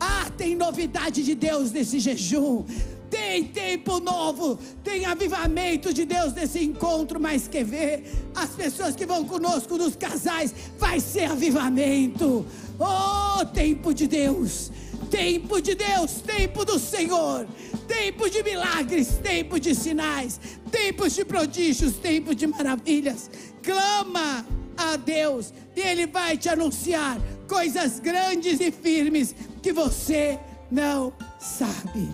Ah, 0.00 0.30
tem 0.36 0.54
novidade 0.54 1.22
de 1.22 1.34
Deus 1.34 1.70
nesse 1.72 1.98
jejum. 1.98 2.64
Tem 3.10 3.44
tempo 3.44 4.00
novo, 4.00 4.58
tem 4.82 5.04
avivamento 5.04 5.94
de 5.94 6.04
Deus 6.04 6.32
nesse 6.32 6.64
encontro, 6.64 7.20
mas 7.20 7.46
quer 7.46 7.64
ver? 7.64 8.02
As 8.34 8.50
pessoas 8.50 8.96
que 8.96 9.06
vão 9.06 9.24
conosco 9.24 9.78
nos 9.78 9.94
casais, 9.94 10.52
vai 10.78 10.98
ser 10.98 11.30
avivamento. 11.30 12.44
Oh, 12.78 13.44
tempo 13.46 13.94
de 13.94 14.06
Deus, 14.06 14.70
tempo 15.10 15.60
de 15.60 15.74
Deus, 15.74 16.20
tempo 16.20 16.64
do 16.64 16.78
Senhor, 16.78 17.46
tempo 17.86 18.28
de 18.28 18.42
milagres, 18.42 19.18
tempo 19.22 19.60
de 19.60 19.74
sinais, 19.74 20.40
tempos 20.70 21.14
de 21.14 21.24
prodígios, 21.24 21.94
tempo 21.94 22.34
de 22.34 22.46
maravilhas. 22.46 23.30
Clama 23.62 24.44
a 24.76 24.96
Deus 24.96 25.52
e 25.76 25.80
Ele 25.80 26.06
vai 26.06 26.36
te 26.36 26.48
anunciar 26.48 27.20
coisas 27.48 28.00
grandes 28.00 28.60
e 28.60 28.72
firmes 28.72 29.34
que 29.62 29.72
você 29.72 30.38
não 30.70 31.12
sabe. 31.38 32.08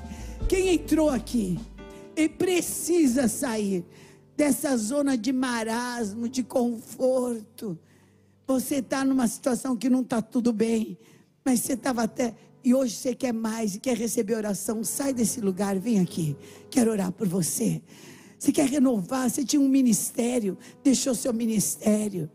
Quem 0.49 0.75
entrou 0.75 1.09
aqui 1.09 1.59
e 2.15 2.29
precisa 2.29 3.29
sair 3.29 3.85
dessa 4.37 4.77
zona 4.77 5.17
de 5.17 5.33
marasmo, 5.33 6.29
de 6.29 6.43
conforto. 6.43 7.79
Você 8.51 8.79
está 8.79 9.05
numa 9.05 9.29
situação 9.29 9.77
que 9.77 9.89
não 9.89 10.01
está 10.01 10.21
tudo 10.21 10.53
bem, 10.53 10.99
mas 11.45 11.61
você 11.61 11.75
estava 11.75 12.03
até 12.03 12.35
e 12.65 12.75
hoje 12.75 12.97
você 12.97 13.15
quer 13.15 13.33
mais 13.33 13.77
e 13.77 13.79
quer 13.79 13.97
receber 13.97 14.35
oração, 14.35 14.83
sai 14.83 15.15
desse 15.15 15.41
lugar, 15.41 15.79
vem 15.79 16.01
aqui. 16.01 16.37
Quero 16.69 16.91
orar 16.91 17.13
por 17.13 17.29
você. 17.29 17.81
Você 18.37 18.51
quer 18.51 18.67
renovar? 18.67 19.31
Você 19.31 19.45
tinha 19.45 19.63
um 19.63 19.69
ministério, 19.69 20.59
deixou 20.83 21.15
seu 21.15 21.33
ministério. 21.33 22.29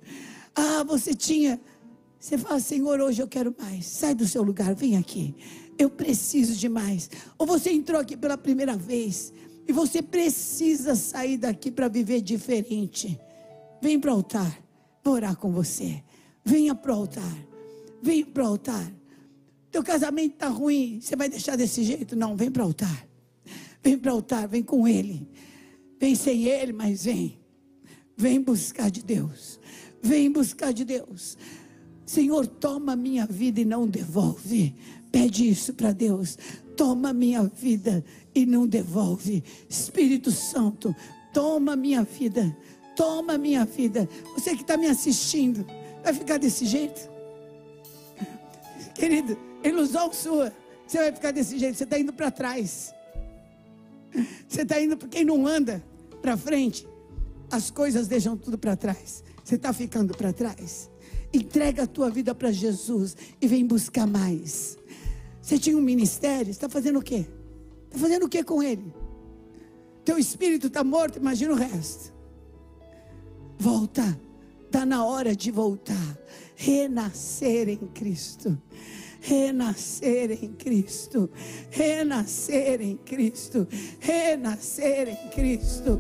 Ah, 0.55 0.86
você 0.86 1.13
tinha. 1.13 1.59
Você 2.18 2.38
fala, 2.38 2.61
Senhor, 2.61 3.01
hoje 3.01 3.22
eu 3.22 3.28
quero 3.28 3.53
mais. 3.59 3.86
Sai 3.86 4.16
do 4.16 4.26
seu 4.26 4.41
lugar, 4.41 4.74
vem 4.74 4.95
aqui. 4.95 5.36
Eu 5.78 5.89
preciso 5.89 6.55
de 6.55 6.70
mais. 6.70 7.09
Ou 7.38 7.45
você 7.45 7.74
entrou 7.74 7.99
aqui 7.99 8.16
pela 8.16 8.38
primeira 8.38 8.78
vez 8.78 9.34
e 9.68 9.74
você 9.74 10.01
precisa 10.01 10.95
sair 10.95 11.36
daqui 11.36 11.70
para 11.70 11.89
viver 11.89 12.22
diferente. 12.22 13.20
Vem 13.82 13.99
para 13.99 14.13
o 14.13 14.16
altar. 14.16 14.64
Vou 15.06 15.14
orar 15.14 15.38
com 15.38 15.51
você. 15.51 16.03
Venha 16.43 16.74
para 16.74 16.91
o 16.91 16.95
altar. 16.95 17.47
Venha 18.01 18.26
para 18.26 18.43
o 18.43 18.47
altar. 18.47 18.91
Teu 19.72 19.84
casamento 19.84 20.34
está 20.34 20.47
ruim, 20.47 20.99
você 20.99 21.16
vai 21.16 21.30
deixar 21.30 21.56
desse 21.56 21.84
jeito? 21.84 22.16
Não, 22.16 22.36
vem 22.36 22.49
para 22.49 22.64
o 22.64 22.68
altar. 22.68 23.08
Vem 23.84 23.99
para 23.99 24.12
o 24.12 24.16
altar, 24.16 24.47
vem 24.47 24.64
com 24.64 24.88
ele. 24.88 25.30
Vem 25.99 26.16
sem 26.16 26.45
ele, 26.45 26.74
mas 26.74 27.06
vem. 27.06 27.38
Vem 28.18 28.41
buscar 28.41 28.89
de 28.89 29.03
Deus. 29.03 29.60
Vem 30.01 30.32
buscar 30.32 30.74
de 30.74 30.84
Deus. 30.84 31.38
Senhor, 32.03 32.47
toma 32.47 32.95
minha 32.95 33.28
vida 33.28 33.62
e 33.62 33.66
não 33.66 33.88
devolve. 33.88 34.74
Pede 35.12 35.47
isso 35.47 35.74
para 35.74 35.91
Deus. 35.91 36.38
Toma 36.76 37.14
minha 37.14 37.43
vida 37.43 38.03
e 38.34 38.43
não 38.45 38.66
devolve. 38.66 39.43
Espírito 39.70 40.32
Santo, 40.32 40.95
toma 41.32 41.76
minha 41.76 42.03
vida. 42.03 42.56
Toma 42.95 43.37
minha 43.37 43.65
vida. 43.65 44.07
Você 44.33 44.55
que 44.55 44.61
está 44.61 44.77
me 44.77 44.87
assistindo, 44.87 45.65
vai 46.03 46.13
ficar 46.13 46.37
desse 46.37 46.65
jeito? 46.65 47.09
Querido, 48.93 49.37
ilusão 49.63 50.11
sua. 50.13 50.53
Você 50.87 50.97
vai 50.97 51.11
ficar 51.11 51.31
desse 51.31 51.57
jeito, 51.57 51.75
você 51.75 51.83
está 51.83 51.99
indo 51.99 52.13
para 52.13 52.31
trás. 52.31 52.93
Você 54.47 54.61
está 54.61 54.79
indo, 54.79 54.95
quem 54.97 55.25
não 55.25 55.45
anda 55.45 55.83
para 56.21 56.37
frente, 56.37 56.87
as 57.51 57.69
coisas 57.69 58.07
deixam 58.07 58.37
tudo 58.37 58.57
para 58.57 58.75
trás. 58.75 59.23
Você 59.43 59.55
está 59.55 59.73
ficando 59.73 60.15
para 60.15 60.31
trás. 60.31 60.89
Entrega 61.33 61.83
a 61.83 61.87
tua 61.87 62.09
vida 62.09 62.33
para 62.33 62.51
Jesus 62.51 63.15
e 63.41 63.47
vem 63.47 63.65
buscar 63.65 64.07
mais. 64.07 64.77
Você 65.41 65.59
tinha 65.59 65.77
um 65.77 65.81
ministério, 65.81 66.49
está 66.49 66.69
fazendo 66.69 66.99
o 66.99 67.03
quê? 67.03 67.27
Está 67.85 67.99
fazendo 67.99 68.25
o 68.25 68.29
quê 68.29 68.43
com 68.43 68.63
ele? 68.63 68.93
Teu 70.03 70.17
espírito 70.17 70.67
está 70.67 70.83
morto, 70.83 71.17
imagina 71.17 71.51
o 71.51 71.55
resto. 71.55 72.14
Volta, 73.58 74.20
está 74.66 74.86
na 74.86 75.06
hora 75.06 75.36
de 75.36 75.49
voltar, 75.51 76.18
renascer 76.56 77.70
em 77.70 77.88
Cristo. 77.93 78.58
Renascer 79.22 80.43
em 80.43 80.53
Cristo, 80.53 81.28
renascer 81.72 82.80
em 82.80 82.95
Cristo, 82.95 83.68
renascer 83.99 85.10
em 85.10 85.30
Cristo. 85.30 85.99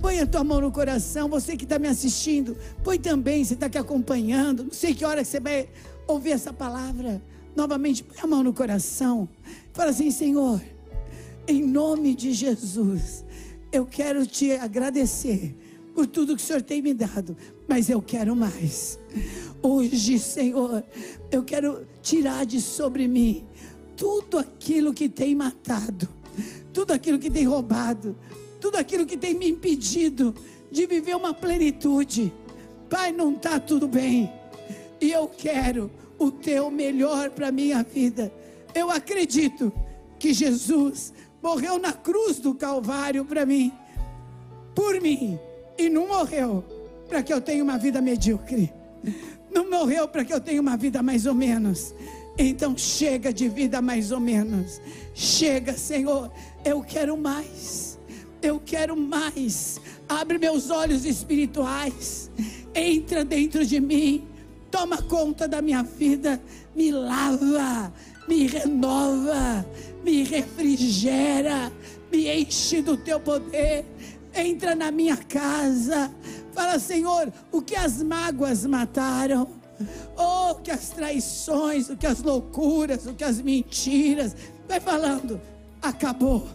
Põe 0.00 0.20
a 0.20 0.26
tua 0.26 0.42
mão 0.42 0.62
no 0.62 0.72
coração, 0.72 1.28
você 1.28 1.58
que 1.58 1.64
está 1.64 1.78
me 1.78 1.88
assistindo, 1.88 2.56
põe 2.82 2.98
também, 2.98 3.44
você 3.44 3.52
está 3.52 3.66
aqui 3.66 3.76
acompanhando, 3.76 4.64
não 4.64 4.72
sei 4.72 4.94
que 4.94 5.04
hora 5.04 5.22
que 5.22 5.28
você 5.28 5.40
vai 5.40 5.68
ouvir 6.06 6.30
essa 6.30 6.54
palavra. 6.54 7.22
Novamente, 7.54 8.02
põe 8.02 8.18
a 8.22 8.26
mão 8.26 8.42
no 8.42 8.54
coração, 8.54 9.28
fala 9.74 9.90
assim: 9.90 10.10
Senhor, 10.10 10.62
em 11.46 11.62
nome 11.62 12.14
de 12.14 12.32
Jesus, 12.32 13.26
eu 13.70 13.84
quero 13.84 14.26
te 14.26 14.52
agradecer 14.52 15.54
por 15.94 16.06
tudo 16.06 16.34
que 16.36 16.42
o 16.42 16.44
Senhor 16.44 16.62
tem 16.62 16.82
me 16.82 16.92
dado, 16.92 17.36
mas 17.68 17.88
eu 17.88 18.02
quero 18.02 18.34
mais. 18.34 18.98
Hoje, 19.62 20.18
Senhor, 20.18 20.84
eu 21.30 21.44
quero 21.44 21.86
tirar 22.02 22.44
de 22.44 22.60
sobre 22.60 23.06
mim 23.06 23.46
tudo 23.96 24.38
aquilo 24.38 24.92
que 24.92 25.08
tem 25.08 25.34
matado, 25.34 26.08
tudo 26.72 26.92
aquilo 26.92 27.18
que 27.18 27.30
tem 27.30 27.44
roubado, 27.44 28.16
tudo 28.60 28.76
aquilo 28.76 29.06
que 29.06 29.16
tem 29.16 29.34
me 29.34 29.48
impedido 29.48 30.34
de 30.70 30.86
viver 30.86 31.14
uma 31.14 31.32
plenitude. 31.32 32.32
Pai, 32.90 33.12
não 33.12 33.32
está 33.32 33.60
tudo 33.60 33.86
bem. 33.86 34.30
E 35.00 35.12
eu 35.12 35.28
quero 35.28 35.90
o 36.18 36.30
teu 36.30 36.70
melhor 36.70 37.30
para 37.30 37.48
a 37.48 37.52
minha 37.52 37.82
vida. 37.82 38.32
Eu 38.74 38.90
acredito 38.90 39.72
que 40.18 40.32
Jesus 40.32 41.12
morreu 41.42 41.78
na 41.78 41.92
cruz 41.92 42.38
do 42.38 42.54
Calvário 42.54 43.24
para 43.24 43.46
mim, 43.46 43.72
por 44.74 45.00
mim, 45.00 45.38
e 45.84 45.90
não 45.90 46.08
morreu 46.08 46.64
para 47.08 47.22
que 47.22 47.32
eu 47.32 47.40
tenha 47.40 47.62
uma 47.62 47.78
vida 47.78 48.00
medíocre. 48.00 48.72
Não 49.52 49.70
morreu 49.70 50.08
para 50.08 50.24
que 50.24 50.32
eu 50.32 50.40
tenha 50.40 50.60
uma 50.60 50.76
vida 50.76 51.02
mais 51.02 51.26
ou 51.26 51.34
menos. 51.34 51.94
Então 52.36 52.76
chega 52.76 53.32
de 53.32 53.48
vida 53.48 53.80
mais 53.80 54.10
ou 54.10 54.18
menos. 54.18 54.80
Chega, 55.14 55.74
Senhor. 55.74 56.30
Eu 56.64 56.82
quero 56.82 57.16
mais. 57.16 57.98
Eu 58.42 58.60
quero 58.64 58.96
mais. 58.96 59.80
Abre 60.08 60.38
meus 60.38 60.70
olhos 60.70 61.04
espirituais. 61.04 62.30
Entra 62.74 63.24
dentro 63.24 63.64
de 63.64 63.80
mim. 63.80 64.26
Toma 64.70 65.00
conta 65.02 65.46
da 65.46 65.62
minha 65.62 65.82
vida. 65.82 66.40
Me 66.74 66.90
lava. 66.90 67.92
Me 68.26 68.46
renova. 68.46 69.64
Me 70.02 70.24
refrigera. 70.24 71.70
Me 72.10 72.28
enche 72.28 72.82
do 72.82 72.96
teu 72.96 73.20
poder. 73.20 73.84
Entra 74.34 74.74
na 74.74 74.90
minha 74.90 75.16
casa 75.16 76.10
Fala, 76.54 76.78
Senhor, 76.78 77.32
o 77.50 77.60
que 77.60 77.74
as 77.74 78.00
mágoas 78.00 78.64
mataram, 78.64 79.48
oh, 80.16 80.54
que 80.54 80.70
as 80.70 80.90
traições, 80.90 81.90
o 81.90 81.96
que 81.96 82.06
as 82.06 82.22
loucuras, 82.22 83.06
o 83.06 83.12
que 83.12 83.24
as 83.24 83.40
mentiras. 83.40 84.36
Vai 84.68 84.78
falando, 84.78 85.40
acabou, 85.82 86.46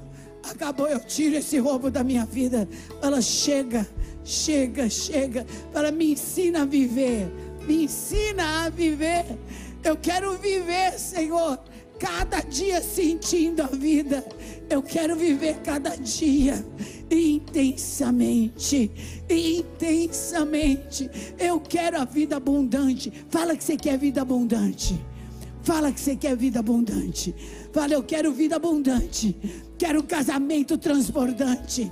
acabou. 0.42 0.88
Eu 0.88 1.02
tiro 1.02 1.36
esse 1.36 1.60
roubo 1.60 1.92
da 1.92 2.02
minha 2.02 2.26
vida. 2.26 2.68
Fala, 3.02 3.22
chega, 3.22 3.86
chega, 4.24 4.90
chega. 4.90 5.46
Fala, 5.74 5.92
me 5.92 6.14
ensina 6.14 6.62
a 6.62 6.66
viver, 6.66 7.30
me 7.68 7.84
ensina 7.84 8.66
a 8.66 8.70
viver. 8.70 9.26
Eu 9.84 9.98
quero 9.98 10.38
viver, 10.38 10.98
Senhor, 10.98 11.60
cada 12.00 12.40
dia 12.40 12.82
sentindo 12.82 13.64
a 13.64 13.68
vida. 13.68 14.26
Eu 14.70 14.82
quero 14.82 15.14
viver 15.18 15.58
cada 15.58 15.98
dia 15.98 16.64
intensamente, 17.12 18.92
intensamente. 19.30 21.10
Eu 21.38 21.60
quero 21.60 22.00
a 22.00 22.06
vida 22.06 22.38
abundante. 22.38 23.12
Fala 23.30 23.56
que 23.56 23.64
você 23.64 23.76
quer 23.78 23.98
vida 23.98 24.22
abundante. 24.22 25.00
Fala 25.64 25.92
que 25.92 26.00
você 26.00 26.16
quer 26.16 26.36
vida 26.36 26.60
abundante. 26.60 27.36
Fala, 27.74 27.94
eu 27.94 28.04
quero 28.04 28.32
vida 28.32 28.56
abundante. 28.56 29.36
Quero 29.78 30.00
um 30.00 30.06
casamento 30.06 30.78
transbordante. 30.78 31.92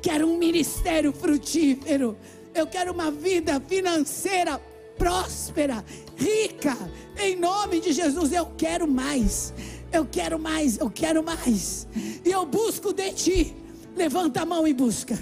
Quero 0.00 0.26
um 0.26 0.38
ministério 0.38 1.12
frutífero. 1.12 2.16
Eu 2.54 2.66
quero 2.66 2.92
uma 2.92 3.10
vida 3.10 3.60
financeira 3.60 4.60
próspera, 4.96 5.84
rica. 6.16 6.76
Em 7.20 7.36
nome 7.36 7.80
de 7.80 7.92
Jesus, 7.92 8.32
eu 8.32 8.46
quero 8.56 8.88
mais. 8.88 9.52
Eu 9.92 10.06
quero 10.06 10.38
mais, 10.38 10.78
eu 10.78 10.90
quero 10.90 11.22
mais. 11.22 11.86
E 12.24 12.30
eu 12.30 12.44
busco 12.46 12.92
de 12.92 13.12
ti 13.12 13.56
Levanta 13.98 14.42
a 14.42 14.46
mão 14.46 14.64
e 14.64 14.72
busca. 14.72 15.18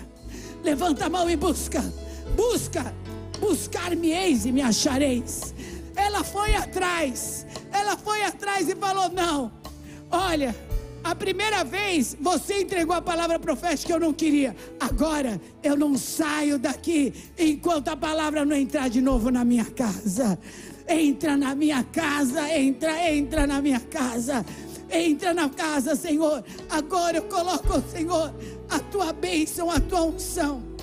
Levanta 0.62 1.06
a 1.06 1.08
mão 1.08 1.30
e 1.30 1.34
busca. 1.34 1.82
Busca. 2.36 2.94
Buscar-me-eis 3.40 4.44
e 4.44 4.52
me 4.52 4.60
achareis. 4.60 5.54
Ela 5.96 6.22
foi 6.22 6.54
atrás. 6.54 7.46
Ela 7.72 7.96
foi 7.96 8.22
atrás 8.22 8.68
e 8.68 8.76
falou: 8.76 9.08
Não. 9.08 9.50
Olha, 10.10 10.54
a 11.02 11.14
primeira 11.14 11.64
vez 11.64 12.14
você 12.20 12.60
entregou 12.60 12.94
a 12.94 13.00
palavra 13.00 13.38
profética 13.38 13.86
que 13.86 13.92
eu 13.94 14.00
não 14.00 14.12
queria. 14.12 14.54
Agora 14.78 15.40
eu 15.62 15.74
não 15.74 15.96
saio 15.96 16.58
daqui 16.58 17.14
enquanto 17.38 17.88
a 17.88 17.96
palavra 17.96 18.44
não 18.44 18.54
entrar 18.54 18.90
de 18.90 19.00
novo 19.00 19.30
na 19.30 19.42
minha 19.42 19.64
casa. 19.64 20.38
Entra 20.86 21.34
na 21.34 21.54
minha 21.54 21.82
casa, 21.82 22.46
entra, 22.54 23.10
entra 23.10 23.46
na 23.46 23.62
minha 23.62 23.80
casa. 23.80 24.44
Entra 24.90 25.34
na 25.34 25.48
casa, 25.48 25.94
Senhor. 25.94 26.44
Agora 26.70 27.18
eu 27.18 27.22
coloco, 27.24 27.82
Senhor, 27.90 28.34
a 28.68 28.78
tua 28.78 29.12
bênção, 29.12 29.70
a 29.70 29.80
tua 29.80 30.02
unção 30.02 30.76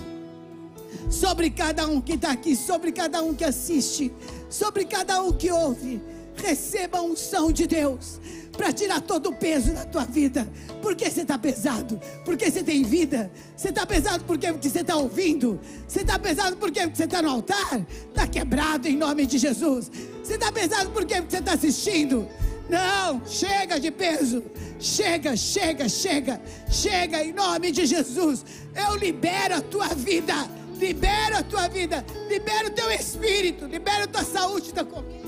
sobre 1.10 1.50
cada 1.50 1.88
um 1.88 2.02
que 2.02 2.14
está 2.14 2.32
aqui, 2.32 2.56
sobre 2.56 2.92
cada 2.92 3.22
um 3.22 3.34
que 3.34 3.44
assiste, 3.44 4.12
sobre 4.50 4.86
cada 4.86 5.22
um 5.22 5.32
que 5.32 5.52
ouve. 5.52 6.02
Receba 6.36 6.98
a 6.98 7.02
unção 7.04 7.52
de 7.52 7.68
Deus 7.68 8.20
para 8.58 8.74
tirar 8.74 9.02
todo 9.02 9.30
o 9.30 9.36
peso 9.36 9.72
da 9.72 9.86
tua 9.86 10.04
vida. 10.04 10.48
Porque 10.82 11.10
você 11.10 11.22
está 11.22 11.38
pesado? 11.38 12.00
Porque 12.26 12.50
você 12.50 12.64
tem 12.64 12.84
vida? 12.84 13.32
Você 13.56 13.70
está 13.70 13.86
pesado 13.86 14.24
porque 14.26 14.52
você 14.52 14.82
está 14.82 14.96
ouvindo? 14.96 15.60
Você 15.88 16.02
está 16.02 16.18
pesado 16.18 16.58
porque 16.58 16.88
você 16.88 17.04
está 17.04 17.22
no 17.22 17.30
altar? 17.30 17.86
Está 18.10 18.26
quebrado 18.26 18.88
em 18.88 18.98
nome 18.98 19.28
de 19.28 19.38
Jesus. 19.38 19.92
Você 20.24 20.34
está 20.34 20.52
pesado 20.52 20.90
porque 20.90 21.22
você 21.22 21.38
está 21.38 21.54
assistindo? 21.54 22.28
Não, 22.70 23.26
chega 23.26 23.80
de 23.80 23.92
peso. 23.92 24.44
Chega, 24.80 25.36
chega, 25.36 25.88
chega. 25.88 26.42
Chega 26.70 27.24
em 27.24 27.34
nome 27.34 27.72
de 27.72 27.86
Jesus. 27.86 28.46
Eu 28.76 28.96
libero 28.96 29.56
a 29.56 29.62
tua 29.62 29.88
vida. 29.90 30.34
Libero 30.78 31.38
a 31.38 31.44
tua 31.44 31.68
vida. 31.68 32.06
Libero 32.30 32.68
o 32.68 32.72
teu 32.72 32.92
espírito. 32.92 33.66
Libero 33.66 34.06
a 34.06 34.08
tua 34.08 34.24
saúde 34.24 34.74
da 34.74 34.84
comida. 34.84 35.24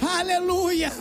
Aleluia. 0.00 0.92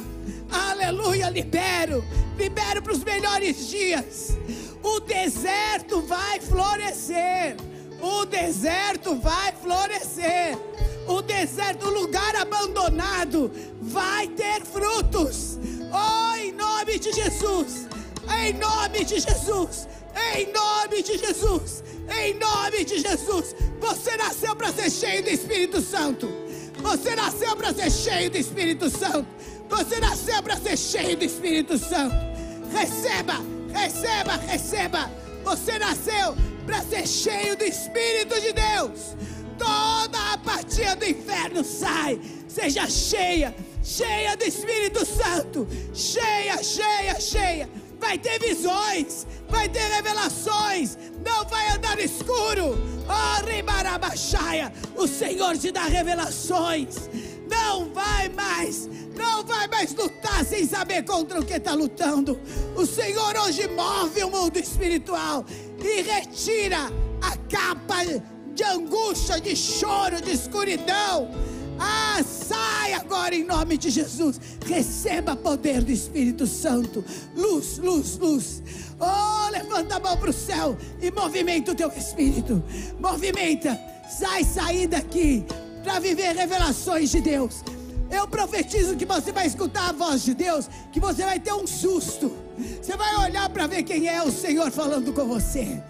Aleluia, 0.52 1.30
libero. 1.30 2.04
Libero 2.38 2.82
para 2.82 2.94
os 2.94 3.04
melhores 3.04 3.68
dias. 3.70 4.38
O 4.82 5.00
deserto 5.00 6.02
vai 6.02 6.40
florescer. 6.40 7.56
O 8.02 8.26
deserto 8.26 9.16
vai 9.16 9.54
florescer. 9.54 10.58
O 11.08 11.22
deserto, 11.22 11.88
o 11.88 12.02
lugar 12.02 12.36
abandonado, 12.36 13.52
vai 13.82 14.28
ter 14.28 14.64
frutos. 14.64 15.60
Oh, 15.92 16.36
em 16.36 16.52
nome 16.54 16.98
de 17.00 17.12
Jesus. 17.12 17.88
Em 18.42 18.54
nome 18.54 19.04
de 19.06 19.20
Jesus. 19.20 19.88
Em 20.36 20.52
nome 20.52 21.04
de 21.04 21.18
Jesus. 21.18 21.84
Em 22.10 22.34
nome 22.36 22.86
de 22.86 23.00
Jesus. 23.00 23.56
Você 23.80 24.16
nasceu 24.18 24.56
para 24.56 24.72
ser 24.72 24.90
cheio 24.90 25.24
do 25.24 25.30
Espírito 25.30 25.82
Santo. 25.82 26.28
Você 26.82 27.16
nasceu 27.16 27.56
para 27.56 27.74
ser 27.74 27.92
cheio 27.92 28.30
do 28.30 28.38
Espírito 28.38 28.90
Santo. 28.90 29.28
Você 29.70 30.00
nasceu 30.00 30.42
para 30.44 30.58
ser 30.58 30.78
cheio 30.78 31.18
do 31.18 31.26
Espírito 31.26 31.78
Santo. 31.78 32.16
Receba, 32.72 33.36
receba, 33.74 34.36
receba. 34.38 35.12
Você 35.44 35.78
nasceu 35.80 36.36
para 36.66 36.82
ser 36.82 37.08
cheio 37.08 37.58
do 37.58 37.64
Espírito 37.64 38.40
de 38.40 38.54
Deus. 38.54 39.16
Toda 39.58 40.18
a 40.18 40.34
apatia 40.34 40.96
do 40.96 41.06
inferno 41.06 41.64
sai. 41.64 42.20
Seja 42.48 42.88
cheia, 42.88 43.56
cheia 43.84 44.36
do 44.36 44.44
Espírito 44.44 45.06
Santo. 45.06 45.68
Cheia, 45.94 46.62
cheia, 46.64 47.20
cheia. 47.20 47.70
Vai 48.00 48.18
ter 48.18 48.40
visões, 48.40 49.26
vai 49.50 49.70
ter 49.70 49.88
revelações. 49.90 50.98
Não 51.26 51.46
vai 51.46 51.70
andar 51.70 52.00
escuro. 52.00 52.78
Oh, 53.08 53.46
Ribarabaxaia. 53.46 54.72
O 54.96 55.08
Senhor 55.08 55.58
te 55.58 55.72
dá 55.72 55.84
revelações. 55.84 57.10
Não 57.50 57.94
vai 57.94 58.30
mais 58.30 58.90
não 59.16 59.44
vai 59.44 59.68
mais 59.68 59.94
lutar 59.94 60.44
sem 60.44 60.68
saber 60.68 61.04
contra 61.04 61.40
o 61.40 61.46
que 61.46 61.54
está 61.54 61.74
lutando. 61.74 62.40
O 62.76 62.86
Senhor 62.86 63.36
hoje 63.38 63.68
move 63.68 64.24
o 64.24 64.30
mundo 64.30 64.58
espiritual 64.58 65.46
e 65.80 66.02
retira 66.02 66.92
a 67.22 67.38
capa 67.50 68.04
de 68.54 68.64
angústia, 68.64 69.40
de 69.40 69.56
choro, 69.56 70.22
de 70.22 70.32
escuridão. 70.32 71.30
Ah, 71.80 72.22
sai 72.24 72.94
agora 72.94 73.36
em 73.36 73.44
nome 73.44 73.78
de 73.78 73.90
Jesus. 73.90 74.40
Receba 74.66 75.36
poder 75.36 75.84
do 75.84 75.92
Espírito 75.92 76.46
Santo. 76.46 77.04
Luz, 77.36 77.78
luz, 77.80 78.18
luz. 78.18 78.64
Oh, 79.00 79.50
levanta 79.50 79.96
a 79.96 80.00
mão 80.00 80.16
para 80.18 80.30
o 80.30 80.34
céu 80.34 80.78
e 81.02 81.12
movimenta 81.12 81.72
o 81.72 81.76
teu 81.76 81.90
espírito. 81.90 82.64
Movimenta. 83.00 83.80
Sai, 84.10 84.44
sair 84.44 84.88
daqui 84.88 85.44
para 85.84 86.00
viver 86.00 86.36
revelações 86.36 87.10
de 87.10 87.22
Deus. 87.22 87.64
Eu 88.12 88.28
profetizo 88.28 88.96
que 88.96 89.06
você 89.06 89.32
vai 89.32 89.48
escutar 89.48 89.90
a 89.90 89.92
voz 89.92 90.24
de 90.24 90.36
Deus, 90.36 90.70
que 90.92 91.00
você 91.00 91.24
vai 91.24 91.40
ter 91.40 91.54
um 91.54 91.66
susto. 91.66 92.32
Você 92.80 92.96
vai 92.96 93.16
olhar 93.26 93.50
para 93.50 93.66
ver 93.66 93.82
quem 93.82 94.08
é 94.08 94.22
o 94.22 94.32
Senhor 94.32 94.70
falando 94.72 95.12
com 95.12 95.26
você. 95.26 95.82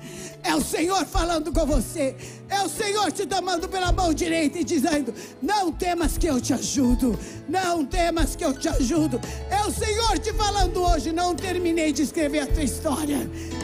É 0.44 0.54
o 0.54 0.62
Senhor 0.62 1.06
falando 1.06 1.54
com 1.54 1.66
você. 1.66 2.16
É 2.50 2.62
o 2.62 2.70
Senhor 2.70 3.12
te 3.12 3.26
tomando 3.26 3.68
pela 3.70 3.92
mão 3.92 4.14
direita 4.14 4.60
e 4.60 4.64
dizendo: 4.64 5.14
Não 5.42 5.72
temas 5.72 6.18
que 6.18 6.28
eu 6.28 6.40
te 6.42 6.54
ajudo. 6.54 7.18
Não 7.48 7.86
temas 7.86 8.36
que 8.36 8.44
eu 8.44 8.54
te 8.54 8.68
ajudo. 8.68 9.20
É 9.50 9.62
o 9.62 9.72
Senhor 9.72 10.20
te 10.20 10.34
falando 10.34 10.84
hoje: 10.84 11.14
Não 11.14 11.34
terminei 11.34 11.94
de 11.94 12.02
escrever 12.02 12.40
a 12.40 12.48
tua 12.48 12.64
história. 12.64 13.20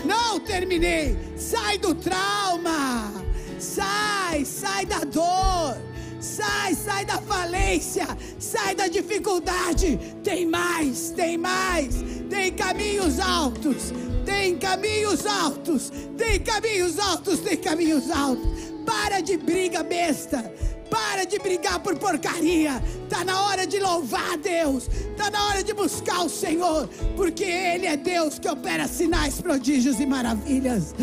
Não 0.05 0.39
terminei. 0.39 1.17
Sai 1.37 1.77
do 1.77 1.93
trauma. 1.93 3.11
Sai, 3.59 4.45
sai 4.45 4.85
da 4.85 4.99
dor. 4.99 5.77
Sai, 6.19 6.75
sai 6.75 7.05
da 7.05 7.17
falência, 7.21 8.05
sai 8.37 8.75
da 8.75 8.87
dificuldade. 8.87 9.97
Tem 10.23 10.45
mais, 10.45 11.11
tem 11.11 11.37
mais, 11.37 12.03
tem 12.29 12.51
caminhos 12.51 13.19
altos, 13.19 13.93
tem 14.25 14.57
caminhos 14.57 15.25
altos, 15.25 15.91
tem 16.17 16.39
caminhos 16.39 16.99
altos, 16.99 17.39
tem 17.39 17.57
caminhos 17.57 18.11
altos. 18.11 18.47
Para 18.85 19.21
de 19.21 19.37
briga 19.37 19.83
besta. 19.83 20.53
Para 20.89 21.23
de 21.23 21.37
brigar 21.37 21.79
por 21.79 21.95
porcaria. 21.97 22.81
Está 23.03 23.23
na 23.23 23.43
hora 23.43 23.67
de 23.67 23.79
louvar 23.79 24.33
a 24.33 24.35
Deus. 24.35 24.87
Está 24.87 25.29
na 25.29 25.47
hora 25.47 25.63
de 25.63 25.71
buscar 25.73 26.25
o 26.25 26.29
Senhor. 26.29 26.89
Porque 27.15 27.43
Ele 27.43 27.85
é 27.85 27.95
Deus 27.95 28.39
que 28.39 28.49
opera 28.49 28.87
sinais, 28.87 29.39
prodígios 29.39 29.99
e 29.99 30.05
maravilhas. 30.07 30.95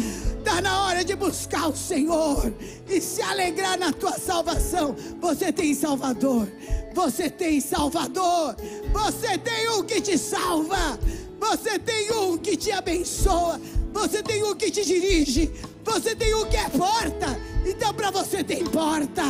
Na 0.63 0.87
hora 0.87 1.05
de 1.05 1.15
buscar 1.15 1.69
o 1.69 1.77
Senhor 1.77 2.53
e 2.89 3.01
se 3.01 3.21
alegrar 3.21 3.79
na 3.79 3.93
tua 3.93 4.19
salvação. 4.19 4.97
Você 5.21 5.53
tem 5.53 5.75
Salvador. 5.75 6.49
Você 6.95 7.29
tem 7.29 7.61
Salvador. 7.61 8.57
Você 8.93 9.37
tem 9.39 9.69
um 9.71 9.83
que 9.83 10.01
te 10.01 10.17
salva. 10.17 10.99
Você 11.39 11.79
tem 11.79 12.11
um 12.13 12.39
que 12.39 12.57
te 12.57 12.73
abençoa. 12.73 13.61
Você 13.93 14.23
tem 14.23 14.43
um 14.45 14.55
que 14.55 14.71
te 14.71 14.85
dirige. 14.85 15.53
Você 15.85 16.17
tem 16.17 16.35
um 16.35 16.47
que 16.47 16.57
é 16.57 16.69
porta. 16.71 17.39
Então 17.65 17.93
para 17.93 18.11
você 18.11 18.43
tem 18.43 18.65
porta. 18.65 19.23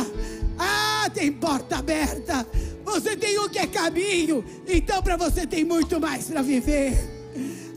Ah, 0.57 1.09
tem 1.13 1.31
porta 1.31 1.77
aberta. 1.77 2.47
Você 2.85 3.17
tem 3.17 3.37
um 3.37 3.49
que 3.49 3.59
é 3.59 3.67
caminho. 3.67 4.43
Então 4.65 5.03
para 5.03 5.17
você 5.17 5.45
tem 5.45 5.65
muito 5.65 5.99
mais 5.99 6.25
para 6.25 6.41
viver. 6.41 6.97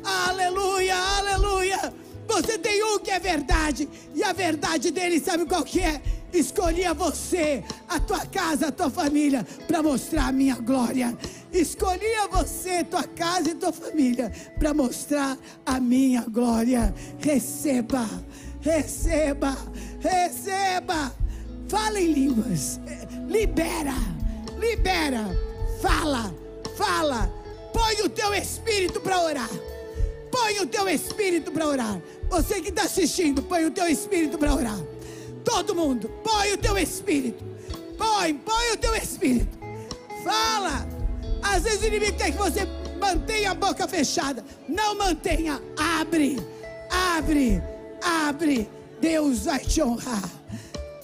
Aleluia, 0.04 0.96
aleluia. 0.96 1.99
Você 2.30 2.56
tem 2.56 2.82
um 2.84 3.00
que 3.00 3.10
é 3.10 3.18
verdade, 3.18 3.88
e 4.14 4.22
a 4.22 4.32
verdade 4.32 4.92
dele, 4.92 5.18
sabe 5.18 5.44
qual 5.44 5.64
que 5.64 5.80
é? 5.80 6.00
Escolhi 6.32 6.84
você, 6.94 7.64
a 7.88 7.98
tua 7.98 8.24
casa, 8.24 8.68
a 8.68 8.72
tua 8.72 8.88
família, 8.88 9.44
para 9.66 9.82
mostrar 9.82 10.28
a 10.28 10.32
minha 10.32 10.54
glória. 10.54 11.18
Escolhi 11.52 12.06
você, 12.30 12.84
tua 12.84 13.02
casa 13.02 13.50
e 13.50 13.54
tua 13.56 13.72
família, 13.72 14.30
para 14.60 14.72
mostrar 14.72 15.36
a 15.66 15.80
minha 15.80 16.22
glória. 16.22 16.94
Receba, 17.18 18.08
receba, 18.60 19.56
receba. 19.98 21.12
Fala 21.68 22.00
em 22.00 22.12
línguas, 22.12 22.78
libera, 23.28 23.94
libera, 24.56 25.26
fala, 25.82 26.32
fala. 26.76 27.28
Põe 27.72 28.02
o 28.02 28.08
teu 28.08 28.32
espírito 28.34 29.00
para 29.00 29.20
orar. 29.20 29.50
Põe 30.30 30.60
o 30.60 30.66
teu 30.66 30.88
espírito 30.88 31.50
para 31.50 31.66
orar. 31.66 32.00
Você 32.30 32.60
que 32.60 32.68
está 32.68 32.84
assistindo, 32.84 33.42
põe 33.42 33.64
o 33.66 33.72
teu 33.72 33.88
espírito 33.88 34.38
para 34.38 34.54
orar. 34.54 34.80
Todo 35.44 35.74
mundo, 35.74 36.08
põe 36.22 36.52
o 36.52 36.58
teu 36.58 36.78
espírito. 36.78 37.44
Põe, 37.98 38.34
põe 38.34 38.72
o 38.72 38.76
teu 38.76 38.94
espírito. 38.94 39.58
Fala. 40.22 40.86
Às 41.42 41.64
vezes 41.64 41.82
o 41.82 41.86
inimigo 41.86 42.16
quer 42.16 42.30
que 42.30 42.38
você 42.38 42.60
mantenha 43.00 43.50
a 43.50 43.54
boca 43.54 43.88
fechada. 43.88 44.44
Não 44.68 44.94
mantenha. 44.94 45.60
Abre, 45.76 46.38
abre, 46.88 47.60
abre. 48.00 48.70
Deus 49.00 49.46
vai 49.46 49.58
te 49.58 49.82
honrar. 49.82 50.30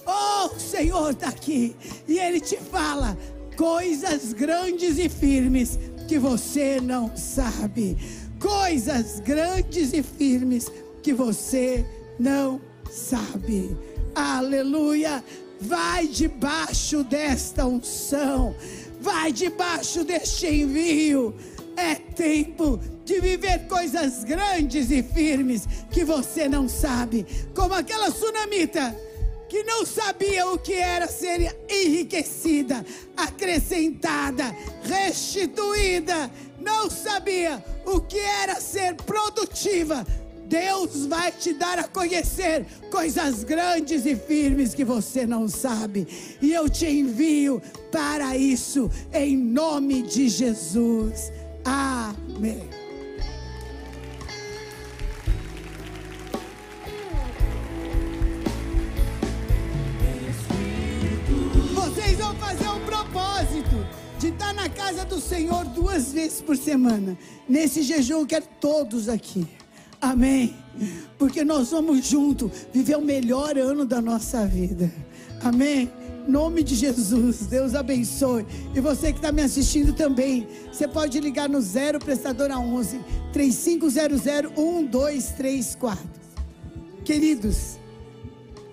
Oh, 0.05 0.55
o 0.55 0.59
Senhor 0.59 1.11
está 1.11 1.27
aqui. 1.27 1.75
E 2.07 2.17
Ele 2.19 2.39
te 2.39 2.55
fala 2.55 3.17
coisas 3.57 4.31
grandes 4.31 4.97
e 4.97 5.09
firmes 5.09 5.77
que 6.07 6.17
você 6.17 6.79
não 6.79 7.15
sabe. 7.17 7.97
Coisas 8.39 9.19
grandes 9.19 9.91
e 9.91 10.01
firmes 10.01 10.71
que 11.07 11.13
você 11.13 11.85
não 12.19 12.59
sabe. 12.91 13.77
Aleluia! 14.13 15.23
Vai 15.61 16.05
debaixo 16.05 17.01
desta 17.01 17.65
unção, 17.65 18.53
vai 18.99 19.31
debaixo 19.31 20.03
deste 20.03 20.47
envio. 20.47 21.33
É 21.77 21.95
tempo 21.95 22.77
de 23.05 23.21
viver 23.21 23.67
coisas 23.67 24.25
grandes 24.25 24.91
e 24.91 25.01
firmes 25.01 25.65
que 25.89 26.03
você 26.03 26.49
não 26.49 26.67
sabe, 26.67 27.25
como 27.55 27.73
aquela 27.73 28.11
tsunamita 28.11 28.93
que 29.47 29.63
não 29.63 29.85
sabia 29.85 30.45
o 30.47 30.57
que 30.57 30.73
era 30.73 31.07
ser 31.07 31.55
enriquecida, 31.69 32.85
acrescentada, 33.15 34.53
restituída, 34.83 36.29
não 36.59 36.89
sabia 36.89 37.63
o 37.85 38.01
que 38.01 38.19
era 38.19 38.59
ser 38.59 38.95
produtiva, 38.95 40.05
Deus 40.47 41.05
vai 41.05 41.31
te 41.31 41.53
dar 41.53 41.77
a 41.77 41.83
conhecer 41.83 42.65
coisas 42.89 43.43
grandes 43.43 44.05
e 44.05 44.15
firmes 44.15 44.73
que 44.73 44.85
você 44.85 45.25
não 45.25 45.47
sabe. 45.47 46.07
E 46.41 46.53
eu 46.53 46.69
te 46.69 46.85
envio 46.85 47.61
para 47.91 48.37
isso, 48.37 48.89
em 49.13 49.35
nome 49.35 50.01
de 50.01 50.29
Jesus. 50.29 51.31
Amém. 51.65 52.69
Vocês 61.73 62.17
vão 62.17 62.35
fazer 62.35 62.69
um 62.69 62.85
propósito 62.85 63.85
de 64.17 64.29
estar 64.29 64.53
na 64.53 64.69
casa 64.69 65.03
do 65.03 65.19
Senhor 65.19 65.65
duas 65.65 66.13
vezes 66.13 66.41
por 66.41 66.55
semana. 66.55 67.17
Nesse 67.49 67.83
jejum, 67.83 68.21
eu 68.21 68.25
quero 68.25 68.45
todos 68.61 69.09
aqui. 69.09 69.45
Amém. 69.99 70.55
Porque 71.17 71.43
nós 71.43 71.71
vamos 71.71 72.05
juntos 72.05 72.51
viver 72.73 72.97
o 72.97 73.01
melhor 73.01 73.57
ano 73.57 73.85
da 73.85 74.01
nossa 74.01 74.45
vida. 74.45 74.91
Amém. 75.41 75.91
Nome 76.27 76.61
de 76.61 76.75
Jesus, 76.75 77.47
Deus 77.47 77.73
abençoe. 77.73 78.45
E 78.75 78.81
você 78.81 79.13
que 79.13 79.19
está 79.19 79.31
me 79.31 79.41
assistindo 79.41 79.93
também, 79.93 80.45
você 80.71 80.87
pode 80.87 81.19
ligar 81.19 81.47
no 81.47 81.61
0 81.61 81.99
prestadora 81.99 82.59
11 82.59 82.99
3500 83.31 84.21
1234. 84.51 86.05
Queridos, 87.05 87.79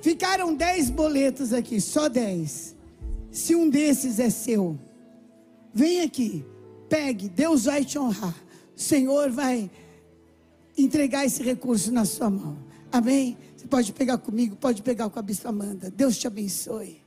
ficaram 0.03 0.53
10 0.53 0.91
boletos 0.91 1.53
aqui, 1.53 1.81
só 1.81 2.09
10. 2.09 2.75
Se 3.31 3.55
um 3.55 3.71
desses 3.71 4.19
é 4.19 4.31
seu, 4.31 4.77
vem 5.73 6.01
aqui, 6.01 6.45
pegue, 6.89 7.29
Deus 7.29 7.67
vai 7.67 7.85
te 7.85 7.99
honrar. 7.99 8.35
O 8.77 8.81
Senhor 8.81 9.31
vai 9.31 9.71
entregar 10.77 11.25
esse 11.25 11.43
recurso 11.43 11.93
na 11.93 12.05
sua 12.05 12.31
mão. 12.31 12.59
Amém? 12.91 13.37
Você 13.57 13.67
pode 13.67 13.93
pegar 13.93 14.19
comigo, 14.19 14.57
pode 14.57 14.83
pegar 14.83 15.09
com 15.09 15.19
a 15.19 15.23
Bispa 15.23 15.49
Amanda. 15.49 15.91
Deus 15.91 16.19
te 16.19 16.27
abençoe. 16.27 17.03